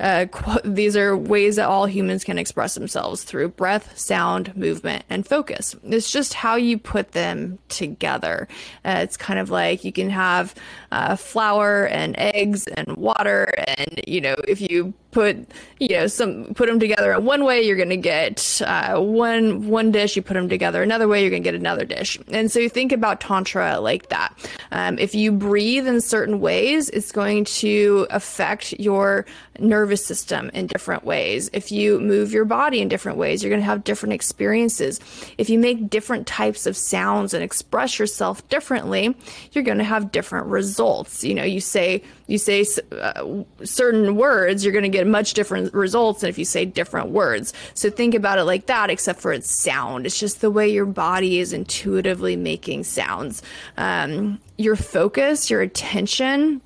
uh, 0.00 0.26
qu- 0.26 0.60
these 0.64 0.96
are 0.96 1.16
ways 1.16 1.56
that 1.56 1.68
all 1.68 1.86
humans 1.86 2.24
can 2.24 2.36
express 2.36 2.74
themselves 2.74 3.22
through 3.22 3.48
breath, 3.50 3.96
sound, 3.96 4.54
movement, 4.56 5.04
and 5.08 5.24
focus. 5.24 5.76
It's 5.84 6.10
just 6.10 6.34
how 6.34 6.56
you 6.56 6.76
put 6.76 7.12
them 7.12 7.58
together. 7.68 8.48
Uh, 8.84 8.98
it's 9.02 9.16
kind 9.16 9.38
of 9.38 9.50
like 9.50 9.84
you 9.84 9.92
can 9.92 10.10
have 10.10 10.54
uh, 10.90 11.14
flour 11.14 11.86
and 11.86 12.16
eggs 12.18 12.66
and 12.66 12.96
water, 12.96 13.54
and 13.68 14.00
you 14.06 14.20
know 14.20 14.34
if 14.48 14.60
you 14.60 14.92
put 15.12 15.46
you 15.78 15.88
know 15.90 16.06
some 16.06 16.52
put 16.54 16.68
them 16.68 16.80
together. 16.80 17.18
One 17.20 17.44
way 17.44 17.62
you're 17.62 17.76
going 17.76 17.90
to 17.90 17.96
get 17.96 18.60
uh, 18.66 18.98
one 18.98 19.68
one 19.68 19.92
dish 19.92 20.16
you 20.16 20.22
put 20.22 20.34
them 20.34 20.48
together. 20.48 20.82
Another 20.82 21.06
way 21.06 21.20
you're 21.20 21.30
going 21.30 21.42
to 21.42 21.46
get 21.46 21.54
another 21.54 21.84
dish. 21.84 22.18
And 22.28 22.50
so 22.50 22.58
you 22.58 22.68
think 22.68 22.90
about 22.90 23.20
tantra 23.20 23.78
like 23.78 24.08
that. 24.08 24.36
Um, 24.72 24.98
if 24.98 25.14
you 25.14 25.30
breathe 25.30 25.86
in 25.86 26.00
certain 26.00 26.40
ways 26.40 26.88
it's 26.88 27.12
going 27.12 27.44
to 27.44 28.06
affect 28.10 28.72
your 28.80 29.24
nervous 29.58 30.04
system 30.04 30.50
in 30.54 30.66
different 30.66 31.04
ways. 31.04 31.50
If 31.52 31.70
you 31.70 32.00
move 32.00 32.32
your 32.32 32.46
body 32.46 32.80
in 32.80 32.88
different 32.88 33.18
ways 33.18 33.42
you're 33.42 33.50
going 33.50 33.60
to 33.60 33.66
have 33.66 33.84
different 33.84 34.14
experiences. 34.14 34.98
If 35.38 35.50
you 35.50 35.58
make 35.58 35.90
different 35.90 36.26
types 36.26 36.66
of 36.66 36.76
sounds 36.76 37.34
and 37.34 37.44
express 37.44 37.98
yourself 37.98 38.46
differently 38.48 39.14
you're 39.52 39.64
going 39.64 39.78
to 39.78 39.84
have 39.84 40.10
different 40.10 40.46
results. 40.46 41.22
You 41.22 41.34
know 41.34 41.44
you 41.44 41.60
say 41.60 42.02
you 42.32 42.38
say 42.38 42.64
uh, 42.92 43.42
certain 43.62 44.16
words, 44.16 44.64
you're 44.64 44.72
going 44.72 44.84
to 44.84 44.88
get 44.88 45.01
much 45.04 45.34
different 45.34 45.72
results 45.74 46.20
than 46.20 46.30
if 46.30 46.38
you 46.38 46.44
say 46.44 46.64
different 46.64 47.10
words. 47.10 47.52
So 47.74 47.90
think 47.90 48.14
about 48.14 48.38
it 48.38 48.44
like 48.44 48.66
that, 48.66 48.90
except 48.90 49.20
for 49.20 49.32
its 49.32 49.50
sound. 49.50 50.06
It's 50.06 50.18
just 50.18 50.40
the 50.40 50.50
way 50.50 50.68
your 50.68 50.86
body 50.86 51.38
is 51.38 51.52
intuitively 51.52 52.36
making 52.36 52.84
sounds. 52.84 53.42
Um, 53.76 54.40
your 54.58 54.76
focus, 54.76 55.50
your 55.50 55.60
attention, 55.60 56.60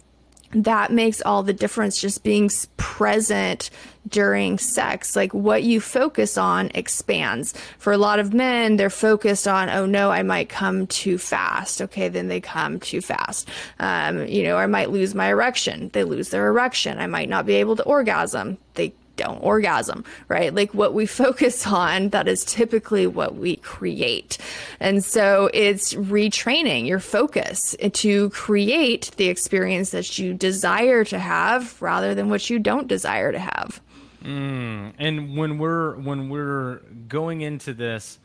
that 0.64 0.90
makes 0.90 1.20
all 1.22 1.42
the 1.42 1.52
difference 1.52 2.00
just 2.00 2.22
being 2.22 2.50
present 2.76 3.70
during 4.08 4.58
sex. 4.58 5.14
Like 5.16 5.34
what 5.34 5.62
you 5.62 5.80
focus 5.80 6.38
on 6.38 6.70
expands. 6.74 7.54
For 7.78 7.92
a 7.92 7.98
lot 7.98 8.18
of 8.18 8.32
men, 8.32 8.76
they're 8.76 8.90
focused 8.90 9.46
on, 9.46 9.68
oh 9.68 9.86
no, 9.86 10.10
I 10.10 10.22
might 10.22 10.48
come 10.48 10.86
too 10.86 11.18
fast. 11.18 11.82
Okay, 11.82 12.08
then 12.08 12.28
they 12.28 12.40
come 12.40 12.80
too 12.80 13.00
fast. 13.00 13.48
Um, 13.78 14.26
you 14.26 14.42
know, 14.44 14.56
I 14.56 14.66
might 14.66 14.90
lose 14.90 15.14
my 15.14 15.28
erection. 15.28 15.90
They 15.92 16.04
lose 16.04 16.30
their 16.30 16.46
erection. 16.46 16.98
I 16.98 17.06
might 17.06 17.28
not 17.28 17.46
be 17.46 17.54
able 17.56 17.76
to 17.76 17.84
orgasm. 17.84 18.58
They 18.74 18.94
don't 19.16 19.42
orgasm, 19.42 20.04
right? 20.28 20.54
Like 20.54 20.74
what 20.74 20.94
we 20.94 21.06
focus 21.24 21.66
on, 21.66 22.10
that 22.10 22.28
is 22.28 22.44
typically 22.44 23.06
what 23.06 23.36
we 23.36 23.56
create. 23.56 24.38
And 24.80 25.04
so 25.04 25.50
it's 25.52 25.94
retraining 25.94 26.86
your 26.86 27.00
focus 27.00 27.74
to 27.92 28.30
create 28.30 29.10
the 29.16 29.28
experience 29.28 29.90
that 29.90 30.18
you 30.18 30.34
desire 30.34 31.04
to 31.04 31.18
have 31.18 31.80
rather 31.80 32.14
than 32.14 32.30
what 32.30 32.48
you 32.50 32.58
don't 32.58 32.88
desire 32.88 33.32
to 33.32 33.38
have. 33.38 33.80
Mm, 34.24 34.92
and 34.98 35.36
when 35.36 35.58
we're 35.58 35.96
when 35.96 36.28
we're 36.28 36.80
going 37.06 37.42
into 37.42 37.72
this, 37.72 38.18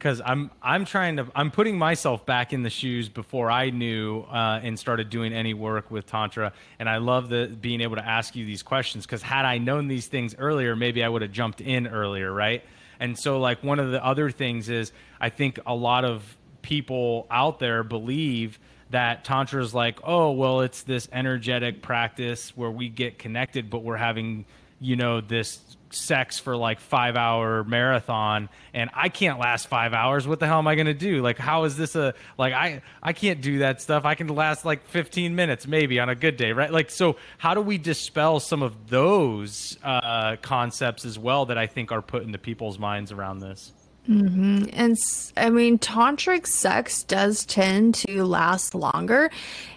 because 0.00 0.22
I'm 0.24 0.50
I'm 0.62 0.86
trying 0.86 1.18
to 1.18 1.26
I'm 1.34 1.50
putting 1.50 1.76
myself 1.76 2.24
back 2.24 2.54
in 2.54 2.62
the 2.62 2.70
shoes 2.70 3.10
before 3.10 3.50
I 3.50 3.68
knew 3.68 4.22
uh, 4.22 4.60
and 4.62 4.78
started 4.78 5.10
doing 5.10 5.34
any 5.34 5.52
work 5.52 5.90
with 5.90 6.06
tantra, 6.06 6.54
and 6.78 6.88
I 6.88 6.96
love 6.96 7.28
the 7.28 7.46
being 7.60 7.82
able 7.82 7.96
to 7.96 8.04
ask 8.04 8.34
you 8.34 8.46
these 8.46 8.62
questions 8.62 9.04
because 9.04 9.20
had 9.20 9.44
I 9.44 9.58
known 9.58 9.88
these 9.88 10.06
things 10.06 10.34
earlier, 10.38 10.74
maybe 10.74 11.04
I 11.04 11.08
would 11.08 11.20
have 11.20 11.32
jumped 11.32 11.60
in 11.60 11.86
earlier, 11.86 12.32
right? 12.32 12.64
And 12.98 13.18
so 13.18 13.38
like 13.38 13.62
one 13.62 13.78
of 13.78 13.90
the 13.90 14.02
other 14.02 14.30
things 14.30 14.70
is 14.70 14.90
I 15.20 15.28
think 15.28 15.58
a 15.66 15.74
lot 15.74 16.06
of 16.06 16.36
people 16.62 17.26
out 17.30 17.58
there 17.58 17.82
believe 17.82 18.58
that 18.88 19.24
tantra 19.24 19.62
is 19.62 19.72
like 19.72 19.98
oh 20.02 20.32
well 20.32 20.62
it's 20.62 20.82
this 20.82 21.08
energetic 21.12 21.80
practice 21.80 22.56
where 22.56 22.70
we 22.70 22.88
get 22.88 23.18
connected 23.18 23.70
but 23.70 23.82
we're 23.82 23.96
having 23.96 24.44
you 24.80 24.96
know 24.96 25.20
this 25.20 25.69
sex 25.90 26.38
for 26.38 26.56
like 26.56 26.80
five 26.80 27.16
hour 27.16 27.64
marathon 27.64 28.48
and 28.72 28.90
i 28.94 29.08
can't 29.08 29.38
last 29.38 29.68
five 29.68 29.92
hours. 29.92 30.26
What 30.26 30.40
the 30.40 30.46
hell 30.46 30.58
am 30.58 30.66
i 30.66 30.74
going 30.74 30.86
to 30.86 30.94
do? 30.94 31.22
Like 31.22 31.38
how 31.38 31.64
is 31.64 31.76
this 31.76 31.96
a 31.96 32.14
like 32.38 32.52
i 32.52 32.82
i 33.02 33.12
can't 33.12 33.40
do 33.40 33.58
that 33.60 33.80
stuff. 33.82 34.04
I 34.04 34.14
can 34.14 34.28
last 34.28 34.64
like 34.64 34.84
15 34.86 35.34
minutes 35.34 35.66
maybe 35.66 35.98
on 36.00 36.08
a 36.08 36.14
good 36.14 36.36
day 36.36 36.52
right? 36.52 36.72
Like 36.72 36.90
so 36.90 37.16
how 37.38 37.54
do 37.54 37.60
we 37.60 37.78
dispel 37.78 38.40
some 38.40 38.62
of 38.62 38.88
those 38.88 39.76
uh, 39.82 40.36
concepts 40.42 41.04
as 41.04 41.18
well 41.18 41.46
that 41.46 41.58
i 41.58 41.66
think 41.66 41.92
are 41.92 42.02
put 42.02 42.22
into 42.22 42.38
people's 42.38 42.78
minds 42.78 43.12
around 43.12 43.40
this 43.40 43.72
Mm-hmm. 44.10 44.64
And 44.72 44.98
I 45.36 45.50
mean, 45.50 45.78
tantric 45.78 46.46
sex 46.46 47.04
does 47.04 47.46
tend 47.46 47.94
to 47.96 48.24
last 48.24 48.74
longer, 48.74 49.30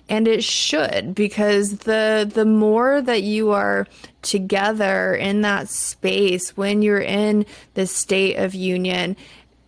and 0.09 0.27
it 0.27 0.43
should 0.43 1.13
because 1.13 1.77
the 1.79 2.29
the 2.33 2.45
more 2.45 2.99
that 2.99 3.21
you 3.21 3.51
are 3.51 3.87
together 4.23 5.13
in 5.13 5.41
that 5.41 5.69
space 5.69 6.57
when 6.57 6.81
you're 6.81 6.99
in 6.99 7.45
the 7.75 7.85
state 7.85 8.37
of 8.37 8.55
union 8.55 9.15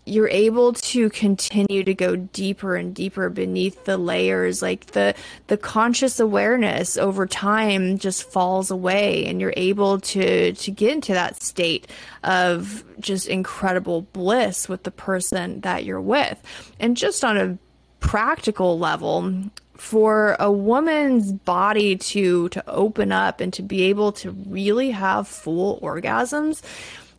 you're 0.06 0.30
able 0.30 0.72
to 0.74 1.10
continue 1.10 1.84
to 1.84 1.94
go 1.94 2.16
deeper 2.16 2.76
and 2.76 2.94
deeper 2.94 3.30
beneath 3.30 3.86
the 3.86 3.98
layers. 3.98 4.62
Like 4.62 4.88
the 4.88 5.16
the 5.48 5.58
conscious 5.58 6.20
awareness 6.20 6.96
over 6.98 7.26
time 7.26 7.98
just 7.98 8.24
falls 8.32 8.70
away 8.70 9.26
and 9.26 9.42
you're 9.42 9.54
able 9.58 10.00
to 10.02 10.54
to 10.54 10.72
get 10.72 10.92
into 10.92 11.14
that 11.14 11.42
state 11.42 11.88
of 12.24 12.84
just 13.00 13.28
incredible 13.28 14.04
bliss 14.14 14.70
with 14.70 14.84
the 14.84 14.92
person 14.92 15.62
that 15.62 15.86
you're 15.86 16.02
with. 16.02 16.42
And 16.80 16.96
just 16.96 17.24
on 17.24 17.38
a 17.38 17.58
practical 18.00 18.78
level 18.78 19.34
for 19.74 20.38
a 20.40 20.52
woman's 20.52 21.32
body 21.32 21.96
to 21.98 22.48
to 22.50 22.70
open 22.70 23.12
up 23.12 23.42
and 23.42 23.52
to 23.54 23.64
be 23.64 23.84
able 23.84 24.12
to 24.12 24.32
really 24.48 24.92
have 24.92 25.28
full 25.28 25.80
orgasms 25.82 26.62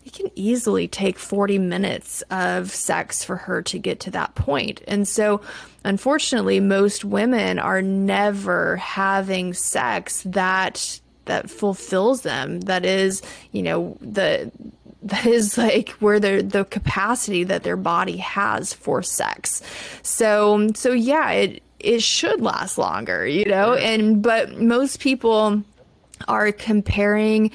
it 0.07 0.12
can 0.12 0.31
easily 0.37 0.87
take 0.87 1.19
40 1.19 1.59
minutes 1.59 2.23
of 2.31 2.71
sex 2.71 3.25
for 3.25 3.35
her 3.35 3.61
to 3.62 3.77
get 3.77 3.99
to 4.01 4.11
that 4.12 4.37
point. 4.37 4.81
And 4.87 5.07
so, 5.07 5.40
unfortunately, 5.83 6.61
most 6.61 7.05
women 7.05 7.59
are 7.59 7.83
never 7.83 8.77
having 8.77 9.53
sex 9.53 10.23
that 10.25 11.01
that 11.25 11.51
fulfills 11.51 12.23
them 12.23 12.61
that 12.61 12.87
is, 12.87 13.21
you 13.51 13.64
know, 13.64 13.99
the 14.01 14.53
that 15.03 15.27
is 15.27 15.59
like 15.59 15.88
where 15.99 16.21
the 16.21 16.40
the 16.40 16.64
capacity 16.66 17.42
that 17.42 17.64
their 17.64 17.77
body 17.77 18.19
has 18.19 18.73
for 18.73 19.03
sex. 19.03 19.61
So 20.03 20.69
so 20.77 20.92
yeah, 20.92 21.33
it 21.33 21.64
it 21.81 22.01
should 22.01 22.40
last 22.40 22.79
longer, 22.79 23.27
you 23.27 23.45
know? 23.45 23.75
And 23.75 24.23
but 24.23 24.57
most 24.61 25.01
people 25.01 25.64
are 26.29 26.53
comparing 26.53 27.51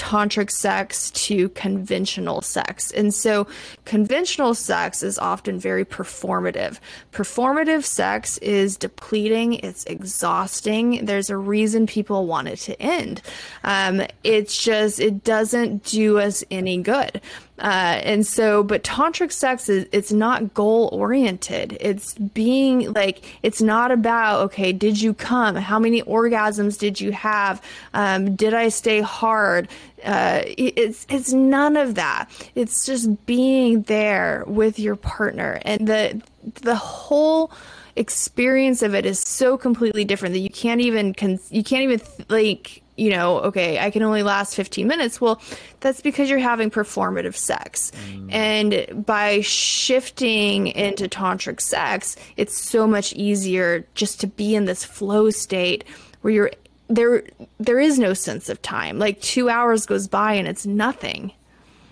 tantric 0.00 0.50
sex 0.50 1.10
to 1.10 1.50
conventional 1.50 2.40
sex. 2.40 2.90
And 2.90 3.12
so 3.12 3.46
conventional 3.84 4.54
sex 4.54 5.02
is 5.02 5.18
often 5.18 5.60
very 5.60 5.84
performative. 5.84 6.78
Performative 7.12 7.84
sex 7.84 8.38
is 8.38 8.78
depleting, 8.78 9.54
it's 9.54 9.84
exhausting. 9.84 11.04
There's 11.04 11.28
a 11.28 11.36
reason 11.36 11.86
people 11.86 12.26
want 12.26 12.48
it 12.48 12.56
to 12.60 12.80
end. 12.80 13.20
Um, 13.62 14.02
it's 14.24 14.62
just, 14.62 15.00
it 15.00 15.22
doesn't 15.22 15.84
do 15.84 16.18
us 16.18 16.42
any 16.50 16.78
good. 16.78 17.20
Uh, 17.60 18.00
and 18.04 18.26
so, 18.26 18.62
but 18.62 18.82
tantric 18.82 19.30
sex 19.30 19.68
is 19.68 19.86
it's 19.92 20.12
not 20.12 20.54
goal 20.54 20.88
oriented. 20.92 21.76
It's 21.78 22.14
being 22.14 22.92
like 22.94 23.22
it's 23.42 23.60
not 23.60 23.90
about 23.90 24.40
okay, 24.46 24.72
did 24.72 25.00
you 25.00 25.12
come? 25.12 25.56
How 25.56 25.78
many 25.78 26.02
orgasms 26.02 26.78
did 26.78 27.00
you 27.00 27.12
have? 27.12 27.62
Um, 27.92 28.34
did 28.34 28.54
I 28.54 28.70
stay 28.70 29.00
hard? 29.02 29.68
Uh, 30.02 30.42
it's 30.46 31.06
it's 31.10 31.32
none 31.32 31.76
of 31.76 31.96
that. 31.96 32.30
It's 32.54 32.86
just 32.86 33.26
being 33.26 33.82
there 33.82 34.44
with 34.46 34.78
your 34.78 34.96
partner, 34.96 35.60
and 35.62 35.86
the 35.86 36.22
the 36.62 36.76
whole 36.76 37.52
experience 37.96 38.82
of 38.82 38.94
it 38.94 39.04
is 39.04 39.20
so 39.20 39.58
completely 39.58 40.04
different 40.04 40.32
that 40.32 40.38
you 40.38 40.48
can't 40.48 40.80
even 40.80 41.12
con- 41.12 41.40
you 41.50 41.62
can't 41.62 41.82
even 41.82 41.98
th- 41.98 42.30
like 42.30 42.82
you 43.00 43.08
know, 43.08 43.38
okay, 43.38 43.78
I 43.78 43.90
can 43.90 44.02
only 44.02 44.22
last 44.22 44.54
15 44.54 44.86
minutes. 44.86 45.22
Well, 45.22 45.40
that's 45.80 46.02
because 46.02 46.28
you're 46.28 46.38
having 46.38 46.70
performative 46.70 47.34
sex. 47.34 47.92
Mm. 48.10 48.30
And 48.30 49.06
by 49.06 49.40
shifting 49.40 50.66
into 50.66 51.08
tantric 51.08 51.62
sex, 51.62 52.14
it's 52.36 52.54
so 52.54 52.86
much 52.86 53.14
easier 53.14 53.86
just 53.94 54.20
to 54.20 54.26
be 54.26 54.54
in 54.54 54.66
this 54.66 54.84
flow 54.84 55.30
state 55.30 55.82
where 56.20 56.32
you're 56.32 56.50
there 56.88 57.22
there 57.58 57.80
is 57.80 57.98
no 57.98 58.12
sense 58.12 58.50
of 58.50 58.60
time. 58.60 58.98
Like 58.98 59.18
2 59.22 59.48
hours 59.48 59.86
goes 59.86 60.06
by 60.06 60.34
and 60.34 60.46
it's 60.46 60.66
nothing. 60.66 61.32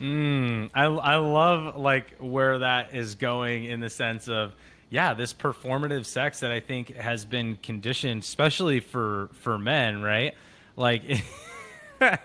Mm, 0.03 0.69
I 0.75 0.85
I 0.85 1.17
love 1.17 1.77
like 1.77 2.17
where 2.19 2.59
that 2.59 2.95
is 2.95 3.15
going 3.15 3.65
in 3.65 3.81
the 3.81 3.89
sense 3.89 4.29
of 4.29 4.53
yeah, 4.91 5.15
this 5.15 5.33
performative 5.33 6.05
sex 6.05 6.41
that 6.41 6.51
I 6.51 6.61
think 6.61 6.95
has 6.97 7.25
been 7.25 7.57
conditioned, 7.63 8.25
especially 8.25 8.81
for 8.81 9.31
for 9.41 9.59
men, 9.59 10.03
right? 10.03 10.35
Like 10.79 11.03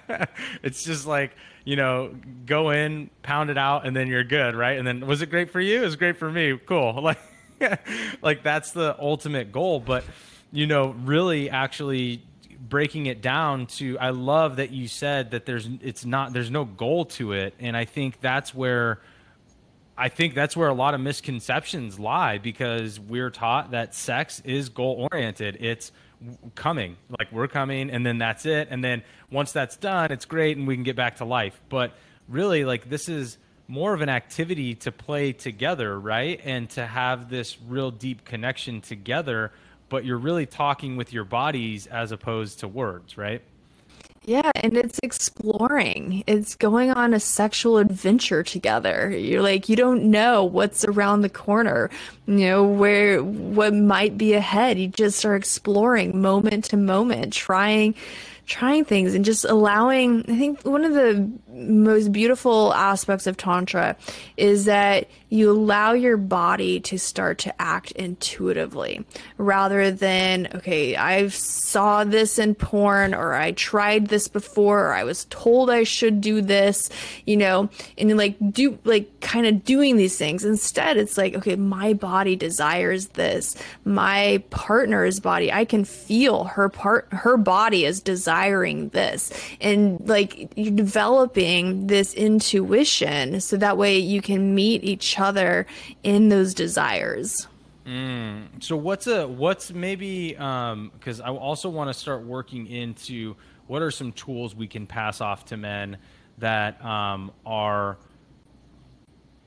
it's 0.64 0.84
just 0.84 1.06
like 1.06 1.36
you 1.66 1.78
know, 1.78 2.14
go 2.46 2.72
in, 2.72 3.10
pound 3.22 3.50
it 3.50 3.58
out, 3.58 3.86
and 3.86 3.96
then 3.96 4.08
you're 4.08 4.24
good, 4.24 4.54
right? 4.56 4.78
And 4.78 4.86
then 4.86 5.08
was 5.08 5.22
it 5.22 5.30
great 5.30 5.50
for 5.50 5.62
you? 5.62 5.82
It 5.82 5.86
was 5.86 5.96
great 5.96 6.18
for 6.18 6.32
me. 6.32 6.58
Cool. 6.66 7.16
Like, 7.62 7.88
like 8.22 8.44
that's 8.44 8.72
the 8.72 8.96
ultimate 9.00 9.54
goal. 9.54 9.80
But 9.80 10.04
you 10.52 10.68
know, 10.68 10.90
really, 10.90 11.50
actually 11.50 12.22
breaking 12.60 13.06
it 13.06 13.22
down 13.22 13.68
to 13.68 13.98
I 14.00 14.10
love 14.10 14.58
that 14.58 14.72
you 14.72 14.88
said 14.88 15.32
that 15.32 15.46
there's 15.46 15.70
it's 15.82 16.04
not 16.06 16.34
there's 16.34 16.50
no 16.50 16.66
goal 16.66 17.06
to 17.06 17.34
it 17.34 17.54
and 17.60 17.76
I 17.76 17.86
think 17.86 18.22
that's 18.22 18.56
where 18.56 19.02
I 19.98 20.10
think 20.10 20.34
that's 20.34 20.58
where 20.58 20.70
a 20.70 20.74
lot 20.74 20.94
of 20.94 21.02
misconceptions 21.02 22.00
lie 22.00 22.38
because 22.38 23.00
we're 23.00 23.30
taught 23.30 23.72
that 23.72 23.94
sex 23.94 24.42
is 24.44 24.70
goal 24.70 25.08
oriented. 25.12 25.58
It's 25.60 25.92
coming, 26.56 26.98
like 27.20 27.32
we're 27.32 27.48
coming, 27.48 27.90
and 27.90 28.06
then 28.06 28.18
that's 28.18 28.46
it. 28.46 28.68
And 28.72 28.84
then 28.84 29.04
once 29.32 29.52
that's 29.52 29.78
done, 29.78 30.12
it's 30.12 30.26
great 30.26 30.58
and 30.58 30.68
we 30.68 30.76
can 30.76 30.84
get 30.84 30.96
back 30.96 31.18
to 31.18 31.26
life. 31.26 31.60
But 31.70 31.94
really, 32.28 32.66
like 32.66 32.90
this 32.90 33.10
is 33.10 33.38
more 33.68 33.94
of 33.94 34.02
an 34.02 34.10
activity 34.10 34.76
to 34.76 34.92
play 34.92 35.34
together, 35.34 36.00
right? 36.00 36.40
And 36.44 36.70
to 36.72 36.86
have 36.86 37.30
this 37.30 37.58
real 37.62 37.92
deep 37.92 38.26
connection 38.26 38.82
together. 38.82 39.52
But 39.90 40.06
you're 40.06 40.18
really 40.18 40.46
talking 40.46 40.98
with 40.98 41.14
your 41.14 41.24
bodies 41.24 41.88
as 41.88 42.12
opposed 42.12 42.60
to 42.60 42.68
words, 42.68 43.18
right? 43.18 43.42
Yeah, 44.26 44.52
and 44.56 44.78
it's 44.78 45.00
exploring. 45.04 46.24
It's 46.28 46.56
going 46.56 46.92
on 46.92 47.14
a 47.14 47.20
sexual 47.20 47.78
adventure 47.78 48.42
together. 48.42 49.10
You're 49.10 49.42
like 49.42 49.68
you 49.68 49.76
don't 49.76 50.06
know 50.06 50.46
what's 50.46 50.86
around 50.86 51.22
the 51.22 51.30
corner, 51.30 51.90
you 52.26 52.36
know, 52.36 52.64
where 52.64 53.22
what 53.22 53.74
might 53.74 54.18
be 54.18 54.34
ahead. 54.34 54.80
You 54.80 54.88
just 54.88 55.26
are 55.26 55.36
exploring 55.36 56.22
moment 56.22 56.66
to 56.66 56.78
moment, 56.78 57.34
trying 57.34 57.96
trying 58.46 58.84
things 58.84 59.14
and 59.14 59.24
just 59.24 59.46
allowing 59.46 60.20
i 60.30 60.38
think 60.38 60.62
one 60.66 60.84
of 60.84 60.94
the 60.94 61.32
most 61.54 62.12
beautiful 62.12 62.74
aspects 62.74 63.28
of 63.28 63.38
tantra 63.38 63.96
is 64.38 64.66
that 64.66 65.08
you 65.30 65.50
allow 65.50 65.94
your 65.94 66.18
body 66.18 66.80
to 66.80 66.98
start 66.98 67.38
to 67.40 67.62
act 67.62 67.92
intuitively 67.92 69.06
rather 69.38 69.92
than 69.92 70.48
okay 70.56 70.96
i 70.96 71.28
saw 71.28 72.04
this 72.04 72.40
in 72.40 72.56
porn 72.56 73.14
or 73.14 73.34
i 73.34 73.52
tried 73.52 74.08
this 74.08 74.28
before 74.28 74.88
or 74.88 74.94
i 74.94 75.04
was 75.04 75.26
told 75.26 75.70
i 75.70 75.84
should 75.84 76.22
do 76.22 76.42
this 76.42 76.90
you 77.26 77.38
know 77.38 77.70
and 77.98 78.16
like 78.18 78.36
do 78.52 78.78
like 78.84 79.20
kind 79.22 79.48
of 79.48 79.64
doing 79.64 79.98
these 79.98 80.18
things. 80.18 80.44
Instead 80.44 80.98
it's 80.98 81.18
like 81.18 81.36
okay 81.36 81.56
my 81.56 81.94
body 81.94 82.36
desires 82.36 83.08
this. 83.10 83.56
My 83.86 84.44
partner's 84.50 85.20
body 85.20 85.52
i 85.52 85.66
can 85.66 85.86
feel 85.86 86.44
her 86.44 86.70
part 86.70 87.08
her 87.12 87.38
body 87.38 87.86
is 87.86 88.02
desiring 88.02 88.90
this. 88.90 89.32
And 89.62 90.00
like 90.08 90.52
you're 90.56 90.72
developing 90.72 91.43
this 91.88 92.14
intuition 92.14 93.40
so 93.42 93.58
that 93.58 93.78
way 93.78 93.98
you 93.98 94.22
can 94.22 94.56
meet 94.56 94.84
each 94.84 95.20
other 95.20 95.66
in 96.04 96.30
those 96.30 96.54
desires. 96.54 97.48
Mm. 97.86 98.64
So 98.64 98.78
what's 98.78 99.08
a 99.08 99.28
what's 99.28 99.72
maybe 99.74 100.30
because 100.30 101.20
um, 101.20 101.26
I 101.26 101.30
also 101.30 101.70
want 101.70 101.90
to 101.90 101.94
start 101.94 102.24
working 102.24 102.68
into 102.68 103.36
what 103.68 103.82
are 103.82 103.92
some 103.92 104.12
tools 104.14 104.56
we 104.56 104.68
can 104.68 104.88
pass 104.88 105.20
off 105.20 105.46
to 105.46 105.58
men 105.58 105.98
that 106.38 106.84
um, 106.84 107.32
are 107.46 107.98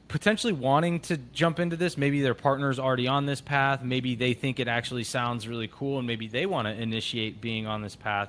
potentially 0.09 0.53
wanting 0.53 1.01
to 1.01 1.17
jump 1.17 1.59
into 1.59 1.77
this. 1.77 1.97
Maybe 1.97 2.23
their 2.23 2.35
partner's 2.35 2.79
already 2.79 3.09
on 3.09 3.27
this 3.27 3.41
path. 3.41 3.83
Maybe 3.83 4.15
they 4.15 4.35
think 4.35 4.61
it 4.61 4.69
actually 4.69 5.05
sounds 5.05 5.49
really 5.49 5.69
cool, 5.69 5.99
and 5.99 6.07
maybe 6.07 6.29
they 6.29 6.47
want 6.47 6.69
to 6.69 6.75
initiate 6.75 7.41
being 7.41 7.67
on 7.67 7.83
this 7.83 7.97
path. 7.97 8.29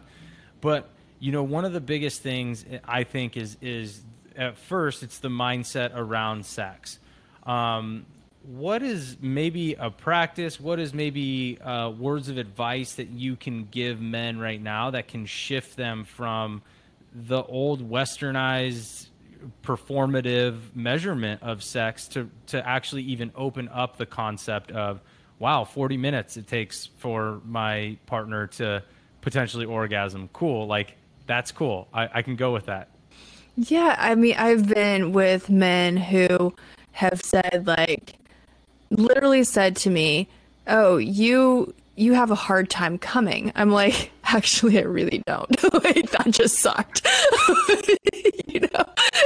But 0.62 0.90
you 1.20 1.32
know, 1.32 1.44
one 1.44 1.66
of 1.66 1.74
the 1.74 1.82
biggest 1.82 2.22
things 2.22 2.66
I 2.86 3.04
think 3.04 3.38
is 3.38 3.58
is 3.62 4.02
at 4.36 4.58
first 4.58 5.04
it's 5.04 5.20
the 5.20 5.30
mindset 5.30 5.92
around 5.96 6.46
sex 6.46 7.00
um, 7.48 8.06
what 8.44 8.84
is 8.84 9.18
maybe 9.20 9.74
a 9.74 9.90
practice? 9.90 10.60
What 10.60 10.80
is 10.80 10.94
maybe 10.94 11.60
uh, 11.60 11.90
words 11.90 12.30
of 12.30 12.38
advice 12.38 12.96
that 12.96 13.10
you 13.10 13.36
can 13.36 13.66
give 13.66 14.00
men 14.00 14.38
right 14.38 14.62
now 14.62 14.92
that 14.92 15.08
can 15.08 15.26
shift 15.26 15.76
them 15.76 16.06
from 16.06 16.62
the 17.14 17.44
old 17.44 17.90
westernized 17.90 19.08
performative 19.64 20.58
measurement 20.76 21.44
of 21.44 21.64
sex 21.64 22.08
to, 22.10 22.30
to 22.48 22.66
actually 22.68 23.04
even 23.04 23.32
open 23.36 23.70
up 23.70 23.98
the 23.98 24.06
concept 24.06 24.72
of, 24.72 25.02
wow, 25.40 25.64
40 25.64 25.98
minutes 25.98 26.38
it 26.38 26.48
takes 26.48 26.86
for 26.86 27.42
my 27.46 27.98
partner 28.06 28.48
to 28.48 28.84
potentially 29.22 29.66
orgasm. 29.66 30.30
Cool. 30.32 30.68
Like, 30.68 30.96
that's 31.28 31.52
cool. 31.52 31.88
I, 31.94 32.10
I 32.16 32.22
can 32.22 32.36
go 32.36 32.54
with 32.54 32.66
that. 32.66 32.90
Yeah. 33.56 33.96
I 33.98 34.16
mean, 34.16 34.36
I've 34.38 34.68
been 34.68 35.12
with 35.14 35.50
men 35.50 35.98
who 35.98 36.54
have 36.92 37.22
said 37.22 37.66
like 37.68 38.16
literally 38.90 39.44
said 39.44 39.76
to 39.78 39.90
me, 39.90 40.28
"Oh, 40.68 40.98
you 40.98 41.74
you 41.96 42.14
have 42.14 42.32
a 42.32 42.36
hard 42.36 42.70
time 42.70 42.98
coming." 42.98 43.52
I'm 43.56 43.72
like, 43.72 44.12
"Actually, 44.28 44.80
I 44.80 44.84
really 44.84 45.24
don't." 45.26 45.50
like 45.74 46.10
that 46.12 46.28
just 46.30 46.60
sucked. 46.60 47.06
you 48.48 48.62
know. 48.62 48.86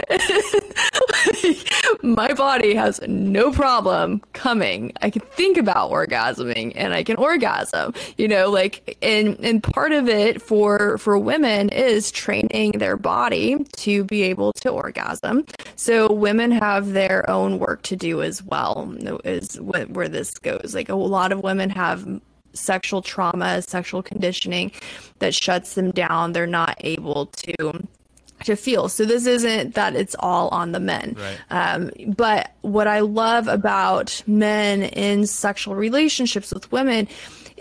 my 2.04 2.34
body 2.34 2.74
has 2.76 3.00
no 3.08 3.52
problem 3.52 4.22
coming. 4.34 4.92
I 5.02 5.10
can 5.10 5.22
think 5.22 5.58
about 5.58 5.92
orgasming 5.92 6.74
and 6.76 6.94
I 6.94 7.04
can 7.04 7.18
orgasm, 7.18 7.94
you 8.18 8.28
know, 8.28 8.50
like 8.50 8.98
and 9.02 9.40
and 9.42 9.62
part 9.64 9.92
of 9.92 10.08
it 10.10 10.42
for 10.42 10.98
for 10.98 11.18
women 11.18 11.70
is 11.70 12.12
training 12.12 12.74
their 12.74 12.98
body 12.98 13.64
to 13.78 14.04
be 14.04 14.24
able 14.24 14.54
to 14.54 14.70
orgasm. 14.70 15.46
So 15.76 16.12
women 16.12 16.52
have 16.52 16.94
their 16.94 17.30
own 17.30 17.60
work 17.60 17.84
to 17.84 17.96
do 17.96 18.22
as 18.22 18.44
well. 18.44 18.96
Is 19.24 19.60
where 19.60 20.10
this 20.10 20.34
goes. 20.38 20.74
Like 20.74 20.90
a 20.90 20.96
lot 20.96 21.32
of 21.32 21.44
women 21.44 21.70
have 21.70 22.08
sexual 22.54 23.02
trauma, 23.02 23.62
sexual 23.62 24.04
conditioning 24.04 24.72
that 25.20 25.34
shuts 25.34 25.76
them 25.76 25.92
down. 25.92 26.34
They're 26.34 26.48
not 26.48 26.76
able 26.80 27.28
to 27.28 27.88
to 28.46 28.56
feel. 28.56 28.90
So 28.90 29.06
this 29.06 29.26
isn't 29.26 29.76
that 29.76 29.96
it's 29.96 30.16
all 30.18 30.50
on 30.50 30.72
the 30.72 30.80
men. 30.80 31.16
Right. 31.18 31.38
Um, 31.52 31.92
but 32.08 32.52
what 32.62 32.88
I 32.88 33.02
love 33.02 33.48
about 33.48 34.24
men 34.26 34.84
in 34.84 35.28
sexual 35.28 35.76
relationships 35.76 36.52
with 36.52 36.72
women 36.72 37.08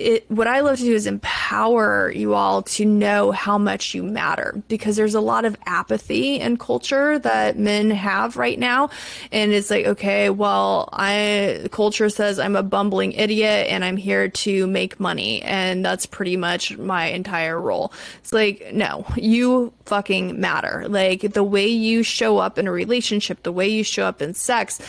it, 0.00 0.30
what 0.30 0.46
I 0.46 0.60
love 0.60 0.78
to 0.78 0.84
do 0.84 0.94
is 0.94 1.06
empower 1.06 2.10
you 2.10 2.34
all 2.34 2.62
to 2.62 2.84
know 2.84 3.30
how 3.30 3.58
much 3.58 3.94
you 3.94 4.02
matter 4.02 4.62
because 4.68 4.96
there's 4.96 5.14
a 5.14 5.20
lot 5.20 5.44
of 5.44 5.56
apathy 5.66 6.40
in 6.40 6.56
culture 6.56 7.18
that 7.18 7.58
men 7.58 7.90
have 7.90 8.36
right 8.36 8.58
now. 8.58 8.90
And 9.30 9.52
it's 9.52 9.70
like, 9.70 9.86
okay, 9.86 10.30
well, 10.30 10.88
I, 10.92 11.68
culture 11.70 12.08
says 12.08 12.38
I'm 12.38 12.56
a 12.56 12.62
bumbling 12.62 13.12
idiot 13.12 13.68
and 13.68 13.84
I'm 13.84 13.98
here 13.98 14.28
to 14.28 14.66
make 14.66 14.98
money. 14.98 15.42
And 15.42 15.84
that's 15.84 16.06
pretty 16.06 16.36
much 16.36 16.78
my 16.78 17.06
entire 17.06 17.60
role. 17.60 17.92
It's 18.20 18.32
like, 18.32 18.72
no, 18.72 19.04
you 19.16 19.72
fucking 19.84 20.40
matter. 20.40 20.86
Like 20.88 21.32
the 21.32 21.44
way 21.44 21.68
you 21.68 22.02
show 22.02 22.38
up 22.38 22.58
in 22.58 22.66
a 22.66 22.72
relationship, 22.72 23.42
the 23.42 23.52
way 23.52 23.68
you 23.68 23.84
show 23.84 24.06
up 24.06 24.22
in 24.22 24.32
sex, 24.32 24.80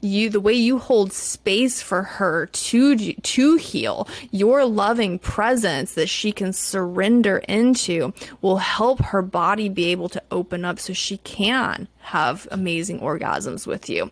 you 0.00 0.30
the 0.30 0.40
way 0.40 0.52
you 0.52 0.78
hold 0.78 1.12
space 1.12 1.82
for 1.82 2.02
her 2.02 2.46
to 2.46 2.96
to 3.14 3.56
heal 3.56 4.06
your 4.30 4.64
loving 4.64 5.18
presence 5.18 5.94
that 5.94 6.08
she 6.08 6.30
can 6.30 6.52
surrender 6.52 7.38
into 7.48 8.12
will 8.40 8.58
help 8.58 9.00
her 9.00 9.22
body 9.22 9.68
be 9.68 9.86
able 9.86 10.08
to 10.08 10.22
open 10.30 10.64
up 10.64 10.78
so 10.78 10.92
she 10.92 11.16
can 11.18 11.88
have 11.98 12.46
amazing 12.52 13.00
orgasms 13.00 13.66
with 13.66 13.88
you 13.88 14.10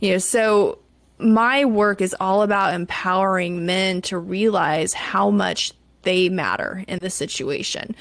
you 0.00 0.10
know 0.10 0.18
so 0.18 0.78
my 1.18 1.64
work 1.64 2.00
is 2.00 2.14
all 2.20 2.42
about 2.42 2.74
empowering 2.74 3.64
men 3.64 4.00
to 4.02 4.18
realize 4.18 4.92
how 4.92 5.30
much 5.30 5.72
they 6.02 6.28
matter 6.28 6.84
in 6.88 6.98
the 6.98 7.10
situation 7.10 7.94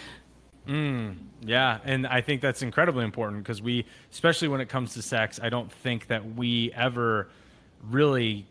mm. 0.68 1.16
Yeah, 1.42 1.80
and 1.84 2.08
I 2.08 2.22
think 2.22 2.42
that's 2.42 2.62
incredibly 2.62 3.06
important 3.06 3.44
because 3.44 3.62
we, 3.62 3.86
especially 4.12 4.48
when 4.48 4.62
it 4.62 4.70
comes 4.70 4.94
to 4.96 5.02
sex, 5.02 5.40
I 5.42 5.50
don't 5.50 5.72
think 5.72 6.08
that 6.08 6.36
we 6.36 6.72
ever 6.74 7.30
really 7.84 8.48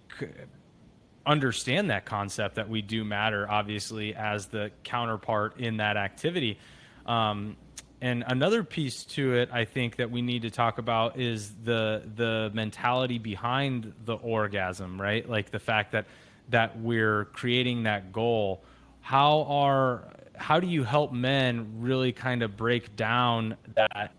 understand 1.27 1.90
that 1.90 2.05
concept 2.05 2.55
that 2.55 2.68
we 2.68 2.83
do 2.83 3.05
matter, 3.05 3.51
obviously, 3.51 4.14
as 4.14 4.46
the 4.46 4.70
counterpart 4.85 5.59
in 5.59 5.79
that 5.79 5.96
activity. 5.96 6.59
Um, 7.07 7.57
and 8.01 8.25
another 8.27 8.62
piece 8.62 9.05
to 9.05 9.35
it, 9.35 9.49
I 9.53 9.64
think 9.64 9.96
that 9.96 10.11
we 10.11 10.22
need 10.22 10.42
to 10.42 10.51
talk 10.51 10.79
about 10.79 11.18
is 11.18 11.53
the 11.64 12.03
the 12.14 12.51
mentality 12.53 13.18
behind 13.18 13.92
the 14.05 14.14
orgasm, 14.14 15.01
right? 15.01 15.29
Like 15.29 15.51
the 15.51 15.59
fact 15.59 15.92
that 15.92 16.07
that 16.51 16.79
we're 16.79 17.25
creating 17.27 17.85
that 17.85 18.12
goal. 18.12 18.62
How 19.01 19.46
are 19.49 20.05
how 20.37 20.61
do 20.61 20.66
you 20.66 20.85
help 20.85 21.13
men 21.13 21.67
really 21.79 22.13
kind 22.13 22.42
of 22.42 22.56
break 22.56 22.96
down 22.96 23.56
that 23.75 24.13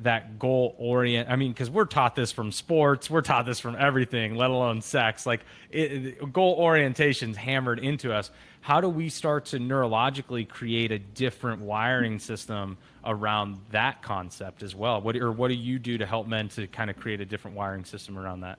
that 0.00 0.38
goal 0.38 0.76
orient 0.78 1.28
i 1.28 1.34
mean 1.34 1.50
because 1.50 1.68
we're 1.68 1.84
taught 1.84 2.14
this 2.14 2.30
from 2.30 2.52
sports 2.52 3.10
we're 3.10 3.20
taught 3.20 3.44
this 3.44 3.58
from 3.58 3.74
everything 3.76 4.36
let 4.36 4.50
alone 4.50 4.80
sex 4.80 5.26
like 5.26 5.40
it, 5.70 6.32
goal 6.32 6.56
orientation's 6.58 7.36
hammered 7.36 7.78
into 7.78 8.12
us. 8.12 8.30
How 8.60 8.80
do 8.80 8.88
we 8.88 9.08
start 9.08 9.46
to 9.46 9.58
neurologically 9.58 10.48
create 10.48 10.92
a 10.92 10.98
different 10.98 11.62
wiring 11.62 12.18
system 12.18 12.76
around 13.04 13.60
that 13.70 14.02
concept 14.02 14.62
as 14.62 14.74
well? 14.74 15.00
What 15.00 15.16
or 15.16 15.32
what 15.32 15.48
do 15.48 15.54
you 15.54 15.78
do 15.78 15.98
to 15.98 16.06
help 16.06 16.26
men 16.26 16.48
to 16.50 16.66
kind 16.66 16.90
of 16.90 16.96
create 16.96 17.20
a 17.20 17.24
different 17.24 17.56
wiring 17.56 17.84
system 17.84 18.18
around 18.18 18.40
that 18.40 18.58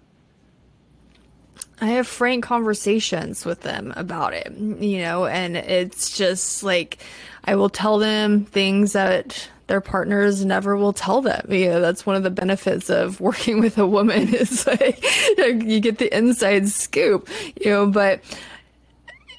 I 1.82 1.88
have 1.88 2.08
frank 2.08 2.44
conversations 2.44 3.46
with 3.46 3.62
them 3.62 3.94
about 3.96 4.34
it, 4.34 4.52
you 4.58 5.00
know, 5.00 5.26
and 5.26 5.56
it's 5.56 6.16
just 6.18 6.64
like 6.64 6.98
I 7.46 7.56
will 7.56 7.70
tell 7.70 7.98
them 8.00 8.46
things 8.46 8.94
that 8.94 9.50
their 9.68 9.82
partners 9.82 10.44
never 10.44 10.76
will 10.76 10.94
tell 10.94 11.22
them. 11.22 11.46
You 11.52 11.70
know, 11.70 11.82
that's 11.82 12.06
one 12.06 12.16
of 12.16 12.24
the 12.24 12.32
benefits 12.32 12.90
of 12.90 13.22
working 13.22 13.60
with 13.60 13.78
a 13.78 13.88
woman 13.88 14.34
is 14.34 14.68
like 14.68 15.04
you 15.38 15.80
get 15.80 16.00
the 16.00 16.16
inside 16.16 16.68
scoop, 16.70 17.30
you 17.60 17.72
know, 17.72 17.88
but 17.88 18.22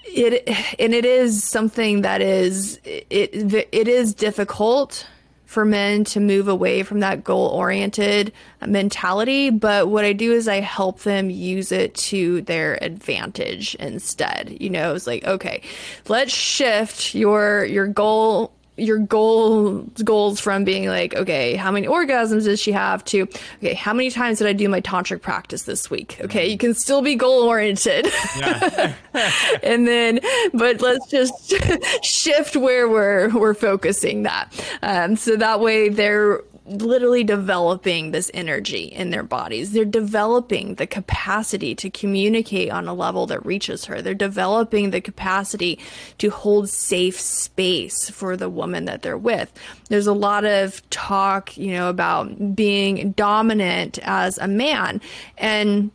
it 0.04 0.48
and 0.80 0.94
it 0.94 1.04
is 1.04 1.44
something 1.44 2.02
that 2.02 2.20
is 2.20 2.80
it 2.84 3.32
it 3.70 3.88
is 3.88 4.14
difficult 4.14 5.06
for 5.50 5.64
men 5.64 6.04
to 6.04 6.20
move 6.20 6.46
away 6.46 6.84
from 6.84 7.00
that 7.00 7.24
goal 7.24 7.48
oriented 7.48 8.32
mentality. 8.64 9.50
But 9.50 9.88
what 9.88 10.04
I 10.04 10.12
do 10.12 10.32
is 10.32 10.46
I 10.46 10.60
help 10.60 11.00
them 11.00 11.28
use 11.28 11.72
it 11.72 11.92
to 11.96 12.42
their 12.42 12.78
advantage 12.84 13.74
instead. 13.74 14.56
You 14.60 14.70
know, 14.70 14.94
it's 14.94 15.08
like, 15.08 15.24
okay, 15.24 15.62
let's 16.06 16.32
shift 16.32 17.16
your 17.16 17.64
your 17.64 17.88
goal 17.88 18.52
your 18.76 18.98
goal 18.98 19.82
goals 20.04 20.40
from 20.40 20.64
being 20.64 20.86
like, 20.86 21.14
okay, 21.14 21.54
how 21.56 21.70
many 21.70 21.86
orgasms 21.86 22.44
does 22.44 22.60
she 22.60 22.72
have 22.72 23.04
to, 23.04 23.28
okay, 23.58 23.74
how 23.74 23.92
many 23.92 24.10
times 24.10 24.38
did 24.38 24.46
I 24.46 24.52
do 24.52 24.68
my 24.68 24.80
tantric 24.80 25.20
practice 25.22 25.64
this 25.64 25.90
week? 25.90 26.18
Okay, 26.22 26.48
you 26.48 26.58
can 26.58 26.74
still 26.74 27.02
be 27.02 27.14
goal 27.14 27.42
oriented. 27.42 28.06
Yeah. 28.36 28.94
and 29.62 29.86
then, 29.86 30.20
but 30.52 30.80
let's 30.80 31.06
just 31.08 31.52
shift 32.04 32.56
where 32.56 32.88
we're 32.88 33.28
we're 33.30 33.54
focusing 33.54 34.22
that. 34.22 34.52
Um, 34.82 35.16
so 35.16 35.36
that 35.36 35.60
way 35.60 35.88
they're 35.88 36.42
literally 36.70 37.24
developing 37.24 38.10
this 38.10 38.30
energy 38.32 38.84
in 38.84 39.10
their 39.10 39.22
bodies. 39.22 39.72
They're 39.72 39.84
developing 39.84 40.76
the 40.76 40.86
capacity 40.86 41.74
to 41.74 41.90
communicate 41.90 42.70
on 42.70 42.86
a 42.86 42.94
level 42.94 43.26
that 43.26 43.44
reaches 43.44 43.84
her. 43.86 44.00
They're 44.00 44.14
developing 44.14 44.90
the 44.90 45.00
capacity 45.00 45.78
to 46.18 46.30
hold 46.30 46.68
safe 46.68 47.18
space 47.20 48.08
for 48.08 48.36
the 48.36 48.48
woman 48.48 48.84
that 48.84 49.02
they're 49.02 49.18
with. 49.18 49.52
There's 49.88 50.06
a 50.06 50.12
lot 50.12 50.44
of 50.44 50.88
talk, 50.90 51.56
you 51.56 51.72
know, 51.72 51.88
about 51.88 52.54
being 52.54 53.12
dominant 53.12 53.98
as 54.02 54.38
a 54.38 54.46
man. 54.46 55.00
And 55.38 55.90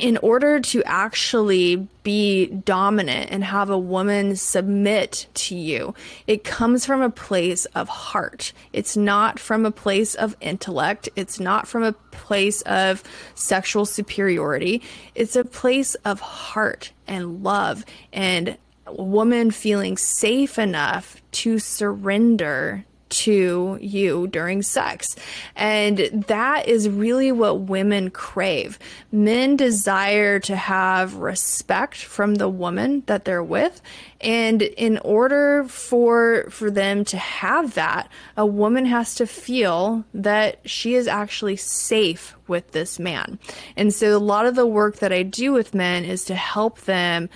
in 0.00 0.16
order 0.18 0.60
to 0.60 0.82
actually 0.84 1.88
be 2.02 2.46
dominant 2.46 3.30
and 3.30 3.44
have 3.44 3.70
a 3.70 3.78
woman 3.78 4.34
submit 4.36 5.26
to 5.34 5.54
you, 5.54 5.94
it 6.26 6.44
comes 6.44 6.86
from 6.86 7.02
a 7.02 7.10
place 7.10 7.66
of 7.66 7.88
heart. 7.88 8.52
It's 8.72 8.96
not 8.96 9.38
from 9.38 9.66
a 9.66 9.70
place 9.70 10.14
of 10.14 10.36
intellect. 10.40 11.08
It's 11.16 11.38
not 11.38 11.68
from 11.68 11.82
a 11.82 11.92
place 11.92 12.62
of 12.62 13.02
sexual 13.34 13.84
superiority. 13.84 14.82
It's 15.14 15.36
a 15.36 15.44
place 15.44 15.94
of 16.04 16.20
heart 16.20 16.92
and 17.06 17.42
love 17.42 17.84
and 18.12 18.56
a 18.86 19.02
woman 19.02 19.50
feeling 19.50 19.96
safe 19.96 20.58
enough 20.58 21.20
to 21.32 21.58
surrender 21.58 22.84
to 23.10 23.78
you 23.80 24.26
during 24.28 24.62
sex. 24.62 25.14
And 25.56 25.98
that 26.28 26.68
is 26.68 26.88
really 26.88 27.32
what 27.32 27.60
women 27.60 28.10
crave. 28.10 28.78
Men 29.12 29.56
desire 29.56 30.40
to 30.40 30.56
have 30.56 31.16
respect 31.16 31.96
from 31.96 32.36
the 32.36 32.48
woman 32.48 33.02
that 33.06 33.24
they're 33.24 33.44
with. 33.44 33.82
And 34.20 34.62
in 34.62 34.98
order 34.98 35.64
for 35.68 36.46
for 36.50 36.70
them 36.70 37.04
to 37.06 37.16
have 37.16 37.74
that, 37.74 38.08
a 38.36 38.44
woman 38.44 38.84
has 38.86 39.14
to 39.16 39.26
feel 39.26 40.04
that 40.12 40.60
she 40.64 40.94
is 40.94 41.08
actually 41.08 41.56
safe 41.56 42.36
with 42.46 42.72
this 42.72 42.98
man. 42.98 43.38
And 43.76 43.94
so 43.94 44.16
a 44.16 44.18
lot 44.18 44.46
of 44.46 44.54
the 44.54 44.66
work 44.66 44.96
that 44.96 45.12
I 45.12 45.22
do 45.22 45.52
with 45.52 45.74
men 45.74 46.04
is 46.04 46.24
to 46.26 46.34
help 46.34 46.82
them 46.82 47.30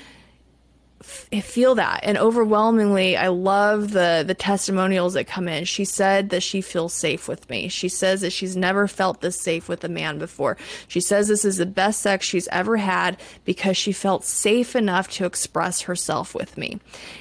feel 1.42 1.74
that. 1.76 2.00
And 2.02 2.18
overwhelmingly 2.18 3.16
i 3.16 3.28
love 3.28 3.90
the 3.92 4.24
the 4.26 4.34
testimonials 4.34 5.14
that 5.14 5.26
come 5.26 5.48
in. 5.48 5.64
She 5.64 5.84
said 5.84 6.30
that 6.30 6.42
she 6.42 6.61
feels 6.61 6.92
safe 6.92 7.28
with 7.28 7.48
me. 7.50 7.68
She 7.68 7.88
says 7.88 8.20
that 8.22 8.32
she's 8.32 8.57
never 8.57 8.86
felt 8.88 9.20
this 9.20 9.40
safe 9.40 9.68
with 9.68 9.84
a 9.84 9.88
man 9.88 10.18
before. 10.18 10.57
She 10.88 11.00
says 11.00 11.28
this 11.28 11.44
is 11.44 11.59
the 11.59 11.66
best 11.66 12.00
sex 12.00 12.26
she's 12.26 12.48
ever 12.48 12.76
had 12.76 13.18
because 13.44 13.76
she 13.76 13.92
felt 13.92 14.24
safe 14.24 14.76
enough 14.76 15.09
to 15.12 15.24
express 15.24 15.82
herself 15.82 16.34
with 16.34 16.57
me. 16.57 16.80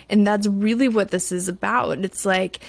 And 0.10 0.26
that's 0.26 0.48
really 0.48 0.88
what 0.88 1.12
this 1.12 1.32
is 1.32 1.48
about. 1.48 2.00
It's 2.00 2.26
like 2.26 2.60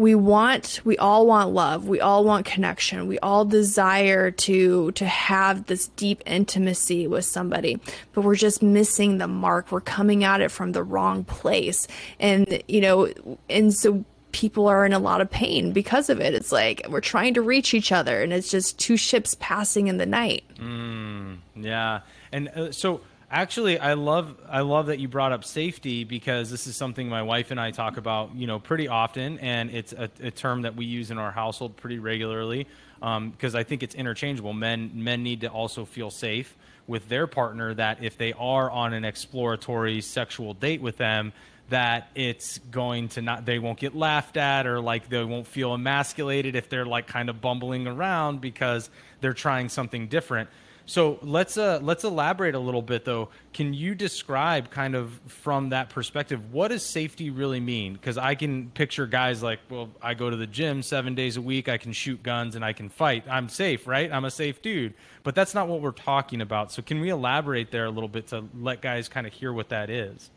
we 0.00 0.14
want 0.14 0.80
we 0.84 0.96
all 0.96 1.26
want 1.26 1.50
love. 1.50 1.86
We 1.86 2.00
all 2.00 2.24
want 2.24 2.46
connection. 2.46 3.06
We 3.06 3.18
all 3.18 3.44
desire 3.44 4.30
to 4.30 4.92
to 4.92 5.04
have 5.06 5.66
this 5.66 5.88
deep 5.88 6.22
intimacy 6.26 7.06
with 7.06 7.26
somebody 7.26 7.78
but 8.12 8.22
we're 8.22 8.34
just 8.34 8.62
missing 8.62 9.18
the 9.18 9.28
mark. 9.28 9.70
We're 9.70 9.82
coming 9.82 10.24
at 10.24 10.40
it 10.40 10.50
from 10.50 10.72
the 10.72 10.82
wrong 10.82 11.24
place. 11.24 11.86
And 12.18 12.62
you 12.66 12.80
know 12.80 13.12
and 13.50 13.74
so 13.74 14.04
people 14.32 14.68
are 14.68 14.86
in 14.86 14.92
a 14.92 14.98
lot 14.98 15.20
of 15.20 15.30
pain 15.30 15.72
because 15.72 16.08
of 16.08 16.20
it. 16.20 16.32
It's 16.34 16.52
like 16.52 16.86
we're 16.88 17.00
trying 17.00 17.34
to 17.34 17.42
reach 17.42 17.74
each 17.74 17.92
other 17.92 18.22
and 18.22 18.32
it's 18.32 18.50
just 18.50 18.78
two 18.78 18.96
ships 18.96 19.36
passing 19.38 19.88
in 19.88 19.98
the 19.98 20.06
night. 20.06 20.44
Mm, 20.58 21.38
yeah. 21.56 22.00
And 22.32 22.48
uh, 22.48 22.72
so 22.72 23.02
Actually, 23.32 23.78
I 23.78 23.94
love 23.94 24.36
I 24.48 24.62
love 24.62 24.86
that 24.86 24.98
you 24.98 25.06
brought 25.06 25.30
up 25.30 25.44
safety 25.44 26.02
because 26.02 26.50
this 26.50 26.66
is 26.66 26.74
something 26.74 27.08
my 27.08 27.22
wife 27.22 27.52
and 27.52 27.60
I 27.60 27.70
talk 27.70 27.96
about, 27.96 28.34
you 28.34 28.48
know, 28.48 28.58
pretty 28.58 28.88
often, 28.88 29.38
and 29.38 29.70
it's 29.70 29.92
a, 29.92 30.10
a 30.20 30.32
term 30.32 30.62
that 30.62 30.74
we 30.74 30.84
use 30.84 31.12
in 31.12 31.18
our 31.18 31.30
household 31.30 31.76
pretty 31.76 32.00
regularly 32.00 32.66
because 32.98 33.54
um, 33.54 33.60
I 33.60 33.62
think 33.62 33.84
it's 33.84 33.94
interchangeable. 33.94 34.52
Men 34.52 34.90
men 34.94 35.22
need 35.22 35.42
to 35.42 35.46
also 35.46 35.84
feel 35.84 36.10
safe 36.10 36.56
with 36.88 37.08
their 37.08 37.28
partner 37.28 37.72
that 37.74 38.02
if 38.02 38.18
they 38.18 38.32
are 38.32 38.68
on 38.68 38.94
an 38.94 39.04
exploratory 39.04 40.00
sexual 40.00 40.52
date 40.52 40.82
with 40.82 40.96
them, 40.96 41.32
that 41.68 42.08
it's 42.16 42.58
going 42.58 43.10
to 43.10 43.22
not 43.22 43.46
they 43.46 43.60
won't 43.60 43.78
get 43.78 43.94
laughed 43.94 44.38
at 44.38 44.66
or 44.66 44.80
like 44.80 45.08
they 45.08 45.22
won't 45.22 45.46
feel 45.46 45.72
emasculated 45.72 46.56
if 46.56 46.68
they're 46.68 46.84
like 46.84 47.06
kind 47.06 47.30
of 47.30 47.40
bumbling 47.40 47.86
around 47.86 48.40
because 48.40 48.90
they're 49.20 49.32
trying 49.32 49.68
something 49.68 50.08
different 50.08 50.50
so 50.90 51.20
let's 51.22 51.56
uh, 51.56 51.78
let's 51.82 52.02
elaborate 52.02 52.56
a 52.56 52.58
little 52.58 52.82
bit 52.82 53.04
though. 53.04 53.28
Can 53.52 53.72
you 53.72 53.94
describe 53.94 54.70
kind 54.72 54.96
of 54.96 55.20
from 55.28 55.68
that 55.68 55.88
perspective 55.88 56.52
what 56.52 56.68
does 56.68 56.84
safety 56.84 57.30
really 57.30 57.60
mean? 57.60 57.92
Because 57.92 58.18
I 58.18 58.34
can 58.34 58.70
picture 58.70 59.06
guys 59.06 59.40
like, 59.40 59.60
well, 59.68 59.90
I 60.02 60.14
go 60.14 60.28
to 60.28 60.36
the 60.36 60.48
gym 60.48 60.82
seven 60.82 61.14
days 61.14 61.36
a 61.36 61.40
week, 61.40 61.68
I 61.68 61.78
can 61.78 61.92
shoot 61.92 62.20
guns 62.24 62.56
and 62.56 62.64
I 62.64 62.72
can 62.72 62.88
fight. 62.88 63.22
I'm 63.30 63.48
safe, 63.48 63.86
right? 63.86 64.10
I'm 64.10 64.24
a 64.24 64.32
safe 64.32 64.62
dude. 64.62 64.94
But 65.22 65.36
that's 65.36 65.54
not 65.54 65.68
what 65.68 65.80
we're 65.80 65.92
talking 65.92 66.40
about. 66.40 66.72
So 66.72 66.82
can 66.82 66.98
we 66.98 67.10
elaborate 67.10 67.70
there 67.70 67.84
a 67.84 67.90
little 67.90 68.08
bit 68.08 68.26
to 68.28 68.46
let 68.58 68.82
guys 68.82 69.08
kind 69.08 69.28
of 69.28 69.32
hear 69.32 69.52
what 69.52 69.68
that 69.68 69.90
is? 69.90 70.28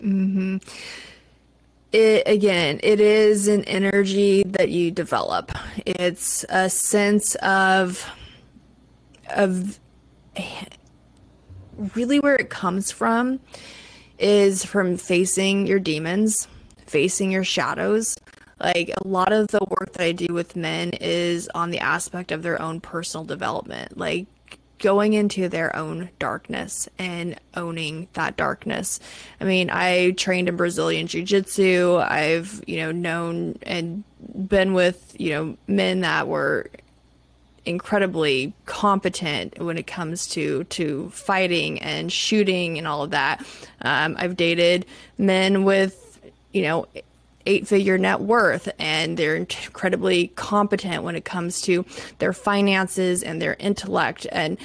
Hmm. 0.00 0.56
It, 1.92 2.22
again, 2.24 2.80
it 2.82 3.00
is 3.00 3.48
an 3.48 3.64
energy 3.64 4.44
that 4.44 4.70
you 4.70 4.90
develop. 4.90 5.52
It's 5.84 6.42
a 6.48 6.70
sense 6.70 7.34
of 7.42 8.10
of 9.30 9.78
really 11.94 12.20
where 12.20 12.36
it 12.36 12.50
comes 12.50 12.90
from 12.90 13.40
is 14.18 14.64
from 14.64 14.96
facing 14.96 15.66
your 15.66 15.78
demons, 15.78 16.48
facing 16.86 17.30
your 17.30 17.44
shadows. 17.44 18.16
Like 18.60 18.90
a 18.96 19.06
lot 19.06 19.32
of 19.32 19.48
the 19.48 19.64
work 19.68 19.92
that 19.94 20.02
I 20.04 20.12
do 20.12 20.32
with 20.32 20.54
men 20.56 20.90
is 21.00 21.50
on 21.54 21.70
the 21.70 21.80
aspect 21.80 22.30
of 22.30 22.42
their 22.42 22.60
own 22.62 22.80
personal 22.80 23.24
development, 23.24 23.98
like 23.98 24.26
going 24.78 25.14
into 25.14 25.48
their 25.48 25.74
own 25.74 26.10
darkness 26.18 26.88
and 26.98 27.38
owning 27.54 28.06
that 28.12 28.36
darkness. 28.36 29.00
I 29.40 29.44
mean, 29.44 29.70
I 29.70 30.12
trained 30.12 30.48
in 30.48 30.56
Brazilian 30.56 31.06
Jiu 31.06 31.24
Jitsu. 31.24 31.96
I've, 31.96 32.62
you 32.66 32.76
know, 32.78 32.92
known 32.92 33.58
and 33.62 34.04
been 34.48 34.72
with, 34.74 35.16
you 35.18 35.30
know, 35.30 35.56
men 35.66 36.00
that 36.02 36.28
were 36.28 36.70
incredibly 37.66 38.52
competent 38.66 39.58
when 39.58 39.78
it 39.78 39.86
comes 39.86 40.26
to 40.28 40.64
to 40.64 41.08
fighting 41.10 41.80
and 41.80 42.12
shooting 42.12 42.78
and 42.78 42.86
all 42.86 43.02
of 43.02 43.10
that. 43.10 43.44
Um, 43.82 44.16
I've 44.18 44.36
dated 44.36 44.86
men 45.18 45.64
with, 45.64 46.20
you 46.52 46.62
know, 46.62 46.86
eight 47.46 47.66
figure 47.66 47.98
net 47.98 48.20
worth 48.20 48.68
and 48.78 49.16
they're 49.16 49.36
incredibly 49.36 50.28
competent 50.28 51.02
when 51.02 51.14
it 51.14 51.24
comes 51.24 51.60
to 51.62 51.84
their 52.18 52.32
finances 52.32 53.22
and 53.22 53.40
their 53.40 53.54
intellect 53.58 54.26
and 54.32 54.56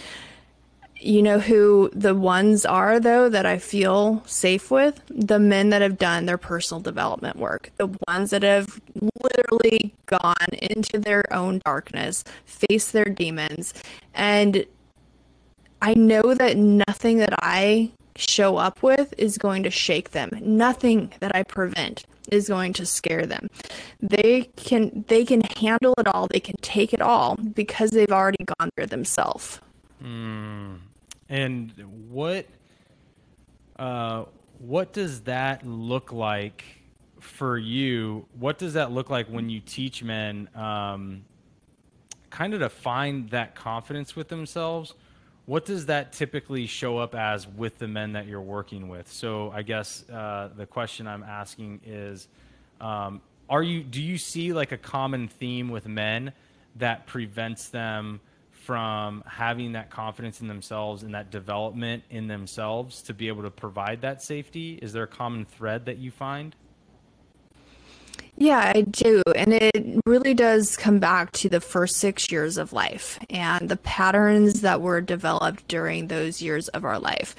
you 0.99 1.21
know 1.21 1.39
who 1.39 1.89
the 1.93 2.13
ones 2.15 2.65
are 2.65 2.99
though 2.99 3.29
that 3.29 3.45
I 3.45 3.57
feel 3.57 4.23
safe 4.25 4.69
with? 4.69 5.01
The 5.09 5.39
men 5.39 5.69
that 5.69 5.81
have 5.81 5.97
done 5.97 6.25
their 6.25 6.37
personal 6.37 6.81
development 6.81 7.37
work. 7.37 7.71
The 7.77 7.89
ones 8.07 8.31
that 8.31 8.43
have 8.43 8.79
literally 9.21 9.93
gone 10.05 10.35
into 10.53 10.99
their 10.99 11.23
own 11.33 11.61
darkness, 11.65 12.23
faced 12.45 12.93
their 12.93 13.05
demons. 13.05 13.73
And 14.13 14.65
I 15.81 15.93
know 15.93 16.33
that 16.33 16.57
nothing 16.57 17.17
that 17.19 17.33
I 17.41 17.91
show 18.15 18.57
up 18.57 18.83
with 18.83 19.13
is 19.17 19.37
going 19.37 19.63
to 19.63 19.69
shake 19.69 20.11
them. 20.11 20.31
Nothing 20.41 21.13
that 21.21 21.33
I 21.35 21.43
prevent 21.43 22.03
is 22.31 22.49
going 22.49 22.73
to 22.73 22.85
scare 22.85 23.25
them. 23.25 23.47
They 24.01 24.49
can 24.55 25.05
they 25.07 25.25
can 25.25 25.41
handle 25.41 25.93
it 25.97 26.07
all. 26.07 26.27
They 26.27 26.39
can 26.39 26.55
take 26.61 26.93
it 26.93 27.01
all 27.01 27.35
because 27.35 27.91
they've 27.91 28.11
already 28.11 28.43
gone 28.59 28.69
there 28.75 28.85
themselves. 28.85 29.59
Mm, 30.03 30.79
And 31.29 31.71
what 32.09 32.47
uh, 33.77 34.25
what 34.57 34.91
does 34.91 35.21
that 35.21 35.65
look 35.65 36.11
like 36.11 36.63
for 37.19 37.57
you? 37.57 38.25
What 38.37 38.57
does 38.57 38.73
that 38.73 38.91
look 38.91 39.09
like 39.09 39.27
when 39.27 39.49
you 39.49 39.61
teach 39.61 40.03
men 40.03 40.49
um, 40.55 41.23
kind 42.29 42.53
of 42.53 42.59
to 42.59 42.69
find 42.69 43.29
that 43.29 43.55
confidence 43.55 44.15
with 44.15 44.27
themselves? 44.27 44.93
What 45.45 45.65
does 45.65 45.87
that 45.87 46.13
typically 46.13 46.67
show 46.67 46.97
up 46.97 47.15
as 47.15 47.47
with 47.47 47.79
the 47.79 47.87
men 47.87 48.13
that 48.13 48.27
you're 48.27 48.41
working 48.41 48.87
with? 48.87 49.11
So 49.11 49.51
I 49.51 49.63
guess 49.63 50.07
uh, 50.09 50.49
the 50.55 50.65
question 50.65 51.07
I'm 51.07 51.23
asking 51.23 51.81
is, 51.85 52.27
um, 52.81 53.21
are 53.49 53.63
you 53.63 53.81
do 53.81 54.01
you 54.01 54.17
see 54.17 54.53
like 54.53 54.71
a 54.71 54.77
common 54.77 55.27
theme 55.27 55.69
with 55.69 55.87
men 55.87 56.33
that 56.75 57.07
prevents 57.07 57.69
them 57.69 58.19
from 58.69 59.23
having 59.25 59.71
that 59.71 59.89
confidence 59.89 60.41
in 60.41 60.47
themselves 60.47 61.01
and 61.01 61.15
that 61.15 61.31
development 61.31 62.03
in 62.11 62.27
themselves 62.27 63.01
to 63.01 63.15
be 63.15 63.27
able 63.27 63.41
to 63.41 63.49
provide 63.49 63.99
that 64.01 64.21
safety? 64.21 64.77
Is 64.79 64.93
there 64.93 65.01
a 65.01 65.07
common 65.07 65.43
thread 65.43 65.85
that 65.85 65.97
you 65.97 66.11
find? 66.11 66.55
Yeah, 68.37 68.71
I 68.75 68.81
do. 68.81 69.23
And 69.35 69.53
it 69.53 69.99
really 70.05 70.35
does 70.35 70.77
come 70.77 70.99
back 70.99 71.31
to 71.31 71.49
the 71.49 71.59
first 71.59 71.97
six 71.97 72.31
years 72.31 72.59
of 72.59 72.71
life 72.71 73.17
and 73.31 73.69
the 73.69 73.77
patterns 73.77 74.61
that 74.61 74.81
were 74.81 75.01
developed 75.01 75.67
during 75.67 76.05
those 76.05 76.39
years 76.39 76.67
of 76.67 76.85
our 76.85 76.99
life. 76.99 77.35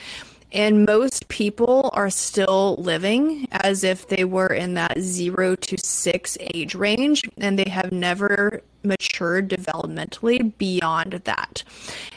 And 0.50 0.84
most 0.84 1.28
people 1.28 1.90
are 1.92 2.10
still 2.10 2.74
living 2.74 3.46
as 3.52 3.84
if 3.84 4.08
they 4.08 4.24
were 4.24 4.52
in 4.52 4.74
that 4.74 4.98
zero 4.98 5.54
to 5.54 5.78
six 5.78 6.36
age 6.40 6.74
range, 6.74 7.22
and 7.38 7.56
they 7.56 7.70
have 7.70 7.92
never 7.92 8.62
matured 8.82 9.48
developmentally 9.48 10.56
beyond 10.58 11.12
that. 11.24 11.62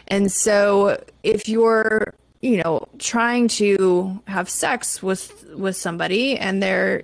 And 0.07 0.31
so, 0.31 1.03
if 1.23 1.47
you're 1.47 2.13
you 2.43 2.61
know 2.61 2.85
trying 2.99 3.47
to 3.47 4.21
have 4.27 4.49
sex 4.49 5.01
with 5.01 5.45
with 5.55 5.77
somebody 5.77 6.37
and 6.37 6.61
their 6.61 7.01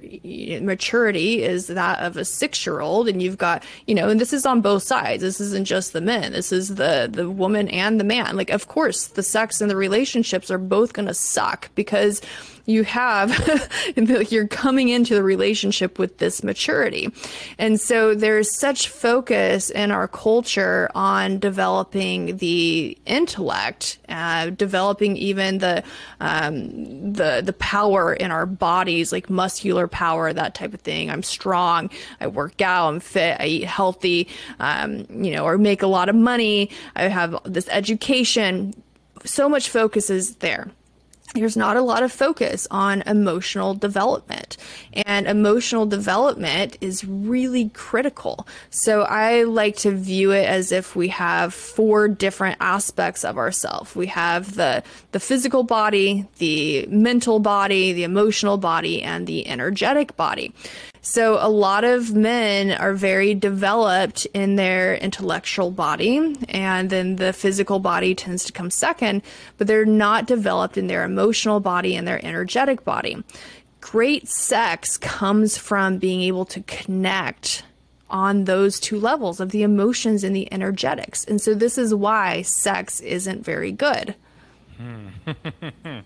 maturity 0.62 1.42
is 1.44 1.68
that 1.68 2.00
of 2.00 2.18
a 2.18 2.22
6-year-old 2.22 3.08
and 3.08 3.24
you've 3.24 3.38
got 3.38 3.64
you 3.88 3.96
know 3.96 4.10
and 4.10 4.20
this 4.20 4.34
is 4.34 4.46
on 4.46 4.60
both 4.60 4.84
sides. 4.84 5.24
This 5.24 5.40
isn't 5.40 5.66
just 5.66 5.94
the 5.94 6.02
men. 6.02 6.34
This 6.34 6.52
is 6.52 6.76
the 6.76 7.10
the 7.10 7.30
woman 7.30 7.70
and 7.70 8.00
the 8.00 8.04
man. 8.04 8.36
Like 8.36 8.50
of 8.50 8.68
course 8.68 9.08
the 9.08 9.24
sex 9.24 9.62
and 9.62 9.72
the 9.72 9.78
relationships 9.78 10.52
are 10.52 10.58
both 10.58 10.92
going 10.92 11.08
to 11.08 11.14
suck 11.14 11.70
because 11.74 12.22
you 12.70 12.84
have 12.84 13.34
you're 14.32 14.48
coming 14.48 14.90
into 14.90 15.16
the 15.16 15.24
relationship 15.24 15.98
with 15.98 16.20
this 16.20 16.44
maturity. 16.44 17.12
And 17.58 17.82
so 17.82 18.14
there's 18.14 18.56
such 18.56 18.90
focus 18.90 19.72
in 19.72 19.90
our 19.90 20.08
culture 20.08 20.90
on 20.94 21.40
developing 21.40 22.38
the 22.38 22.96
intellect 23.08 23.98
uh, 24.08 24.52
developing 24.52 25.18
even 25.18 25.58
the 25.58 25.84
um, 26.20 27.14
the 27.14 27.42
the 27.44 27.54
power 27.54 28.14
in 28.14 28.30
our 28.30 28.46
bodies 28.46 29.12
like 29.12 29.30
muscular 29.30 29.88
power 29.88 30.32
that 30.32 30.54
type 30.54 30.74
of 30.74 30.82
thing. 30.82 31.10
I'm 31.10 31.24
strong 31.24 31.90
i 32.22 32.28
work 32.28 32.62
out 32.62 32.88
i'm 32.90 33.00
fit 33.00 33.38
i 33.40 33.46
eat 33.46 33.64
healthy 33.64 34.28
um, 34.60 35.06
you 35.10 35.32
know 35.32 35.44
or 35.44 35.58
make 35.58 35.82
a 35.82 35.88
lot 35.88 36.08
of 36.08 36.16
money. 36.16 36.70
I 36.96 37.08
have 37.08 37.40
this 37.46 37.68
education. 37.70 38.76
So 39.26 39.50
much 39.50 39.70
focus 39.70 40.10
is 40.10 40.36
there 40.36 40.72
there's 41.34 41.58
not 41.58 41.78
a 41.78 41.82
lot 41.82 42.02
of 42.02 42.12
focus 42.12 42.68
on 42.72 43.04
emotional 43.04 43.76
development. 43.76 44.58
And 45.06 45.28
emotional 45.28 45.86
development 45.86 46.78
is 46.82 47.06
really 47.06 47.70
critical. 47.70 48.48
So 48.72 49.04
I 49.04 49.44
like 49.44 49.76
to 49.78 49.92
view 49.92 50.32
it 50.32 50.48
as 50.48 50.72
if 50.72 50.96
we 50.96 51.10
have 51.10 51.54
four 51.54 52.08
different 52.08 52.58
aspects 52.60 53.24
of 53.24 53.38
ourselves. 53.38 53.96
We 53.96 54.08
have 54.08 54.56
the, 54.56 54.84
the 55.12 55.20
physical 55.20 55.64
body, 55.64 56.28
the 56.40 56.88
mental 56.88 57.40
body, 57.40 57.94
the 57.94 58.04
emotional 58.04 58.58
body, 58.58 59.04
and 59.04 59.28
the 59.28 59.48
energetic 59.48 60.16
body. 60.18 60.54
So 61.10 61.40
a 61.42 61.50
lot 61.50 61.86
of 61.86 62.14
men 62.14 62.70
are 62.70 62.94
very 62.94 63.34
developed 63.34 64.28
in 64.36 64.58
their 64.58 64.94
intellectual 64.94 65.72
body, 65.72 66.38
and 66.50 66.92
then 66.92 67.16
the 67.16 67.34
physical 67.34 67.80
body 67.80 68.14
tends 68.14 68.44
to 68.44 68.54
come 68.54 68.70
second, 68.70 69.24
but 69.58 69.66
they're 69.66 69.88
not 69.88 70.28
developed 70.28 70.78
in 70.78 70.86
their 70.86 71.04
emotional 71.04 71.60
body 71.62 71.96
and 71.96 72.08
their 72.08 72.24
energetic 72.24 72.86
body. 72.86 73.24
Great 73.82 74.28
sex 74.28 75.00
comes 75.00 75.58
from 75.58 75.98
being 75.98 76.22
able 76.22 76.46
to 76.46 76.62
connect 76.68 77.64
on 78.12 78.44
those 78.44 78.80
two 78.80 79.00
levels 79.00 79.40
of 79.40 79.50
the 79.50 79.64
emotions 79.64 80.24
and 80.24 80.36
the 80.36 80.48
energetics. 80.54 81.26
And 81.26 81.42
so 81.42 81.56
this 81.56 81.80
is 81.80 81.92
why 81.92 82.44
sex 82.44 83.00
isn't 83.00 83.44
very 83.44 83.72
good. 83.72 84.14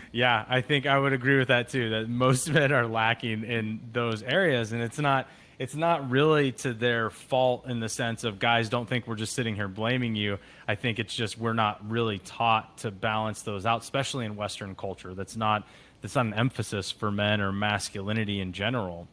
Yeah, 0.12 0.44
I 0.46 0.60
think 0.60 0.86
I 0.86 0.98
would 0.98 1.14
agree 1.14 1.38
with 1.38 1.48
that 1.48 1.70
too. 1.70 1.90
That 1.90 2.08
most 2.08 2.50
men 2.52 2.70
are 2.70 2.86
lacking 2.86 3.44
in 3.44 3.80
those 3.92 4.22
areas, 4.22 4.72
and 4.72 4.82
it's 4.82 4.98
not 4.98 5.26
it's 5.58 5.74
not 5.74 6.10
really 6.10 6.52
to 6.52 6.74
their 6.74 7.10
fault 7.10 7.66
in 7.66 7.80
the 7.80 7.88
sense 7.88 8.24
of 8.24 8.38
guys 8.38 8.68
don't 8.68 8.88
think 8.88 9.06
we're 9.06 9.16
just 9.16 9.34
sitting 9.34 9.54
here 9.54 9.68
blaming 9.68 10.16
you. 10.16 10.38
I 10.66 10.74
think 10.74 10.98
it's 10.98 11.14
just 11.14 11.38
we're 11.38 11.52
not 11.52 11.88
really 11.88 12.18
taught 12.18 12.78
to 12.78 12.90
balance 12.90 13.42
those 13.42 13.64
out, 13.64 13.82
especially 13.82 14.26
in 14.26 14.36
Western 14.36 14.74
culture. 14.74 15.14
That's 15.14 15.36
not 15.36 15.66
that's 16.00 16.14
not 16.14 16.26
an 16.26 16.34
emphasis 16.34 16.90
for 16.90 17.10
men 17.10 17.40
or 17.40 17.52
masculinity 17.52 18.40
in 18.40 18.52
general. 18.52 19.06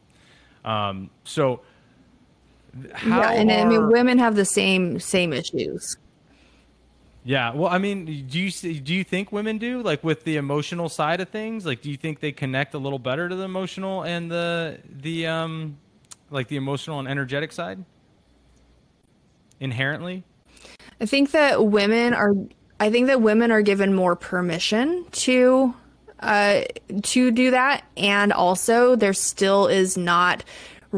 Um, 0.64 1.10
so, 1.24 1.60
yeah, 3.06 3.30
and 3.30 3.50
are, 3.50 3.60
I 3.60 3.64
mean, 3.64 3.88
women 3.88 4.18
have 4.18 4.34
the 4.34 4.44
same 4.44 5.00
same 5.00 5.32
issues. 5.32 5.96
Yeah, 7.30 7.54
well, 7.54 7.70
I 7.70 7.78
mean, 7.78 8.26
do 8.26 8.40
you 8.40 8.50
do 8.80 8.92
you 8.92 9.04
think 9.04 9.30
women 9.30 9.58
do 9.58 9.82
like 9.82 10.02
with 10.02 10.24
the 10.24 10.36
emotional 10.36 10.88
side 10.88 11.20
of 11.20 11.28
things? 11.28 11.64
Like, 11.64 11.80
do 11.80 11.88
you 11.88 11.96
think 11.96 12.18
they 12.18 12.32
connect 12.32 12.74
a 12.74 12.78
little 12.78 12.98
better 12.98 13.28
to 13.28 13.36
the 13.36 13.44
emotional 13.44 14.02
and 14.02 14.28
the 14.28 14.80
the 15.00 15.28
um, 15.28 15.78
like 16.30 16.48
the 16.48 16.56
emotional 16.56 16.98
and 16.98 17.06
energetic 17.06 17.52
side 17.52 17.84
inherently? 19.60 20.24
I 21.00 21.06
think 21.06 21.30
that 21.30 21.66
women 21.66 22.14
are. 22.14 22.34
I 22.80 22.90
think 22.90 23.06
that 23.06 23.22
women 23.22 23.52
are 23.52 23.62
given 23.62 23.94
more 23.94 24.16
permission 24.16 25.06
to 25.12 25.72
uh, 26.18 26.62
to 27.00 27.30
do 27.30 27.52
that, 27.52 27.84
and 27.96 28.32
also 28.32 28.96
there 28.96 29.12
still 29.12 29.68
is 29.68 29.96
not 29.96 30.42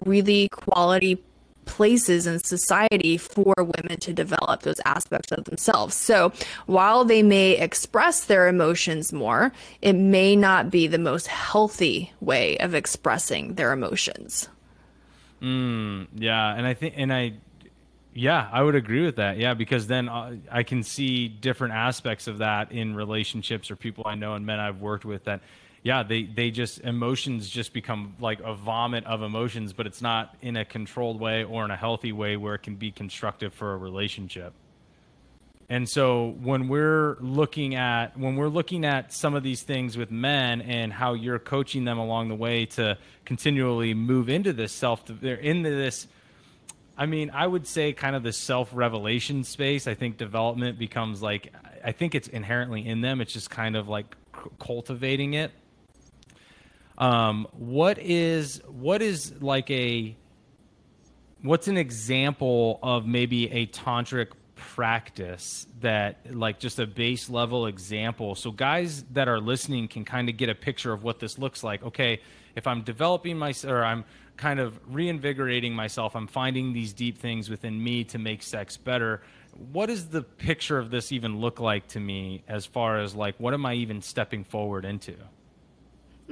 really 0.07 0.49
quality 0.49 1.23
places 1.73 2.27
in 2.27 2.39
society 2.39 3.17
for 3.17 3.55
women 3.57 3.99
to 3.99 4.13
develop 4.13 4.61
those 4.61 4.79
aspects 4.85 5.33
of 5.33 5.45
themselves. 5.45 5.95
So 5.95 6.31
while 6.67 7.03
they 7.07 7.23
may 7.23 7.53
express 7.53 8.25
their 8.25 8.47
emotions 8.47 9.11
more, 9.11 9.53
it 9.81 9.95
may 9.95 10.37
not 10.37 10.71
be 10.71 10.87
the 10.87 10.99
most 10.99 11.29
healthy 11.29 12.13
way 12.21 12.59
of 12.59 12.75
expressing 12.75 13.55
their 13.55 13.73
emotions. 13.73 14.51
Mm, 15.41 16.09
yeah, 16.15 16.55
and 16.55 16.67
I 16.67 16.75
think, 16.75 16.93
and 16.99 17.11
I, 17.11 17.33
yeah, 18.13 18.51
I 18.53 18.63
would 18.63 18.75
agree 18.75 19.03
with 19.03 19.17
that. 19.17 19.39
Yeah, 19.39 19.55
because 19.55 19.87
then 19.87 20.11
uh, 20.11 20.37
I 20.51 20.65
can 20.65 20.83
see 20.83 21.27
different 21.27 21.73
aspects 21.73 22.27
of 22.27 22.39
that 22.39 22.71
in 22.71 22.95
relationships 22.95 23.71
or 23.71 23.77
people 23.77 24.05
I 24.07 24.15
know 24.15 24.35
and 24.35 24.45
men 24.45 24.61
I've 24.61 24.83
worked 24.83 25.07
with 25.07 25.25
that 25.25 25.41
yeah, 25.83 26.05
they 26.05 26.23
they 26.23 26.51
just 26.51 26.81
emotions 26.81 27.49
just 27.49 27.73
become 27.73 28.15
like 28.21 28.41
a 28.41 28.55
vomit 28.55 29.05
of 29.05 29.23
emotions, 29.23 29.73
but 29.73 29.87
it's 29.87 30.01
not 30.01 30.37
in 30.41 30.57
a 30.57 30.65
controlled 30.65 31.21
way 31.21 31.43
or 31.43 31.65
in 31.65 31.73
a 31.73 31.77
healthy 31.77 32.13
way 32.13 32.37
where 32.37 32.55
it 32.55 32.63
can 32.63 32.77
be 32.77 32.93
constructive 32.93 33.53
for 33.53 33.73
a 33.73 33.77
relationship. 33.77 34.53
And 35.69 35.89
so 35.89 36.37
when 36.41 36.69
we're 36.69 37.17
looking 37.21 37.75
at 37.75 38.17
when 38.17 38.37
we're 38.37 38.49
looking 38.49 38.85
at 38.85 39.13
some 39.13 39.35
of 39.35 39.43
these 39.43 39.63
things 39.63 39.97
with 39.97 40.13
men 40.13 40.61
and 40.61 40.93
how 40.93 41.15
you're 41.15 41.41
coaching 41.41 41.85
them 41.85 41.99
along 41.99 42.29
the 42.29 42.37
way 42.37 42.67
to 42.67 42.97
continually 43.25 43.93
move 43.95 44.29
into 44.29 44.53
this 44.53 44.71
self 44.73 45.05
they're 45.07 45.35
into 45.35 45.71
this 45.71 46.07
I 46.97 47.07
mean, 47.07 47.31
I 47.31 47.47
would 47.47 47.67
say 47.67 47.95
kind 47.95 48.15
of 48.15 48.23
the 48.23 48.35
self-revelation 48.35 49.45
space. 49.45 49.87
I 49.87 49.95
think 49.95 50.19
development 50.19 50.79
becomes 50.79 51.23
like 51.23 51.53
I 51.83 51.91
think 51.91 52.15
it's 52.15 52.29
inherently 52.29 52.87
in 52.87 53.01
them. 53.01 53.21
It's 53.21 53.33
just 53.33 53.51
kind 53.51 53.75
of 53.75 53.89
like 53.89 54.15
cultivating 54.61 55.35
it 55.35 55.53
um, 57.03 57.49
what 57.53 57.99
is 57.99 58.63
what 58.69 59.03
is 59.03 59.33
like 59.41 59.71
a 59.71 60.17
what's 61.43 61.67
an 61.67 61.77
example 61.77 62.79
of 62.83 63.07
maybe 63.07 63.51
a 63.51 63.67
tantric 63.67 64.29
practice 64.55 65.67
that 65.81 66.35
like 66.35 66.61
just 66.61 66.79
a 66.79 66.87
base 66.87 67.29
level 67.29 67.67
example? 67.67 68.35
So 68.37 68.53
guys 68.53 69.03
that 69.13 69.29
are 69.29 69.41
listening 69.41 69.89
can 69.89 70.05
kind 70.05 70.29
of 70.29 70.37
get 70.37 70.49
a 70.49 70.55
picture 70.55 70.93
of 70.93 71.03
what 71.03 71.19
this 71.19 71.39
looks 71.39 71.65
like. 71.65 71.83
Okay 71.83 72.21
if 72.55 72.67
i'm 72.67 72.83
developing 72.83 73.39
my 73.39 73.55
or 73.67 73.85
i'm 73.85 74.05
kind 74.37 74.61
of 74.61 74.79
reinvigorating 74.93 75.73
myself 75.73 76.17
i'm 76.17 76.27
finding 76.27 76.73
these 76.73 76.93
deep 76.93 77.19
things 77.19 77.49
within 77.49 77.83
me 77.83 78.05
to 78.05 78.19
make 78.19 78.43
sex 78.43 78.77
better. 78.77 79.23
What 79.73 79.87
does 79.87 80.09
the 80.09 80.23
picture 80.23 80.79
of 80.79 80.91
this 80.91 81.13
even 81.13 81.39
look 81.39 81.61
like 81.61 81.87
to 81.89 82.01
me 82.01 82.43
as 82.49 82.65
far 82.65 83.01
as 83.01 83.15
like 83.15 83.35
what 83.39 83.55
am 83.55 83.67
i 83.67 83.75
even 83.75 84.01
stepping 84.01 84.45
forward 84.45 84.85
into 84.85 85.15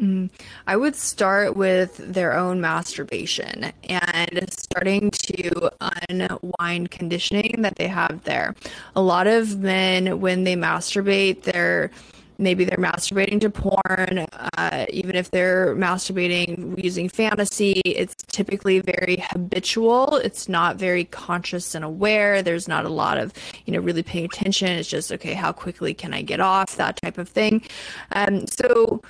Mm, 0.00 0.30
I 0.66 0.76
would 0.76 0.96
start 0.96 1.56
with 1.56 1.96
their 1.98 2.32
own 2.32 2.60
masturbation 2.60 3.70
and 3.84 4.50
starting 4.50 5.10
to 5.10 5.70
unwind 6.08 6.90
conditioning 6.90 7.56
that 7.62 7.76
they 7.76 7.88
have 7.88 8.24
there. 8.24 8.54
A 8.96 9.02
lot 9.02 9.26
of 9.26 9.58
men, 9.58 10.20
when 10.20 10.44
they 10.44 10.56
masturbate, 10.56 11.42
they're 11.42 11.90
maybe 12.38 12.64
they're 12.64 12.78
masturbating 12.78 13.38
to 13.38 13.50
porn 13.50 14.26
uh, 14.56 14.86
even 14.88 15.14
if 15.14 15.30
they're 15.30 15.76
masturbating 15.76 16.82
using 16.82 17.06
fantasy 17.06 17.82
it's 17.84 18.14
typically 18.28 18.80
very 18.80 19.22
habitual. 19.28 20.16
It's 20.16 20.48
not 20.48 20.76
very 20.76 21.04
conscious 21.04 21.74
and 21.74 21.84
aware. 21.84 22.42
There's 22.42 22.66
not 22.66 22.86
a 22.86 22.88
lot 22.88 23.18
of 23.18 23.34
you 23.66 23.74
know 23.74 23.80
really 23.80 24.02
paying 24.02 24.24
attention. 24.24 24.68
It's 24.70 24.88
just 24.88 25.12
okay 25.12 25.34
how 25.34 25.52
quickly 25.52 25.92
can 25.92 26.14
i 26.14 26.22
get 26.22 26.40
off? 26.40 26.76
That 26.76 26.96
type 27.02 27.18
of 27.18 27.28
thing. 27.28 27.62
Um, 28.12 28.46
so 28.46 29.02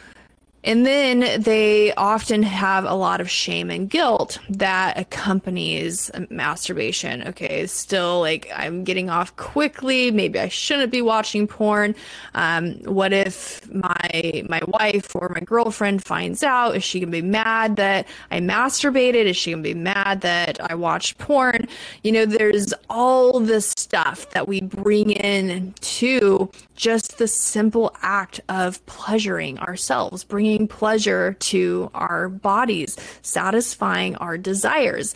and 0.62 0.84
then 0.84 1.40
they 1.42 1.94
often 1.94 2.42
have 2.42 2.84
a 2.84 2.94
lot 2.94 3.20
of 3.20 3.30
shame 3.30 3.70
and 3.70 3.88
guilt 3.88 4.38
that 4.50 4.98
accompanies 4.98 6.10
masturbation. 6.28 7.26
Okay, 7.28 7.66
still 7.66 8.20
like 8.20 8.50
I'm 8.54 8.84
getting 8.84 9.08
off 9.08 9.34
quickly. 9.36 10.10
Maybe 10.10 10.38
I 10.38 10.48
shouldn't 10.48 10.92
be 10.92 11.00
watching 11.00 11.46
porn. 11.46 11.94
Um, 12.34 12.74
what 12.84 13.12
if 13.12 13.66
my 13.72 14.42
my 14.48 14.60
wife 14.66 15.16
or 15.16 15.30
my 15.34 15.40
girlfriend 15.40 16.04
finds 16.04 16.42
out? 16.42 16.76
Is 16.76 16.84
she 16.84 17.00
gonna 17.00 17.10
be 17.10 17.22
mad 17.22 17.76
that 17.76 18.06
I 18.30 18.40
masturbated? 18.40 19.24
Is 19.24 19.36
she 19.36 19.52
gonna 19.52 19.62
be 19.62 19.74
mad 19.74 20.20
that 20.20 20.60
I 20.70 20.74
watched 20.74 21.16
porn? 21.16 21.68
You 22.02 22.12
know, 22.12 22.26
there's 22.26 22.74
all 22.90 23.40
this 23.40 23.72
stuff 23.76 24.28
that 24.30 24.46
we 24.46 24.60
bring 24.60 25.10
in 25.10 25.72
to 25.80 26.50
just 26.76 27.18
the 27.18 27.28
simple 27.28 27.94
act 28.00 28.40
of 28.48 28.84
pleasuring 28.86 29.58
ourselves, 29.58 30.24
bringing 30.24 30.49
pleasure 30.58 31.34
to 31.34 31.90
our 31.94 32.28
bodies, 32.28 32.96
satisfying 33.22 34.16
our 34.16 34.36
desires. 34.36 35.14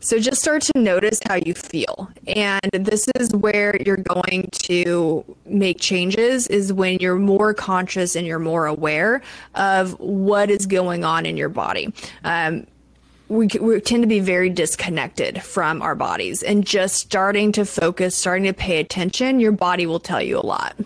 So 0.00 0.18
just 0.18 0.40
start 0.40 0.62
to 0.62 0.78
notice 0.78 1.20
how 1.26 1.36
you 1.36 1.54
feel. 1.54 2.08
And 2.26 2.60
this 2.72 3.08
is 3.18 3.34
where 3.34 3.76
you're 3.84 3.96
going 3.96 4.48
to 4.64 5.24
make 5.46 5.80
changes 5.80 6.46
is 6.48 6.72
when 6.72 6.98
you're 7.00 7.18
more 7.18 7.54
conscious 7.54 8.16
and 8.16 8.26
you're 8.26 8.38
more 8.38 8.66
aware 8.66 9.22
of 9.54 9.98
what 10.00 10.50
is 10.50 10.66
going 10.66 11.04
on 11.04 11.26
in 11.26 11.36
your 11.36 11.48
body. 11.48 11.92
Um, 12.24 12.66
we, 13.28 13.48
we, 13.58 13.80
tend 13.80 14.02
to 14.02 14.06
be 14.06 14.20
very 14.20 14.50
disconnected 14.50 15.42
from 15.42 15.80
our 15.80 15.94
bodies 15.94 16.42
and 16.42 16.64
just 16.64 16.96
starting 16.96 17.52
to 17.52 17.64
focus 17.64 18.14
starting 18.14 18.44
to 18.44 18.52
pay 18.52 18.78
attention 18.78 19.40
your 19.40 19.50
body 19.50 19.86
will 19.86 19.98
tell 19.98 20.20
you 20.20 20.38
a 20.38 20.44
lot 20.44 20.76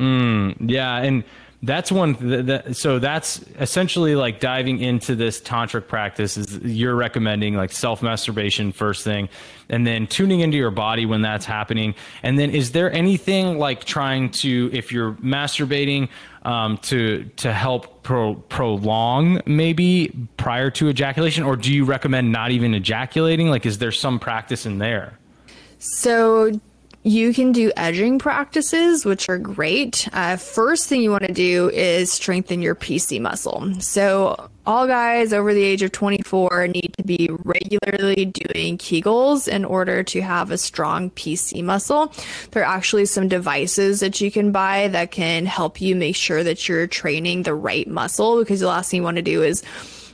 Mm, 0.00 0.56
yeah, 0.60 0.96
and 1.02 1.24
that's 1.62 1.92
one. 1.92 2.14
Th- 2.14 2.46
that, 2.46 2.76
so 2.76 2.98
that's 2.98 3.44
essentially 3.58 4.14
like 4.14 4.40
diving 4.40 4.80
into 4.80 5.14
this 5.14 5.40
tantric 5.40 5.88
practice. 5.88 6.36
Is 6.36 6.58
you're 6.58 6.94
recommending 6.94 7.54
like 7.54 7.70
self 7.70 8.02
masturbation 8.02 8.72
first 8.72 9.04
thing, 9.04 9.28
and 9.68 9.86
then 9.86 10.06
tuning 10.06 10.40
into 10.40 10.56
your 10.56 10.70
body 10.70 11.04
when 11.04 11.20
that's 11.20 11.44
happening. 11.44 11.94
And 12.22 12.38
then 12.38 12.50
is 12.50 12.72
there 12.72 12.90
anything 12.92 13.58
like 13.58 13.84
trying 13.84 14.30
to 14.30 14.70
if 14.72 14.90
you're 14.90 15.12
masturbating 15.14 16.08
um, 16.44 16.78
to 16.78 17.24
to 17.36 17.52
help 17.52 18.02
pro- 18.02 18.36
prolong 18.36 19.42
maybe 19.44 20.16
prior 20.38 20.70
to 20.70 20.88
ejaculation, 20.88 21.44
or 21.44 21.56
do 21.56 21.72
you 21.74 21.84
recommend 21.84 22.32
not 22.32 22.52
even 22.52 22.74
ejaculating? 22.74 23.50
Like, 23.50 23.66
is 23.66 23.78
there 23.78 23.92
some 23.92 24.18
practice 24.18 24.64
in 24.64 24.78
there? 24.78 25.18
So 25.78 26.58
you 27.02 27.32
can 27.32 27.52
do 27.52 27.72
edging 27.76 28.18
practices, 28.18 29.06
which 29.06 29.28
are 29.30 29.38
great. 29.38 30.06
Uh, 30.12 30.36
first 30.36 30.86
thing 30.86 31.00
you 31.00 31.10
want 31.10 31.24
to 31.24 31.32
do 31.32 31.70
is 31.70 32.12
strengthen 32.12 32.60
your 32.60 32.74
PC 32.74 33.20
muscle. 33.20 33.72
So, 33.80 34.50
all 34.66 34.86
guys 34.86 35.32
over 35.32 35.54
the 35.54 35.62
age 35.62 35.82
of 35.82 35.92
24 35.92 36.68
need 36.68 36.94
to 36.98 37.02
be 37.02 37.30
regularly 37.44 38.26
doing 38.26 38.76
Kegels 38.76 39.48
in 39.48 39.64
order 39.64 40.02
to 40.04 40.20
have 40.20 40.50
a 40.50 40.58
strong 40.58 41.10
PC 41.10 41.64
muscle. 41.64 42.12
There 42.50 42.62
are 42.62 42.76
actually 42.76 43.06
some 43.06 43.28
devices 43.28 44.00
that 44.00 44.20
you 44.20 44.30
can 44.30 44.52
buy 44.52 44.88
that 44.88 45.10
can 45.10 45.46
help 45.46 45.80
you 45.80 45.96
make 45.96 46.16
sure 46.16 46.44
that 46.44 46.68
you're 46.68 46.86
training 46.86 47.44
the 47.44 47.54
right 47.54 47.88
muscle 47.88 48.38
because 48.38 48.60
the 48.60 48.68
last 48.68 48.90
thing 48.90 48.98
you 48.98 49.04
want 49.04 49.16
to 49.16 49.22
do 49.22 49.42
is 49.42 49.62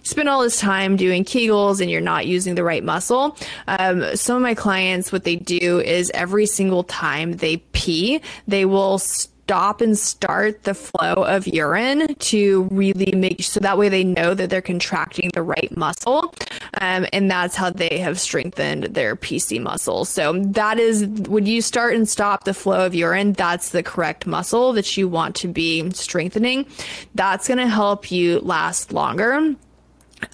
spend 0.06 0.28
all 0.28 0.42
this 0.42 0.60
time 0.60 0.96
doing 0.96 1.24
Kegels 1.24 1.80
and 1.80 1.90
you're 1.90 2.00
not 2.00 2.26
using 2.26 2.54
the 2.54 2.64
right 2.64 2.84
muscle. 2.84 3.36
Um, 3.66 4.16
some 4.16 4.36
of 4.36 4.42
my 4.42 4.54
clients, 4.54 5.10
what 5.10 5.24
they 5.24 5.36
do 5.36 5.80
is 5.80 6.10
every 6.14 6.46
single 6.46 6.84
time 6.84 7.34
they 7.38 7.58
pee, 7.72 8.20
they 8.46 8.64
will 8.64 8.98
stop 9.46 9.80
and 9.80 9.96
start 9.96 10.64
the 10.64 10.74
flow 10.74 11.14
of 11.14 11.46
urine 11.46 12.12
to 12.16 12.62
really 12.72 13.12
make 13.12 13.40
so 13.44 13.60
that 13.60 13.78
way 13.78 13.88
they 13.88 14.02
know 14.02 14.34
that 14.34 14.50
they're 14.50 14.60
contracting 14.60 15.30
the 15.34 15.42
right 15.42 15.76
muscle. 15.76 16.34
Um, 16.80 17.06
and 17.12 17.30
that's 17.30 17.54
how 17.54 17.70
they 17.70 17.98
have 17.98 18.18
strengthened 18.18 18.84
their 18.84 19.14
pc 19.14 19.62
muscle. 19.62 20.04
So 20.04 20.32
that 20.32 20.80
is 20.80 21.06
when 21.28 21.46
you 21.46 21.62
start 21.62 21.94
and 21.94 22.08
stop 22.08 22.42
the 22.42 22.54
flow 22.54 22.86
of 22.86 22.94
urine 22.94 23.34
that's 23.34 23.68
the 23.68 23.84
correct 23.84 24.26
muscle 24.26 24.72
that 24.72 24.96
you 24.96 25.08
want 25.08 25.36
to 25.36 25.48
be 25.48 25.90
strengthening. 25.92 26.66
That's 27.14 27.46
going 27.46 27.58
to 27.58 27.68
help 27.68 28.10
you 28.10 28.40
last 28.40 28.92
longer 28.92 29.54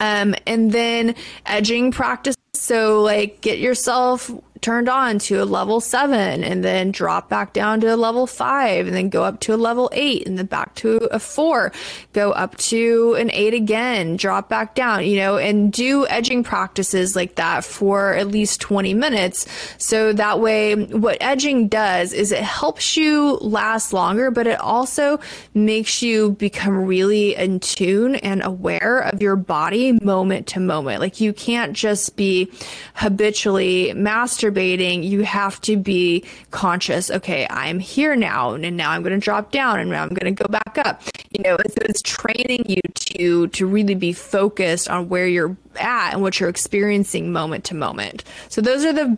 um, 0.00 0.34
and 0.46 0.72
then 0.72 1.14
edging 1.46 1.92
practice. 1.92 2.36
So, 2.54 3.02
like, 3.02 3.40
get 3.40 3.58
yourself 3.58 4.30
turned 4.62 4.88
on 4.88 5.18
to 5.18 5.42
a 5.42 5.44
level 5.44 5.80
seven 5.80 6.44
and 6.44 6.64
then 6.64 6.92
drop 6.92 7.28
back 7.28 7.52
down 7.52 7.80
to 7.80 7.92
a 7.92 7.96
level 7.96 8.28
five 8.28 8.86
and 8.86 8.96
then 8.96 9.08
go 9.08 9.24
up 9.24 9.40
to 9.40 9.52
a 9.52 9.56
level 9.56 9.90
eight 9.92 10.26
and 10.26 10.38
then 10.38 10.46
back 10.46 10.74
to 10.76 10.98
a 11.10 11.18
four, 11.18 11.72
go 12.12 12.30
up 12.30 12.56
to 12.56 13.14
an 13.18 13.28
eight 13.32 13.54
again, 13.54 14.16
drop 14.16 14.48
back 14.48 14.76
down, 14.76 15.04
you 15.04 15.16
know, 15.16 15.36
and 15.36 15.72
do 15.72 16.06
edging 16.06 16.44
practices 16.44 17.16
like 17.16 17.34
that 17.34 17.64
for 17.64 18.14
at 18.14 18.28
least 18.28 18.60
20 18.60 18.94
minutes. 18.94 19.46
So 19.78 20.12
that 20.12 20.38
way, 20.38 20.76
what 20.76 21.18
edging 21.20 21.66
does 21.66 22.12
is 22.12 22.30
it 22.30 22.44
helps 22.44 22.96
you 22.96 23.38
last 23.38 23.92
longer, 23.92 24.30
but 24.30 24.46
it 24.46 24.60
also 24.60 25.18
makes 25.54 26.02
you 26.02 26.32
become 26.32 26.86
really 26.86 27.34
in 27.34 27.58
tune 27.58 28.14
and 28.16 28.44
aware 28.44 29.00
of 29.00 29.20
your 29.20 29.34
body 29.34 29.92
moment 30.04 30.46
to 30.48 30.60
moment. 30.60 31.00
Like 31.00 31.20
you 31.20 31.32
can't 31.32 31.72
just 31.72 32.14
be 32.14 32.52
habitually 32.94 33.92
masturbating 33.96 34.51
masturbating, 34.52 35.04
you 35.04 35.22
have 35.22 35.60
to 35.62 35.76
be 35.76 36.24
conscious. 36.50 37.10
Okay, 37.10 37.46
I'm 37.50 37.78
here 37.78 38.16
now, 38.16 38.54
and 38.54 38.76
now 38.76 38.90
I'm 38.90 39.02
going 39.02 39.18
to 39.18 39.24
drop 39.24 39.50
down, 39.50 39.80
and 39.80 39.90
now 39.90 40.02
I'm 40.02 40.10
going 40.10 40.34
to 40.34 40.42
go 40.42 40.48
back 40.48 40.78
up. 40.78 41.02
You 41.30 41.42
know, 41.42 41.56
so 41.56 41.78
it's 41.82 42.02
training 42.02 42.64
you 42.68 42.80
to 42.94 43.48
to 43.48 43.66
really 43.66 43.94
be 43.94 44.12
focused 44.12 44.88
on 44.88 45.08
where 45.08 45.26
you're 45.26 45.56
at 45.76 46.12
and 46.12 46.22
what 46.22 46.38
you're 46.38 46.48
experiencing 46.48 47.32
moment 47.32 47.64
to 47.64 47.74
moment. 47.74 48.24
So 48.48 48.60
those 48.60 48.84
are 48.84 48.92
the 48.92 49.16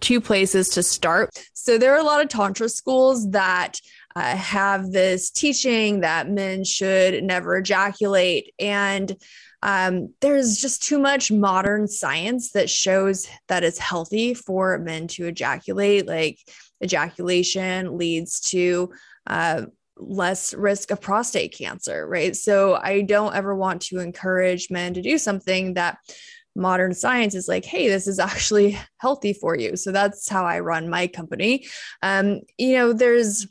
two 0.00 0.20
places 0.20 0.68
to 0.70 0.82
start. 0.82 1.30
So 1.52 1.78
there 1.78 1.94
are 1.94 2.00
a 2.00 2.04
lot 2.04 2.22
of 2.22 2.28
tantra 2.28 2.68
schools 2.68 3.30
that 3.30 3.80
uh, 4.16 4.36
have 4.36 4.90
this 4.90 5.30
teaching 5.30 6.00
that 6.00 6.28
men 6.28 6.64
should 6.64 7.22
never 7.22 7.56
ejaculate 7.56 8.52
and 8.58 9.16
um, 9.62 10.12
there's 10.20 10.56
just 10.56 10.82
too 10.82 10.98
much 10.98 11.30
modern 11.30 11.86
science 11.86 12.52
that 12.52 12.68
shows 12.68 13.28
that 13.48 13.62
it's 13.62 13.78
healthy 13.78 14.34
for 14.34 14.78
men 14.78 15.06
to 15.08 15.26
ejaculate. 15.26 16.06
Like 16.06 16.38
ejaculation 16.82 17.96
leads 17.96 18.40
to 18.50 18.92
uh, 19.26 19.66
less 19.96 20.52
risk 20.52 20.90
of 20.90 21.00
prostate 21.00 21.56
cancer, 21.56 22.06
right? 22.06 22.34
So 22.34 22.74
I 22.74 23.02
don't 23.02 23.34
ever 23.34 23.54
want 23.54 23.82
to 23.82 24.00
encourage 24.00 24.70
men 24.70 24.94
to 24.94 25.02
do 25.02 25.16
something 25.16 25.74
that 25.74 25.98
modern 26.56 26.92
science 26.92 27.34
is 27.34 27.48
like, 27.48 27.64
hey, 27.64 27.88
this 27.88 28.06
is 28.06 28.18
actually 28.18 28.78
healthy 28.98 29.32
for 29.32 29.56
you. 29.56 29.76
So 29.76 29.92
that's 29.92 30.28
how 30.28 30.44
I 30.44 30.60
run 30.60 30.90
my 30.90 31.06
company. 31.06 31.66
Um, 32.02 32.40
you 32.58 32.74
know, 32.74 32.92
there's 32.92 33.46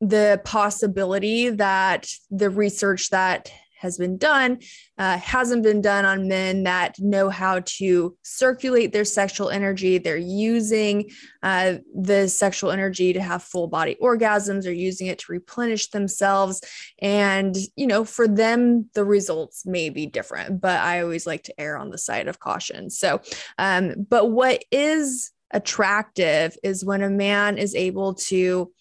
the 0.00 0.40
possibility 0.44 1.50
that 1.50 2.08
the 2.30 2.50
research 2.50 3.10
that 3.10 3.52
has 3.82 3.98
been 3.98 4.16
done 4.16 4.58
uh, 4.98 5.18
hasn't 5.18 5.62
been 5.62 5.80
done 5.80 6.04
on 6.04 6.28
men 6.28 6.62
that 6.62 6.94
know 7.00 7.28
how 7.28 7.60
to 7.64 8.16
circulate 8.22 8.92
their 8.92 9.04
sexual 9.04 9.50
energy. 9.50 9.98
They're 9.98 10.16
using 10.16 11.10
uh, 11.42 11.78
the 11.94 12.28
sexual 12.28 12.70
energy 12.70 13.12
to 13.12 13.20
have 13.20 13.42
full 13.42 13.66
body 13.66 13.96
orgasms, 14.00 14.66
or 14.66 14.70
using 14.70 15.08
it 15.08 15.18
to 15.18 15.32
replenish 15.32 15.90
themselves. 15.90 16.60
And, 17.00 17.56
you 17.74 17.86
know, 17.86 18.04
for 18.04 18.28
them, 18.28 18.90
the 18.94 19.04
results 19.04 19.66
may 19.66 19.90
be 19.90 20.06
different, 20.06 20.60
but 20.60 20.80
I 20.80 21.02
always 21.02 21.26
like 21.26 21.42
to 21.44 21.60
err 21.60 21.76
on 21.76 21.90
the 21.90 21.98
side 21.98 22.28
of 22.28 22.38
caution. 22.38 22.90
So, 22.90 23.20
um, 23.58 24.06
but 24.08 24.30
what 24.30 24.64
is 24.70 25.32
attractive 25.50 26.56
is 26.62 26.84
when 26.84 27.02
a 27.02 27.10
man 27.10 27.58
is 27.58 27.74
able 27.74 28.14
to 28.14 28.72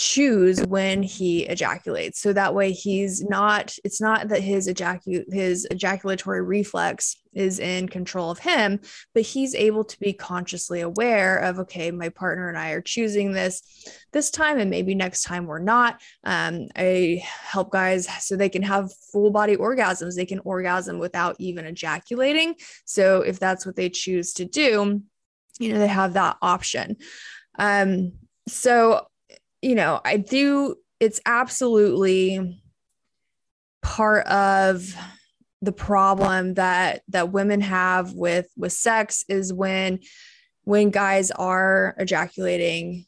choose 0.00 0.62
when 0.62 1.02
he 1.02 1.42
ejaculates. 1.42 2.20
So 2.20 2.32
that 2.32 2.54
way 2.54 2.72
he's 2.72 3.22
not 3.22 3.76
it's 3.84 4.00
not 4.00 4.28
that 4.28 4.40
his 4.40 4.66
ejacu- 4.66 5.30
his 5.30 5.66
ejaculatory 5.70 6.40
reflex 6.40 7.16
is 7.34 7.58
in 7.58 7.86
control 7.86 8.30
of 8.30 8.38
him 8.38 8.80
but 9.14 9.22
he's 9.22 9.54
able 9.54 9.84
to 9.84 10.00
be 10.00 10.14
consciously 10.14 10.80
aware 10.80 11.36
of 11.38 11.58
okay 11.58 11.90
my 11.90 12.08
partner 12.08 12.48
and 12.48 12.58
i 12.58 12.70
are 12.70 12.80
choosing 12.80 13.30
this 13.30 13.62
this 14.12 14.30
time 14.30 14.58
and 14.58 14.70
maybe 14.70 14.94
next 14.94 15.22
time 15.22 15.44
we're 15.44 15.58
not. 15.58 16.00
Um, 16.24 16.68
i 16.76 17.22
help 17.22 17.70
guys 17.70 18.08
so 18.24 18.36
they 18.36 18.48
can 18.48 18.62
have 18.62 18.90
full 19.12 19.30
body 19.30 19.56
orgasms. 19.56 20.16
They 20.16 20.24
can 20.24 20.40
orgasm 20.40 20.98
without 20.98 21.36
even 21.38 21.66
ejaculating. 21.66 22.54
So 22.86 23.20
if 23.20 23.38
that's 23.38 23.66
what 23.66 23.76
they 23.76 23.90
choose 23.90 24.32
to 24.34 24.46
do 24.46 25.02
you 25.58 25.74
know 25.74 25.78
they 25.78 25.88
have 25.88 26.14
that 26.14 26.38
option. 26.40 26.96
Um, 27.58 28.12
so 28.48 29.06
you 29.62 29.74
know, 29.74 30.00
I 30.04 30.16
do, 30.16 30.76
it's 30.98 31.20
absolutely 31.26 32.62
part 33.82 34.26
of 34.26 34.94
the 35.62 35.72
problem 35.72 36.54
that 36.54 37.02
that 37.08 37.32
women 37.32 37.60
have 37.60 38.14
with 38.14 38.46
with 38.56 38.72
sex 38.72 39.24
is 39.28 39.52
when 39.52 40.00
when 40.64 40.90
guys 40.90 41.30
are 41.30 41.94
ejaculating 41.98 43.06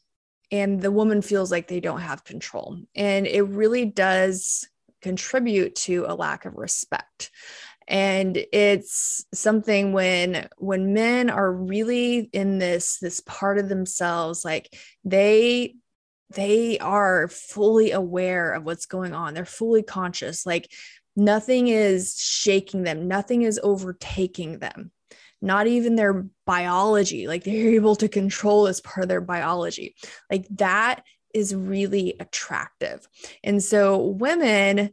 and 0.51 0.79
the 0.81 0.91
woman 0.91 1.21
feels 1.21 1.49
like 1.49 1.67
they 1.67 1.79
don't 1.79 2.01
have 2.01 2.23
control. 2.23 2.77
And 2.95 3.25
it 3.25 3.41
really 3.41 3.85
does 3.85 4.67
contribute 5.01 5.73
to 5.75 6.05
a 6.07 6.13
lack 6.13 6.45
of 6.45 6.55
respect. 6.55 7.31
And 7.87 8.37
it's 8.53 9.25
something 9.33 9.93
when 9.93 10.47
when 10.57 10.93
men 10.93 11.29
are 11.29 11.51
really 11.51 12.29
in 12.33 12.59
this 12.59 12.99
this 12.99 13.19
part 13.21 13.57
of 13.57 13.67
themselves 13.67 14.45
like 14.45 14.77
they 15.03 15.75
they 16.33 16.77
are 16.79 17.27
fully 17.27 17.91
aware 17.91 18.53
of 18.53 18.63
what's 18.65 18.85
going 18.85 19.13
on. 19.13 19.33
They're 19.33 19.45
fully 19.45 19.83
conscious. 19.83 20.45
Like 20.45 20.71
nothing 21.15 21.67
is 21.67 22.17
shaking 22.19 22.83
them, 22.83 23.07
nothing 23.07 23.43
is 23.43 23.59
overtaking 23.63 24.59
them. 24.59 24.91
Not 25.41 25.67
even 25.67 25.95
their 25.95 26.25
biology. 26.45 27.27
Like 27.27 27.43
they're 27.45 27.71
able 27.71 27.95
to 27.97 28.07
control 28.07 28.67
as 28.67 28.81
part 28.81 29.03
of 29.03 29.09
their 29.09 29.21
biology. 29.21 29.95
Like 30.31 30.47
that 30.51 31.03
is 31.33 31.55
really 31.55 32.15
attractive. 32.19 33.07
And 33.43 33.61
so 33.63 33.97
women 34.05 34.91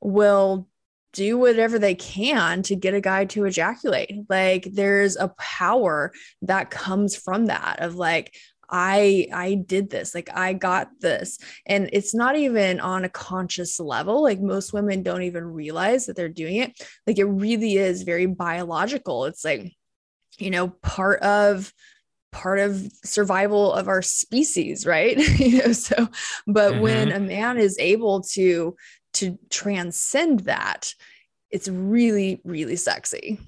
will 0.00 0.68
do 1.12 1.38
whatever 1.38 1.78
they 1.78 1.94
can 1.94 2.62
to 2.62 2.76
get 2.76 2.92
a 2.92 3.00
guy 3.00 3.24
to 3.24 3.46
ejaculate. 3.46 4.26
Like 4.28 4.68
there's 4.70 5.16
a 5.16 5.32
power 5.38 6.12
that 6.42 6.70
comes 6.70 7.16
from 7.16 7.46
that 7.46 7.80
of 7.80 7.94
like, 7.94 8.34
I 8.68 9.28
I 9.32 9.54
did 9.54 9.90
this 9.90 10.14
like 10.14 10.28
I 10.34 10.52
got 10.52 10.88
this. 11.00 11.38
And 11.66 11.90
it's 11.92 12.14
not 12.14 12.36
even 12.36 12.80
on 12.80 13.04
a 13.04 13.08
conscious 13.08 13.78
level 13.78 14.22
like 14.22 14.40
most 14.40 14.72
women 14.72 15.02
don't 15.02 15.22
even 15.22 15.44
realize 15.44 16.06
that 16.06 16.16
they're 16.16 16.28
doing 16.28 16.56
it. 16.56 16.80
Like 17.06 17.18
it 17.18 17.24
really 17.24 17.76
is 17.76 18.02
very 18.02 18.26
biological. 18.26 19.24
It's 19.26 19.44
like 19.44 19.72
you 20.38 20.50
know 20.50 20.68
part 20.68 21.20
of 21.20 21.72
part 22.32 22.58
of 22.58 22.90
survival 23.04 23.72
of 23.72 23.88
our 23.88 24.02
species 24.02 24.86
right? 24.86 25.16
You 25.38 25.62
know 25.62 25.72
so 25.72 26.08
but 26.46 26.72
mm-hmm. 26.72 26.80
when 26.80 27.12
a 27.12 27.20
man 27.20 27.58
is 27.58 27.78
able 27.78 28.22
to 28.34 28.76
to 29.14 29.38
transcend 29.50 30.40
that 30.40 30.92
it's 31.50 31.68
really 31.68 32.40
really 32.44 32.76
sexy 32.76 33.38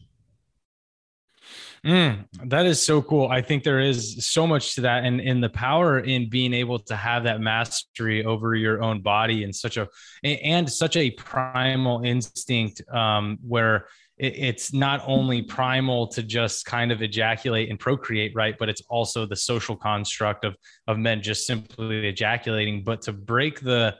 Mm, 1.88 2.26
that 2.50 2.66
is 2.66 2.84
so 2.84 3.00
cool. 3.00 3.28
I 3.28 3.40
think 3.40 3.64
there 3.64 3.80
is 3.80 4.26
so 4.26 4.46
much 4.46 4.74
to 4.74 4.82
that, 4.82 5.04
and 5.04 5.22
in 5.22 5.40
the 5.40 5.48
power 5.48 6.00
in 6.00 6.28
being 6.28 6.52
able 6.52 6.78
to 6.80 6.94
have 6.94 7.24
that 7.24 7.40
mastery 7.40 8.26
over 8.26 8.54
your 8.54 8.82
own 8.82 9.00
body 9.00 9.42
and 9.42 9.56
such 9.56 9.78
a 9.78 9.88
and 10.22 10.70
such 10.70 10.96
a 10.96 11.10
primal 11.12 12.02
instinct 12.04 12.82
um, 12.92 13.38
where 13.40 13.86
it's 14.18 14.74
not 14.74 15.02
only 15.06 15.40
primal 15.40 16.08
to 16.08 16.22
just 16.22 16.66
kind 16.66 16.92
of 16.92 17.00
ejaculate 17.00 17.70
and 17.70 17.80
procreate, 17.80 18.32
right? 18.34 18.56
But 18.58 18.68
it's 18.68 18.82
also 18.90 19.24
the 19.24 19.36
social 19.36 19.74
construct 19.74 20.44
of 20.44 20.56
of 20.88 20.98
men 20.98 21.22
just 21.22 21.46
simply 21.46 22.06
ejaculating, 22.06 22.84
but 22.84 23.00
to 23.02 23.14
break 23.14 23.60
the 23.60 23.96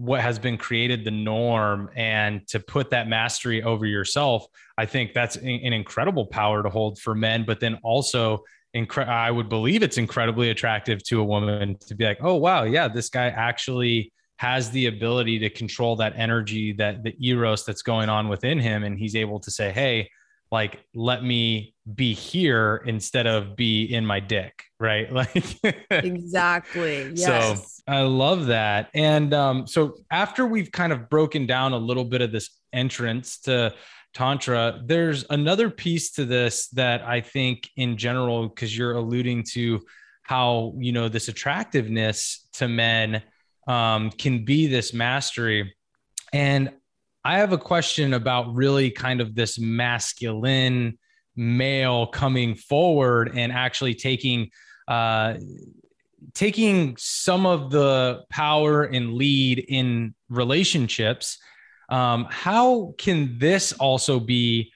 what 0.00 0.20
has 0.20 0.38
been 0.38 0.56
created 0.56 1.04
the 1.04 1.10
norm 1.10 1.90
and 1.94 2.46
to 2.48 2.58
put 2.58 2.90
that 2.90 3.06
mastery 3.06 3.62
over 3.62 3.84
yourself 3.84 4.46
i 4.78 4.86
think 4.86 5.12
that's 5.12 5.36
an 5.36 5.72
incredible 5.72 6.26
power 6.26 6.62
to 6.62 6.70
hold 6.70 6.98
for 6.98 7.14
men 7.14 7.44
but 7.44 7.60
then 7.60 7.78
also 7.82 8.42
incre- 8.74 9.08
i 9.08 9.30
would 9.30 9.48
believe 9.48 9.82
it's 9.82 9.98
incredibly 9.98 10.50
attractive 10.50 11.02
to 11.02 11.20
a 11.20 11.24
woman 11.24 11.76
to 11.86 11.94
be 11.94 12.04
like 12.04 12.18
oh 12.22 12.36
wow 12.36 12.62
yeah 12.62 12.88
this 12.88 13.10
guy 13.10 13.26
actually 13.26 14.12
has 14.40 14.70
the 14.70 14.86
ability 14.86 15.38
to 15.38 15.50
control 15.50 15.96
that 15.96 16.14
energy 16.16 16.72
that 16.72 17.02
the 17.02 17.14
eros 17.22 17.62
that's 17.66 17.82
going 17.82 18.08
on 18.08 18.26
within 18.26 18.58
him. 18.58 18.84
And 18.84 18.98
he's 18.98 19.14
able 19.14 19.38
to 19.38 19.50
say 19.50 19.70
hey 19.70 20.10
like 20.50 20.82
let 20.94 21.22
me 21.22 21.74
be 21.94 22.12
here 22.12 22.82
instead 22.86 23.26
of 23.26 23.56
be 23.56 23.84
in 23.84 24.04
my 24.04 24.20
dick 24.20 24.64
right? 24.78 25.12
Like 25.12 25.58
exactly. 25.90 27.12
Yes. 27.14 27.76
so 27.76 27.82
i 27.86 28.00
love 28.00 28.46
that. 28.46 28.88
And 28.94 29.34
um, 29.34 29.66
so 29.66 29.96
after 30.10 30.46
we've 30.46 30.72
kind 30.72 30.92
of 30.92 31.10
broken 31.10 31.46
down 31.46 31.74
a 31.74 31.78
little 31.78 32.04
bit 32.04 32.22
of 32.22 32.32
this 32.32 32.50
entrance 32.72 33.40
to 33.40 33.74
tantra 34.12 34.80
there's 34.86 35.24
another 35.30 35.70
piece 35.70 36.10
to 36.10 36.24
this 36.24 36.68
that 36.70 37.00
i 37.02 37.20
think 37.20 37.68
in 37.76 37.96
general 37.96 38.48
because 38.48 38.76
you're 38.76 38.94
alluding 38.94 39.44
to 39.44 39.80
how 40.22 40.72
you 40.78 40.92
know 40.92 41.08
this 41.08 41.28
attractiveness 41.28 42.48
to 42.52 42.68
men 42.68 43.22
um, 43.66 44.10
can 44.10 44.44
be 44.44 44.66
this 44.68 44.94
mastery. 44.94 45.74
And 46.32 46.72
I 47.24 47.38
have 47.38 47.52
a 47.52 47.58
question 47.58 48.14
about 48.14 48.54
really 48.54 48.90
kind 48.90 49.20
of 49.20 49.34
this 49.34 49.58
masculine 49.58 50.98
male 51.40 52.06
coming 52.06 52.54
forward 52.54 53.32
and 53.34 53.50
actually 53.50 53.94
taking 53.94 54.50
uh, 54.86 55.34
taking 56.34 56.94
some 56.98 57.46
of 57.46 57.70
the 57.70 58.22
power 58.28 58.84
and 58.84 59.14
lead 59.14 59.58
in 59.68 60.14
relationships. 60.28 61.38
Um, 61.88 62.26
how 62.28 62.94
can 62.98 63.38
this 63.38 63.72
also 63.72 64.20
be 64.20 64.70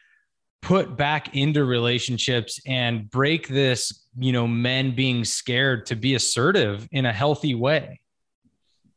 put 0.62 0.96
back 0.96 1.36
into 1.36 1.64
relationships 1.64 2.58
and 2.66 3.10
break 3.10 3.46
this, 3.46 4.06
you 4.18 4.32
know, 4.32 4.46
men 4.46 4.94
being 4.94 5.22
scared 5.22 5.84
to 5.86 5.96
be 5.96 6.14
assertive 6.14 6.88
in 6.92 7.04
a 7.04 7.12
healthy 7.12 7.54
way? 7.54 8.00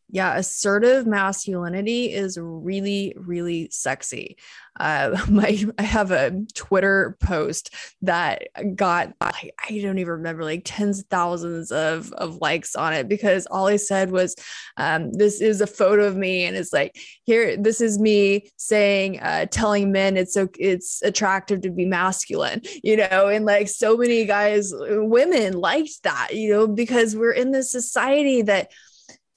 Yeah, 0.10 0.38
assertive 0.38 1.06
masculinity 1.06 2.14
is 2.14 2.38
really, 2.40 3.14
really 3.18 3.70
sexy. 3.72 4.38
Uh, 4.80 5.18
my 5.30 5.66
I 5.78 5.84
have 5.84 6.12
a 6.12 6.46
Twitter 6.54 7.18
post 7.20 7.74
that 8.04 8.44
got 8.76 9.14
I, 9.20 9.52
I 9.70 9.80
don't 9.80 9.98
even 9.98 10.14
remember 10.14 10.44
like 10.44 10.62
tens 10.64 11.00
of 11.00 11.06
thousands 11.08 11.72
of 11.72 12.14
of 12.14 12.38
likes 12.38 12.76
on 12.76 12.94
it 12.94 13.10
because 13.10 13.48
all 13.48 13.68
I 13.68 13.76
said 13.76 14.12
was, 14.12 14.36
um, 14.78 15.12
"This 15.12 15.42
is 15.42 15.60
a 15.60 15.68
photo 15.68 16.06
of 16.06 16.16
me," 16.16 16.46
and 16.46 16.56
it's 16.56 16.72
like 16.72 16.98
here, 17.26 17.58
this 17.58 17.82
is 17.82 18.00
me 18.00 18.50
saying, 18.56 19.20
uh, 19.20 19.48
telling 19.48 19.92
men 19.92 20.16
it's 20.16 20.34
so 20.34 20.48
it's 20.58 21.02
attractive 21.02 21.62
to 21.62 21.70
be 21.72 21.86
masculine, 21.86 22.62
you 22.84 22.96
know, 22.96 23.28
and 23.28 23.46
like 23.46 23.68
so 23.68 23.98
many 23.98 24.26
guys, 24.26 24.72
women 24.74 25.54
liked 25.54 26.04
that, 26.04 26.30
you 26.34 26.50
know, 26.50 26.68
because 26.68 27.16
we're 27.16 27.32
in 27.32 27.52
this 27.52 27.72
society 27.72 28.42
that 28.44 28.72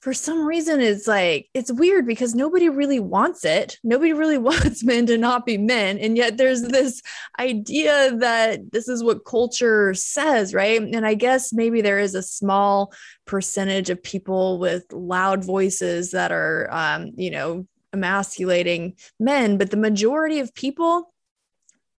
for 0.01 0.13
some 0.13 0.45
reason 0.45 0.81
it's 0.81 1.07
like 1.07 1.47
it's 1.53 1.71
weird 1.71 2.07
because 2.07 2.33
nobody 2.33 2.69
really 2.69 2.99
wants 2.99 3.45
it. 3.45 3.77
Nobody 3.83 4.13
really 4.13 4.37
wants 4.49 4.83
men 4.83 5.05
to 5.05 5.17
not 5.17 5.45
be 5.45 5.57
men 5.57 5.97
and 5.99 6.17
yet 6.17 6.37
there's 6.37 6.63
this 6.63 7.01
idea 7.39 8.15
that 8.17 8.71
this 8.71 8.87
is 8.87 9.03
what 9.03 9.25
culture 9.25 9.93
says 9.93 10.53
right? 10.53 10.81
And 10.81 11.05
i 11.05 11.13
guess 11.13 11.53
maybe 11.53 11.81
there 11.81 11.99
is 11.99 12.15
a 12.15 12.23
small 12.23 12.93
percentage 13.25 13.89
of 13.89 14.01
people 14.01 14.59
with 14.59 14.91
loud 14.91 15.45
voices 15.45 16.11
that 16.11 16.31
are 16.31 16.67
um, 16.71 17.11
you 17.15 17.31
know 17.31 17.67
emasculating 17.93 18.95
men 19.19 19.57
but 19.57 19.69
the 19.69 19.77
majority 19.77 20.39
of 20.39 20.53
people 20.55 21.13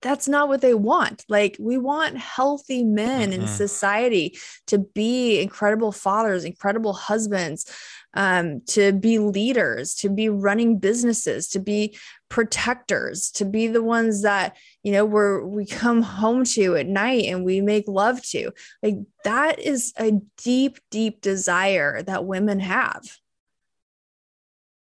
that's 0.01 0.27
not 0.27 0.47
what 0.47 0.61
they 0.61 0.73
want. 0.73 1.25
Like, 1.29 1.57
we 1.59 1.77
want 1.77 2.17
healthy 2.17 2.83
men 2.83 3.31
mm-hmm. 3.31 3.41
in 3.41 3.47
society 3.47 4.37
to 4.67 4.79
be 4.79 5.39
incredible 5.39 5.91
fathers, 5.91 6.43
incredible 6.43 6.93
husbands, 6.93 7.71
um, 8.13 8.61
to 8.67 8.91
be 8.93 9.19
leaders, 9.19 9.95
to 9.95 10.09
be 10.09 10.27
running 10.27 10.79
businesses, 10.79 11.47
to 11.49 11.59
be 11.59 11.97
protectors, 12.29 13.31
to 13.31 13.45
be 13.45 13.67
the 13.67 13.83
ones 13.83 14.23
that, 14.23 14.57
you 14.83 14.91
know, 14.91 15.05
we're, 15.05 15.45
we 15.45 15.65
come 15.65 16.01
home 16.01 16.43
to 16.43 16.75
at 16.75 16.87
night 16.87 17.25
and 17.25 17.45
we 17.45 17.61
make 17.61 17.87
love 17.87 18.21
to. 18.23 18.51
Like, 18.81 18.95
that 19.23 19.59
is 19.59 19.93
a 19.97 20.13
deep, 20.37 20.79
deep 20.89 21.21
desire 21.21 22.01
that 22.03 22.25
women 22.25 22.59
have. 22.59 23.01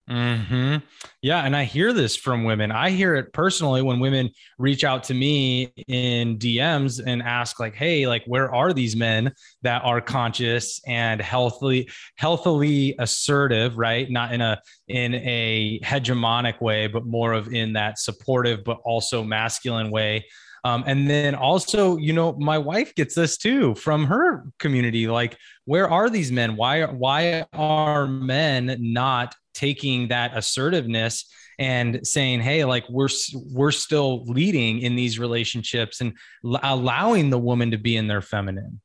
Hmm. 0.07 0.77
Yeah, 1.23 1.45
and 1.45 1.57
I 1.57 1.65
hear 1.65 1.95
this 1.95 2.15
from 2.15 2.45
women. 2.45 2.71
I 2.71 2.91
hear 2.91 3.15
it 3.15 3.33
personally 3.33 3.81
when 3.81 4.01
women 4.01 4.29
reach 4.59 4.85
out 4.85 5.03
to 5.05 5.15
me 5.15 5.73
in 5.89 6.37
DMs 6.37 7.03
and 7.05 7.23
ask, 7.23 7.59
like, 7.59 7.75
"Hey, 7.75 8.07
like, 8.07 8.23
where 8.27 8.55
are 8.55 8.75
these 8.75 8.95
men 8.95 9.33
that 9.63 9.83
are 9.83 10.03
conscious 10.03 10.79
and 10.87 11.23
healthily, 11.23 11.89
healthily 12.17 12.95
assertive? 12.99 13.79
Right? 13.79 14.11
Not 14.11 14.35
in 14.35 14.43
a 14.43 14.61
in 14.89 15.15
a 15.15 15.81
hegemonic 15.83 16.61
way, 16.61 16.87
but 16.87 17.07
more 17.07 17.33
of 17.33 17.55
in 17.55 17.73
that 17.73 17.99
supportive, 17.99 18.63
but 18.63 18.79
also 18.85 19.25
masculine 19.25 19.91
way." 19.91 20.27
Um, 20.65 20.83
and 20.87 21.09
then 21.09 21.35
also, 21.35 21.99
you 21.99 22.15
know, 22.15 22.33
my 22.33 22.57
wife 22.57 22.95
gets 22.95 23.15
this 23.15 23.37
too 23.37 23.75
from 23.75 24.07
her 24.07 24.45
community. 24.59 25.07
Like, 25.07 25.37
where 25.67 25.89
are 25.89 26.09
these 26.09 26.33
men? 26.33 26.57
Why 26.57 26.85
why 26.85 27.45
are 27.53 28.07
men 28.07 28.77
not 28.81 29.35
taking 29.53 30.09
that 30.09 30.37
assertiveness 30.37 31.27
and 31.59 32.05
saying 32.07 32.41
hey 32.41 32.65
like 32.65 32.85
we're 32.89 33.09
we're 33.53 33.71
still 33.71 34.25
leading 34.25 34.81
in 34.81 34.97
these 34.97 35.19
relationships 35.19 36.01
and 36.01 36.13
l- 36.45 36.59
allowing 36.63 37.31
the 37.31 37.39
woman 37.39 37.71
to 37.71 37.79
be 37.79 37.97
in 37.97 38.09
their 38.09 38.21
feminine 38.21 38.81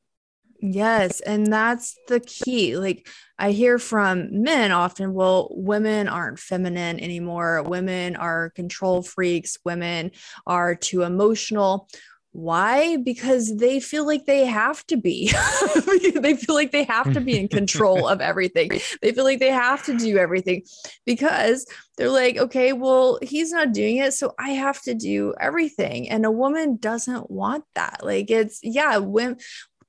yes 0.62 1.20
and 1.22 1.52
that's 1.52 1.98
the 2.08 2.20
key 2.20 2.78
like 2.78 3.08
i 3.38 3.52
hear 3.52 3.80
from 3.80 4.42
men 4.44 4.72
often 4.72 5.14
well 5.14 5.48
women 5.52 6.08
aren't 6.08 6.40
feminine 6.40 7.00
anymore 7.00 7.64
women 7.64 8.16
are 8.16 8.50
control 8.52 9.02
freaks 9.02 9.58
women 9.64 10.12
are 10.46 10.76
too 10.76 11.04
emotional 11.04 11.88
why? 12.32 12.98
Because 12.98 13.58
they 13.58 13.80
feel 13.80 14.06
like 14.06 14.26
they 14.26 14.46
have 14.46 14.86
to 14.88 14.98
be. 14.98 15.34
they 16.16 16.36
feel 16.36 16.54
like 16.54 16.72
they 16.72 16.84
have 16.84 17.12
to 17.14 17.20
be 17.20 17.40
in 17.40 17.48
control 17.48 18.08
of 18.08 18.22
everything. 18.22 18.70
They 19.02 19.12
feel 19.12 19.24
like 19.24 19.40
they 19.40 19.50
have 19.50 19.84
to 19.86 19.98
do 19.98 20.18
everything 20.18 20.64
because 21.06 21.66
they're 21.98 22.10
like, 22.10 22.38
okay, 22.38 22.72
well, 22.72 23.18
he's 23.24 23.52
not 23.52 23.74
doing 23.74 23.98
it. 23.98 24.14
So 24.14 24.36
I 24.38 24.52
have 24.52 24.82
to 24.84 24.94
do 24.94 25.34
everything. 25.40 26.08
And 26.10 26.24
a 26.24 26.32
woman 26.32 26.78
doesn't 26.78 27.32
want 27.32 27.66
that. 27.74 28.02
Like, 28.04 28.30
it's, 28.30 28.60
yeah, 28.62 28.98
when, 28.98 29.38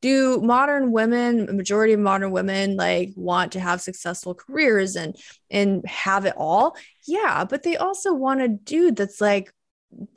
do 0.01 0.41
modern 0.41 0.93
women 0.93 1.57
majority 1.57 1.93
of 1.93 2.01
modern 2.01 2.31
women 2.31 2.77
like 2.77 3.11
want 3.17 3.53
to 3.53 3.61
have 3.61 3.81
successful 3.81 4.35
careers 4.35 4.97
and 4.97 5.17
and 5.51 5.87
have 5.87 6.25
it 6.25 6.35
all? 6.37 6.77
Yeah 7.07 7.45
but 7.45 7.63
they 7.63 7.77
also 7.77 8.13
want 8.15 8.43
a 8.43 8.49
dude 8.49 8.97
that's 8.97 9.21
like 9.21 9.53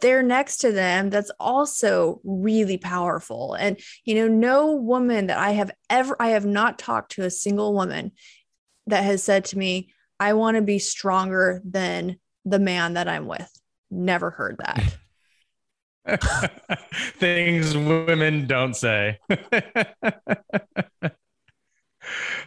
they're 0.02 0.24
next 0.24 0.58
to 0.58 0.72
them 0.72 1.10
that's 1.10 1.32
also 1.40 2.22
really 2.24 2.78
powerful. 2.78 3.56
And 3.56 3.80
you 4.06 4.16
know 4.16 4.28
no 4.28 4.76
woman 4.76 5.28
that 5.28 5.38
i 5.38 5.52
have 5.52 5.72
ever 5.90 6.16
i 6.20 6.30
have 6.30 6.46
not 6.46 6.80
talked 6.80 7.14
to 7.14 7.24
a 7.24 7.30
single 7.30 7.74
woman 7.74 8.12
that 8.88 9.04
has 9.04 9.24
said 9.24 9.46
to 9.46 9.58
me 9.58 9.94
i 10.20 10.34
want 10.34 10.56
to 10.56 10.62
be 10.62 10.80
stronger 10.80 11.62
than 11.66 12.18
the 12.46 12.60
man 12.60 12.94
that 12.94 13.08
i'm 13.08 13.28
with. 13.28 13.50
Never 13.90 14.30
heard 14.30 14.58
that 14.60 14.98
things 17.18 17.78
women 17.78 18.46
don't 18.46 18.76
say 18.76 19.20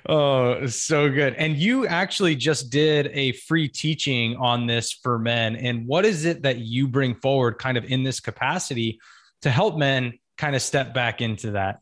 Oh, 0.09 0.67
so 0.67 1.11
good. 1.11 1.35
And 1.35 1.57
you 1.57 1.87
actually 1.87 2.37
just 2.37 2.71
did 2.71 3.09
a 3.13 3.33
free 3.33 3.69
teaching 3.69 4.37
on 4.37 4.67
this 4.67 4.93
for 4.93 5.19
men. 5.19 5.57
And 5.57 5.87
what 5.87 6.05
is 6.05 6.25
it 6.25 6.43
that 6.43 6.59
you 6.59 6.87
bring 6.87 7.15
forward 7.17 7.59
kind 7.59 7.77
of 7.77 7.85
in 7.85 8.03
this 8.03 8.21
capacity 8.21 9.01
to 9.43 9.51
help 9.51 9.77
men 9.77 10.19
kind 10.39 10.55
of 10.55 10.63
step 10.63 10.95
back 10.95 11.21
into 11.21 11.53
that? 11.53 11.81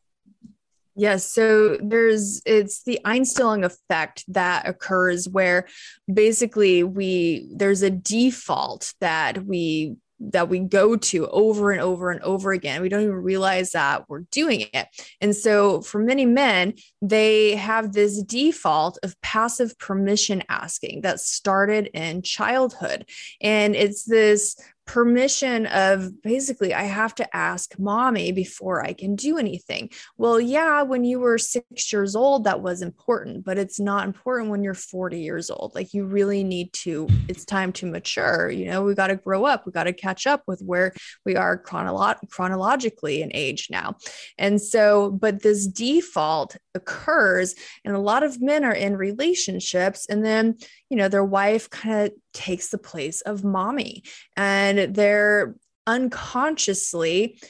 Yes. 0.97 1.29
So 1.29 1.77
there's, 1.83 2.41
it's 2.47 2.85
the 2.85 3.01
Einstellung 3.05 3.65
effect 3.65 4.25
that 4.29 4.69
occurs 4.69 5.29
where 5.29 5.67
basically 6.13 6.85
we, 6.85 7.49
there's 7.53 7.83
a 7.83 7.91
default 7.91 8.95
that 9.01 9.45
we 9.45 9.97
that 10.33 10.49
we 10.49 10.61
go 10.61 10.97
to 10.97 11.29
over 11.29 11.71
and 11.73 11.81
over 11.81 12.11
and 12.11 12.21
over 12.23 12.53
again. 12.53 12.83
We 12.83 12.89
don't 12.89 13.03
even 13.03 13.15
realize 13.15 13.73
that 13.73 14.09
we're 14.09 14.25
doing 14.31 14.67
it. 14.73 14.87
And 15.21 15.35
so, 15.35 15.83
for 15.83 15.99
many 15.99 16.27
men, 16.27 16.75
they 17.03 17.57
have 17.57 17.93
this 17.93 18.23
default 18.23 18.99
of 19.03 19.21
passive 19.21 19.79
permission 19.79 20.43
asking 20.49 21.03
that 21.03 21.21
started 21.21 21.89
in 21.95 22.23
childhood. 22.23 23.09
And 23.41 23.75
it's 23.75 24.05
this 24.05 24.57
permission 24.87 25.67
of 25.67 26.21
basically, 26.23 26.75
I 26.75 26.83
have 26.83 27.15
to 27.17 27.37
ask 27.37 27.79
mommy 27.79 28.33
before 28.33 28.85
I 28.85 28.93
can 28.93 29.17
do 29.17 29.39
anything. 29.39 29.91
Well, 30.19 30.41
yeah, 30.41 30.83
when 30.83 31.05
you 31.05 31.21
were 31.21 31.39
six 31.39 31.93
years 31.93 32.15
old, 32.15 32.45
that 32.45 32.61
was 32.61 32.83
important, 32.83 33.45
but 33.45 33.59
it's 33.59 33.81
not 33.81 34.07
important 34.07 34.51
when 34.51 34.63
you're 34.63 34.75
40 34.75 35.21
years 35.21 35.51
old. 35.51 35.73
Like, 35.75 35.95
you 35.95 36.05
really 36.05 36.45
need 36.45 36.73
to, 36.75 37.09
it's 37.29 37.45
time 37.45 37.73
to 37.75 37.87
mature. 37.87 38.51
You 38.51 38.67
know, 38.67 38.83
we 38.83 38.95
got 38.95 39.07
to 39.09 39.17
grow 39.17 39.45
up, 39.45 39.65
we 39.65 39.73
got 39.73 39.85
to 39.85 39.93
catch 39.93 40.27
up 40.27 40.43
with 40.47 40.61
where 40.61 40.93
we 41.25 41.37
are 41.37 41.61
chronolo- 41.61 42.19
chronologically 42.29 43.23
in 43.23 43.31
age 43.35 43.69
now. 43.71 43.97
And 44.39 44.61
so, 44.61 45.11
but 45.11 45.43
this 45.43 45.67
default 45.67 46.57
occurs, 46.75 47.55
and 47.85 47.95
a 47.95 48.01
lot 48.01 48.23
of 48.23 48.43
men 48.43 48.65
are 48.65 48.75
in 48.75 48.97
relationships, 48.97 50.07
and 50.09 50.25
then, 50.25 50.57
you 50.95 50.99
know, 50.99 51.09
their 51.09 51.25
wife 51.25 51.69
kind 51.71 52.07
of 52.07 52.13
takes 52.33 52.69
the 52.69 52.79
place 52.79 53.21
of 53.23 53.43
mommy. 53.43 54.05
And 54.37 54.95
they're 54.95 55.57
unconsciously 55.89 57.41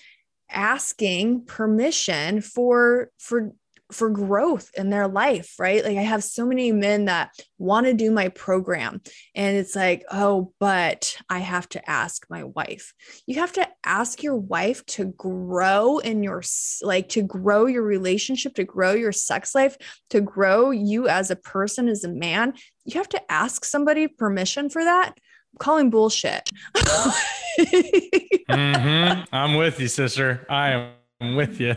asking 0.50 1.44
permission 1.44 2.40
for 2.40 3.10
for 3.18 3.52
for 3.92 4.10
growth 4.10 4.70
in 4.76 4.90
their 4.90 5.06
life, 5.06 5.54
right? 5.58 5.84
Like 5.84 5.98
I 5.98 6.02
have 6.02 6.24
so 6.24 6.46
many 6.46 6.72
men 6.72 7.04
that 7.06 7.30
want 7.58 7.86
to 7.86 7.94
do 7.94 8.10
my 8.10 8.28
program 8.28 9.02
and 9.34 9.56
it's 9.56 9.76
like, 9.76 10.04
"Oh, 10.10 10.52
but 10.58 11.16
I 11.28 11.40
have 11.40 11.68
to 11.70 11.90
ask 11.90 12.26
my 12.30 12.44
wife." 12.44 12.94
You 13.26 13.40
have 13.40 13.52
to 13.52 13.68
ask 13.84 14.22
your 14.22 14.36
wife 14.36 14.84
to 14.86 15.06
grow 15.06 15.98
in 15.98 16.22
your 16.22 16.42
like 16.82 17.10
to 17.10 17.22
grow 17.22 17.66
your 17.66 17.82
relationship, 17.82 18.54
to 18.54 18.64
grow 18.64 18.92
your 18.92 19.12
sex 19.12 19.54
life, 19.54 19.76
to 20.10 20.20
grow 20.20 20.70
you 20.70 21.08
as 21.08 21.30
a 21.30 21.36
person 21.36 21.88
as 21.88 22.04
a 22.04 22.08
man. 22.08 22.54
You 22.84 22.98
have 22.98 23.08
to 23.10 23.32
ask 23.32 23.64
somebody 23.64 24.08
permission 24.08 24.68
for 24.70 24.84
that. 24.84 25.14
I'm 25.54 25.58
calling 25.58 25.90
bullshit. 25.90 26.50
mm-hmm. 28.48 29.22
I'm 29.32 29.54
with 29.54 29.78
you, 29.78 29.88
sister. 29.88 30.46
I 30.48 30.90
am 31.20 31.36
with 31.36 31.60
you. 31.60 31.76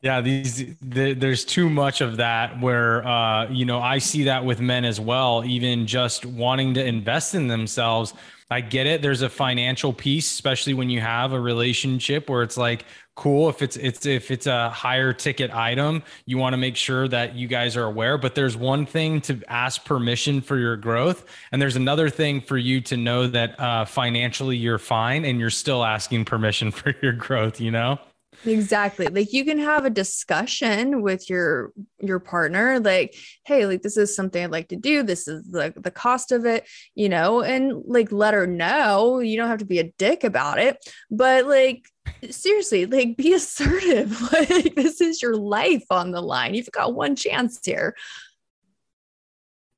Yeah, 0.00 0.20
these 0.20 0.64
the, 0.80 1.14
there's 1.14 1.44
too 1.44 1.68
much 1.68 2.00
of 2.00 2.18
that 2.18 2.60
where 2.60 3.04
uh, 3.06 3.50
you 3.50 3.64
know 3.64 3.80
I 3.80 3.98
see 3.98 4.24
that 4.24 4.44
with 4.44 4.60
men 4.60 4.84
as 4.84 5.00
well. 5.00 5.44
Even 5.44 5.88
just 5.88 6.24
wanting 6.24 6.74
to 6.74 6.84
invest 6.84 7.34
in 7.34 7.48
themselves, 7.48 8.14
I 8.48 8.60
get 8.60 8.86
it. 8.86 9.02
There's 9.02 9.22
a 9.22 9.28
financial 9.28 9.92
piece, 9.92 10.30
especially 10.30 10.72
when 10.74 10.88
you 10.88 11.00
have 11.00 11.32
a 11.32 11.40
relationship 11.40 12.30
where 12.30 12.44
it's 12.44 12.56
like 12.56 12.84
cool 13.16 13.48
if 13.48 13.60
it's 13.60 13.76
it's 13.76 14.06
if 14.06 14.30
it's 14.30 14.46
a 14.46 14.70
higher 14.70 15.12
ticket 15.12 15.52
item, 15.52 16.04
you 16.26 16.38
want 16.38 16.52
to 16.52 16.58
make 16.58 16.76
sure 16.76 17.08
that 17.08 17.34
you 17.34 17.48
guys 17.48 17.76
are 17.76 17.84
aware. 17.84 18.16
But 18.16 18.36
there's 18.36 18.56
one 18.56 18.86
thing 18.86 19.20
to 19.22 19.42
ask 19.48 19.84
permission 19.84 20.40
for 20.40 20.56
your 20.58 20.76
growth, 20.76 21.24
and 21.50 21.60
there's 21.60 21.74
another 21.76 22.08
thing 22.08 22.40
for 22.40 22.56
you 22.56 22.80
to 22.82 22.96
know 22.96 23.26
that 23.26 23.58
uh, 23.58 23.84
financially 23.84 24.56
you're 24.56 24.78
fine 24.78 25.24
and 25.24 25.40
you're 25.40 25.50
still 25.50 25.84
asking 25.84 26.24
permission 26.24 26.70
for 26.78 26.94
your 27.02 27.12
growth. 27.12 27.60
You 27.60 27.72
know. 27.72 27.98
Exactly. 28.46 29.06
Like 29.08 29.32
you 29.32 29.44
can 29.44 29.58
have 29.58 29.84
a 29.84 29.90
discussion 29.90 31.02
with 31.02 31.28
your 31.28 31.72
your 32.00 32.20
partner 32.20 32.78
like, 32.78 33.16
"Hey, 33.44 33.66
like 33.66 33.82
this 33.82 33.96
is 33.96 34.14
something 34.14 34.44
I'd 34.44 34.52
like 34.52 34.68
to 34.68 34.76
do. 34.76 35.02
This 35.02 35.26
is 35.26 35.44
the 35.50 35.72
the 35.76 35.90
cost 35.90 36.30
of 36.30 36.46
it," 36.46 36.64
you 36.94 37.08
know, 37.08 37.42
and 37.42 37.82
like 37.86 38.12
let 38.12 38.34
her 38.34 38.46
know. 38.46 39.18
You 39.18 39.36
don't 39.36 39.48
have 39.48 39.58
to 39.58 39.64
be 39.64 39.80
a 39.80 39.90
dick 39.98 40.22
about 40.22 40.58
it, 40.58 40.78
but 41.10 41.46
like 41.46 41.86
seriously, 42.30 42.86
like 42.86 43.16
be 43.16 43.32
assertive. 43.32 44.16
Like 44.32 44.74
this 44.76 45.00
is 45.00 45.20
your 45.20 45.36
life 45.36 45.84
on 45.90 46.12
the 46.12 46.20
line. 46.20 46.54
You've 46.54 46.70
got 46.70 46.94
one 46.94 47.16
chance 47.16 47.58
here. 47.64 47.94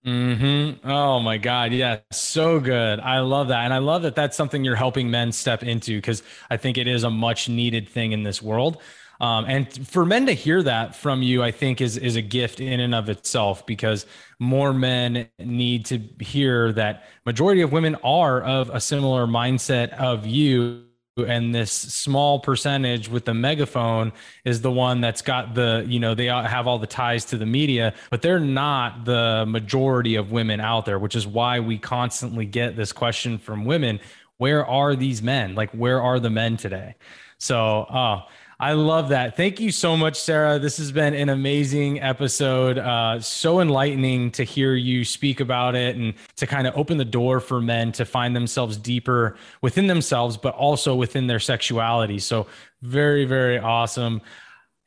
Hmm. 0.04 0.70
Oh 0.82 1.20
my 1.20 1.36
God. 1.36 1.72
Yeah. 1.72 1.98
So 2.10 2.58
good. 2.58 3.00
I 3.00 3.20
love 3.20 3.48
that, 3.48 3.64
and 3.64 3.74
I 3.74 3.78
love 3.78 4.02
that 4.02 4.14
that's 4.14 4.34
something 4.36 4.64
you're 4.64 4.74
helping 4.76 5.10
men 5.10 5.30
step 5.30 5.62
into 5.62 5.96
because 5.98 6.22
I 6.48 6.56
think 6.56 6.78
it 6.78 6.88
is 6.88 7.04
a 7.04 7.10
much 7.10 7.50
needed 7.50 7.86
thing 7.88 8.12
in 8.12 8.22
this 8.22 8.40
world. 8.40 8.80
Um, 9.20 9.44
and 9.44 9.86
for 9.86 10.06
men 10.06 10.24
to 10.26 10.32
hear 10.32 10.62
that 10.62 10.96
from 10.96 11.20
you, 11.20 11.42
I 11.42 11.50
think 11.50 11.82
is 11.82 11.98
is 11.98 12.16
a 12.16 12.22
gift 12.22 12.60
in 12.60 12.80
and 12.80 12.94
of 12.94 13.10
itself 13.10 13.66
because 13.66 14.06
more 14.38 14.72
men 14.72 15.28
need 15.38 15.84
to 15.86 16.00
hear 16.18 16.72
that 16.72 17.04
majority 17.26 17.60
of 17.60 17.70
women 17.70 17.96
are 18.02 18.40
of 18.42 18.70
a 18.70 18.80
similar 18.80 19.26
mindset 19.26 19.92
of 19.92 20.26
you 20.26 20.84
and 21.24 21.54
this 21.54 21.72
small 21.72 22.40
percentage 22.40 23.08
with 23.08 23.24
the 23.24 23.34
megaphone 23.34 24.12
is 24.44 24.60
the 24.60 24.70
one 24.70 25.00
that's 25.00 25.22
got 25.22 25.54
the 25.54 25.84
you 25.86 26.00
know 26.00 26.14
they 26.14 26.26
have 26.26 26.66
all 26.66 26.78
the 26.78 26.86
ties 26.86 27.24
to 27.26 27.36
the 27.36 27.46
media 27.46 27.94
but 28.10 28.22
they're 28.22 28.40
not 28.40 29.04
the 29.04 29.44
majority 29.46 30.16
of 30.16 30.30
women 30.32 30.60
out 30.60 30.86
there 30.86 30.98
which 30.98 31.14
is 31.14 31.26
why 31.26 31.60
we 31.60 31.78
constantly 31.78 32.46
get 32.46 32.76
this 32.76 32.92
question 32.92 33.38
from 33.38 33.64
women 33.64 34.00
where 34.40 34.64
are 34.64 34.96
these 34.96 35.20
men? 35.22 35.54
Like 35.54 35.70
where 35.72 36.00
are 36.00 36.18
the 36.18 36.30
men 36.30 36.56
today? 36.56 36.94
So 37.36 37.82
uh, 37.82 38.22
I 38.60 38.74
love 38.74 39.08
that. 39.08 39.38
Thank 39.38 39.58
you 39.58 39.70
so 39.72 39.96
much, 39.96 40.20
Sarrah. 40.20 40.60
This 40.60 40.76
has 40.76 40.92
been 40.92 41.14
an 41.14 41.30
amazing 41.30 42.02
episode. 42.02 42.76
Uh, 42.76 43.18
so 43.18 43.60
enlightening 43.60 44.30
to 44.32 44.44
hear 44.44 44.74
you 44.74 45.02
speak 45.02 45.40
about 45.40 45.74
it 45.74 45.96
and 45.96 46.12
to 46.36 46.46
kind 46.46 46.66
of 46.66 46.76
open 46.76 46.98
the 46.98 47.04
door 47.06 47.40
for 47.40 47.62
men 47.62 47.90
to 47.92 48.04
find 48.04 48.36
themselves 48.36 48.76
deeper 48.76 49.38
within 49.62 49.86
themselves, 49.86 50.36
but 50.36 50.54
also 50.56 50.94
within 50.94 51.26
their 51.26 51.40
sexuality. 51.40 52.18
So, 52.18 52.48
very, 52.82 53.24
very 53.24 53.58
awesome. 53.58 54.20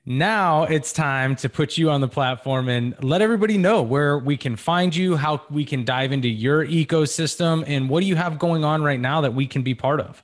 Now 0.06 0.66
it's 0.66 0.94
time 0.94 1.36
to 1.38 1.50
put 1.50 1.76
you 1.76 1.90
on 1.90 2.00
the 2.00 2.08
platform 2.08 2.70
and 2.70 2.94
let 3.04 3.24
everybody 3.24 3.58
know 3.58 3.82
where 3.82 4.20
we 4.20 4.38
can 4.38 4.56
find 4.56 4.96
you, 4.96 5.16
how 5.16 5.42
we 5.50 5.66
can 5.66 5.84
dive 5.84 6.12
into 6.12 6.30
your 6.30 6.64
ecosystem, 6.64 7.64
and 7.66 7.90
what 7.90 8.02
do 8.02 8.06
you 8.06 8.18
have 8.18 8.38
going 8.38 8.64
on 8.64 8.84
right 8.84 9.00
now 9.00 9.22
that 9.22 9.34
we 9.34 9.48
can 9.48 9.64
be 9.64 9.74
part 9.74 10.00
of. 10.00 10.24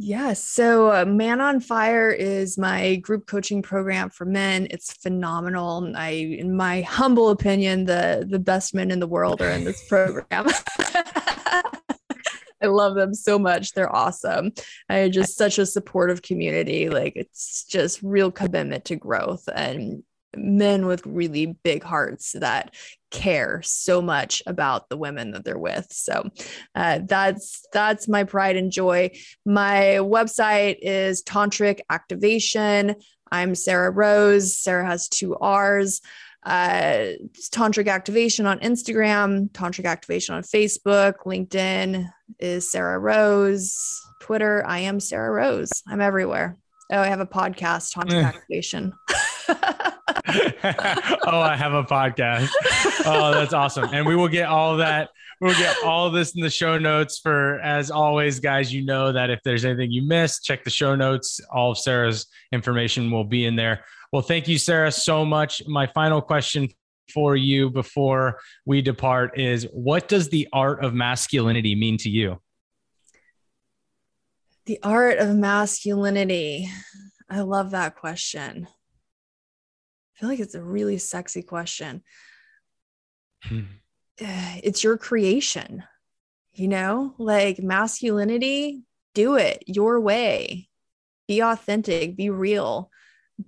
Yes. 0.00 0.44
So, 0.44 0.92
uh, 0.92 1.04
Man 1.04 1.40
on 1.40 1.58
Fire 1.58 2.08
is 2.08 2.56
my 2.56 2.96
group 2.96 3.26
coaching 3.26 3.62
program 3.62 4.10
for 4.10 4.24
men. 4.24 4.68
It's 4.70 4.92
phenomenal. 4.92 5.92
I, 5.96 6.10
in 6.10 6.56
my 6.56 6.82
humble 6.82 7.30
opinion, 7.30 7.84
the 7.84 8.24
the 8.28 8.38
best 8.38 8.74
men 8.76 8.92
in 8.92 9.00
the 9.00 9.08
world 9.08 9.42
are 9.42 9.50
in 9.50 9.64
this 9.64 9.84
program. 9.88 10.46
I 12.60 12.66
love 12.66 12.94
them 12.94 13.12
so 13.12 13.40
much. 13.40 13.72
They're 13.72 13.94
awesome. 13.94 14.52
I 14.88 15.08
just 15.08 15.36
such 15.36 15.58
a 15.58 15.66
supportive 15.66 16.22
community. 16.22 16.88
Like 16.88 17.14
it's 17.16 17.64
just 17.64 18.00
real 18.00 18.30
commitment 18.30 18.84
to 18.86 18.96
growth 18.96 19.48
and 19.52 20.04
men 20.36 20.86
with 20.86 21.06
really 21.06 21.58
big 21.62 21.82
hearts 21.82 22.32
that 22.32 22.74
care 23.10 23.62
so 23.62 24.02
much 24.02 24.42
about 24.46 24.88
the 24.88 24.96
women 24.96 25.30
that 25.32 25.44
they're 25.44 25.58
with. 25.58 25.86
So 25.90 26.28
uh, 26.74 27.00
that's 27.04 27.64
that's 27.72 28.08
my 28.08 28.24
pride 28.24 28.56
and 28.56 28.70
joy. 28.70 29.10
My 29.44 29.98
website 30.00 30.78
is 30.82 31.22
tantric 31.22 31.80
activation. 31.90 32.96
I'm 33.30 33.54
sarrah 33.54 33.90
rose. 33.90 34.56
Sarrah 34.56 34.86
has 34.86 35.08
two 35.08 35.36
r's. 35.36 36.00
Uh, 36.44 37.14
tantric 37.52 37.88
activation 37.88 38.46
on 38.46 38.60
instagram 38.60 39.50
tantric 39.50 39.84
activation 39.84 40.36
on 40.36 40.42
facebook 40.42 41.14
linkedin 41.26 42.08
is 42.38 42.70
sarrah 42.70 42.98
rose. 42.98 44.00
Twitter 44.20 44.64
i 44.66 44.78
am 44.78 45.00
sarrah 45.00 45.32
rose. 45.32 45.70
I'm 45.88 46.00
everywhere. 46.00 46.56
Oh 46.92 47.00
i 47.00 47.08
have 47.08 47.20
a 47.20 47.26
podcast 47.26 47.92
tantric 47.92 48.24
activation 48.24 48.92
oh, 51.26 51.40
I 51.40 51.56
have 51.56 51.72
a 51.72 51.84
podcast. 51.84 52.50
Oh, 53.06 53.32
that's 53.32 53.54
awesome. 53.54 53.88
And 53.92 54.06
we 54.06 54.14
will 54.14 54.28
get 54.28 54.48
all 54.48 54.76
that. 54.76 55.08
We'll 55.40 55.56
get 55.56 55.76
all 55.84 56.10
this 56.10 56.34
in 56.34 56.42
the 56.42 56.50
show 56.50 56.78
notes 56.78 57.18
for, 57.18 57.60
as 57.60 57.90
always, 57.90 58.38
guys. 58.40 58.72
You 58.72 58.84
know 58.84 59.12
that 59.12 59.30
if 59.30 59.40
there's 59.42 59.64
anything 59.64 59.90
you 59.90 60.02
missed, 60.02 60.44
check 60.44 60.64
the 60.64 60.70
show 60.70 60.94
notes. 60.94 61.40
All 61.50 61.70
of 61.70 61.78
Sarrah's 61.78 62.26
information 62.52 63.10
will 63.10 63.24
be 63.24 63.46
in 63.46 63.56
there. 63.56 63.84
Well, 64.12 64.22
thank 64.22 64.48
you, 64.48 64.58
Sarah, 64.58 64.92
so 64.92 65.24
much. 65.24 65.62
My 65.66 65.86
final 65.86 66.20
question 66.20 66.68
for 67.12 67.36
you 67.36 67.70
before 67.70 68.38
we 68.66 68.82
depart 68.82 69.38
is 69.38 69.66
what 69.72 70.08
does 70.08 70.28
the 70.28 70.46
art 70.52 70.84
of 70.84 70.92
masculinity 70.92 71.74
mean 71.74 71.96
to 71.98 72.10
you? 72.10 72.40
The 74.66 74.78
art 74.82 75.18
of 75.18 75.34
masculinity. 75.34 76.68
I 77.30 77.40
love 77.40 77.70
that 77.70 77.96
question. 77.96 78.68
I 80.18 80.20
feel 80.20 80.28
like 80.30 80.40
it's 80.40 80.56
a 80.56 80.62
really 80.62 80.98
sexy 80.98 81.42
question. 81.42 82.02
Hmm. 83.44 83.60
It's 84.64 84.82
your 84.82 84.98
creation, 84.98 85.84
you 86.52 86.66
know, 86.66 87.14
like 87.18 87.60
masculinity, 87.60 88.82
do 89.14 89.36
it 89.36 89.62
your 89.68 90.00
way. 90.00 90.68
Be 91.28 91.40
authentic, 91.40 92.16
be 92.16 92.30
real, 92.30 92.90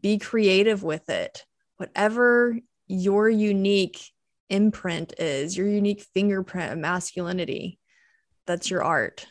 be 0.01 0.19
creative 0.19 0.85
with 0.85 1.11
it. 1.11 1.45
Whatever 1.79 2.57
your 2.87 3.29
unique 3.29 4.01
imprint 4.49 5.15
is, 5.19 5.57
your 5.57 5.67
unique 5.67 6.03
fingerprint 6.15 6.73
of 6.73 6.79
masculinity, 6.79 7.81
that's 8.47 8.71
your 8.71 8.85
art. 8.85 9.27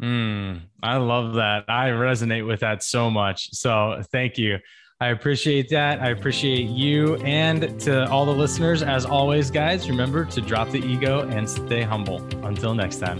Mm, 0.00 0.62
I 0.82 0.98
love 0.98 1.34
that. 1.34 1.64
I 1.68 1.88
resonate 1.88 2.46
with 2.46 2.60
that 2.60 2.84
so 2.84 3.10
much. 3.10 3.50
So 3.54 4.02
thank 4.12 4.38
you. 4.38 4.58
I 4.98 5.08
appreciate 5.08 5.68
that. 5.68 6.00
I 6.00 6.08
appreciate 6.08 6.70
you. 6.70 7.16
And 7.16 7.78
to 7.80 8.10
all 8.10 8.24
the 8.24 8.32
listeners, 8.32 8.82
as 8.82 9.04
always, 9.04 9.50
guys, 9.50 9.90
remember 9.90 10.24
to 10.24 10.40
drop 10.40 10.70
the 10.70 10.78
ego 10.78 11.28
and 11.28 11.46
stay 11.48 11.82
humble. 11.82 12.22
Until 12.46 12.74
next 12.74 12.96
time. 12.96 13.18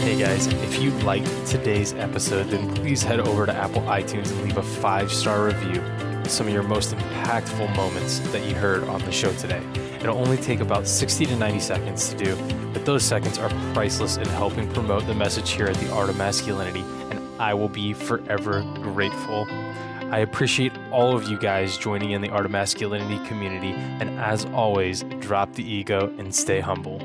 Hey 0.00 0.18
guys, 0.18 0.48
if 0.48 0.82
you 0.82 0.90
liked 1.04 1.46
today's 1.46 1.92
episode, 1.94 2.48
then 2.48 2.74
please 2.74 3.00
head 3.00 3.20
over 3.20 3.46
to 3.46 3.54
Apple 3.54 3.82
iTunes 3.82 4.32
and 4.32 4.42
leave 4.42 4.56
a 4.56 4.62
five 4.62 5.12
star 5.12 5.44
review 5.44 5.80
some 6.28 6.48
of 6.48 6.52
your 6.52 6.64
most 6.64 6.92
impactful 6.92 7.76
moments 7.76 8.18
that 8.30 8.44
you 8.44 8.52
heard 8.54 8.82
on 8.84 9.00
the 9.02 9.12
show 9.12 9.32
today. 9.34 9.62
It'll 10.00 10.18
only 10.18 10.36
take 10.36 10.60
about 10.60 10.86
60 10.86 11.26
to 11.26 11.36
90 11.36 11.60
seconds 11.60 12.08
to 12.10 12.16
do, 12.16 12.36
but 12.72 12.84
those 12.84 13.02
seconds 13.02 13.38
are 13.38 13.48
priceless 13.72 14.16
in 14.16 14.26
helping 14.26 14.70
promote 14.72 15.06
the 15.06 15.14
message 15.14 15.50
here 15.50 15.66
at 15.66 15.76
the 15.76 15.90
Art 15.92 16.08
of 16.08 16.16
Masculinity, 16.16 16.84
and 17.10 17.20
I 17.40 17.54
will 17.54 17.68
be 17.68 17.92
forever 17.92 18.62
grateful. 18.82 19.46
I 20.10 20.18
appreciate 20.18 20.72
all 20.92 21.16
of 21.16 21.24
you 21.24 21.38
guys 21.38 21.76
joining 21.76 22.12
in 22.12 22.20
the 22.20 22.28
Art 22.28 22.44
of 22.44 22.52
Masculinity 22.52 23.18
community, 23.26 23.72
and 23.72 24.20
as 24.20 24.44
always, 24.46 25.02
drop 25.18 25.52
the 25.54 25.64
ego 25.64 26.14
and 26.18 26.32
stay 26.32 26.60
humble. 26.60 27.00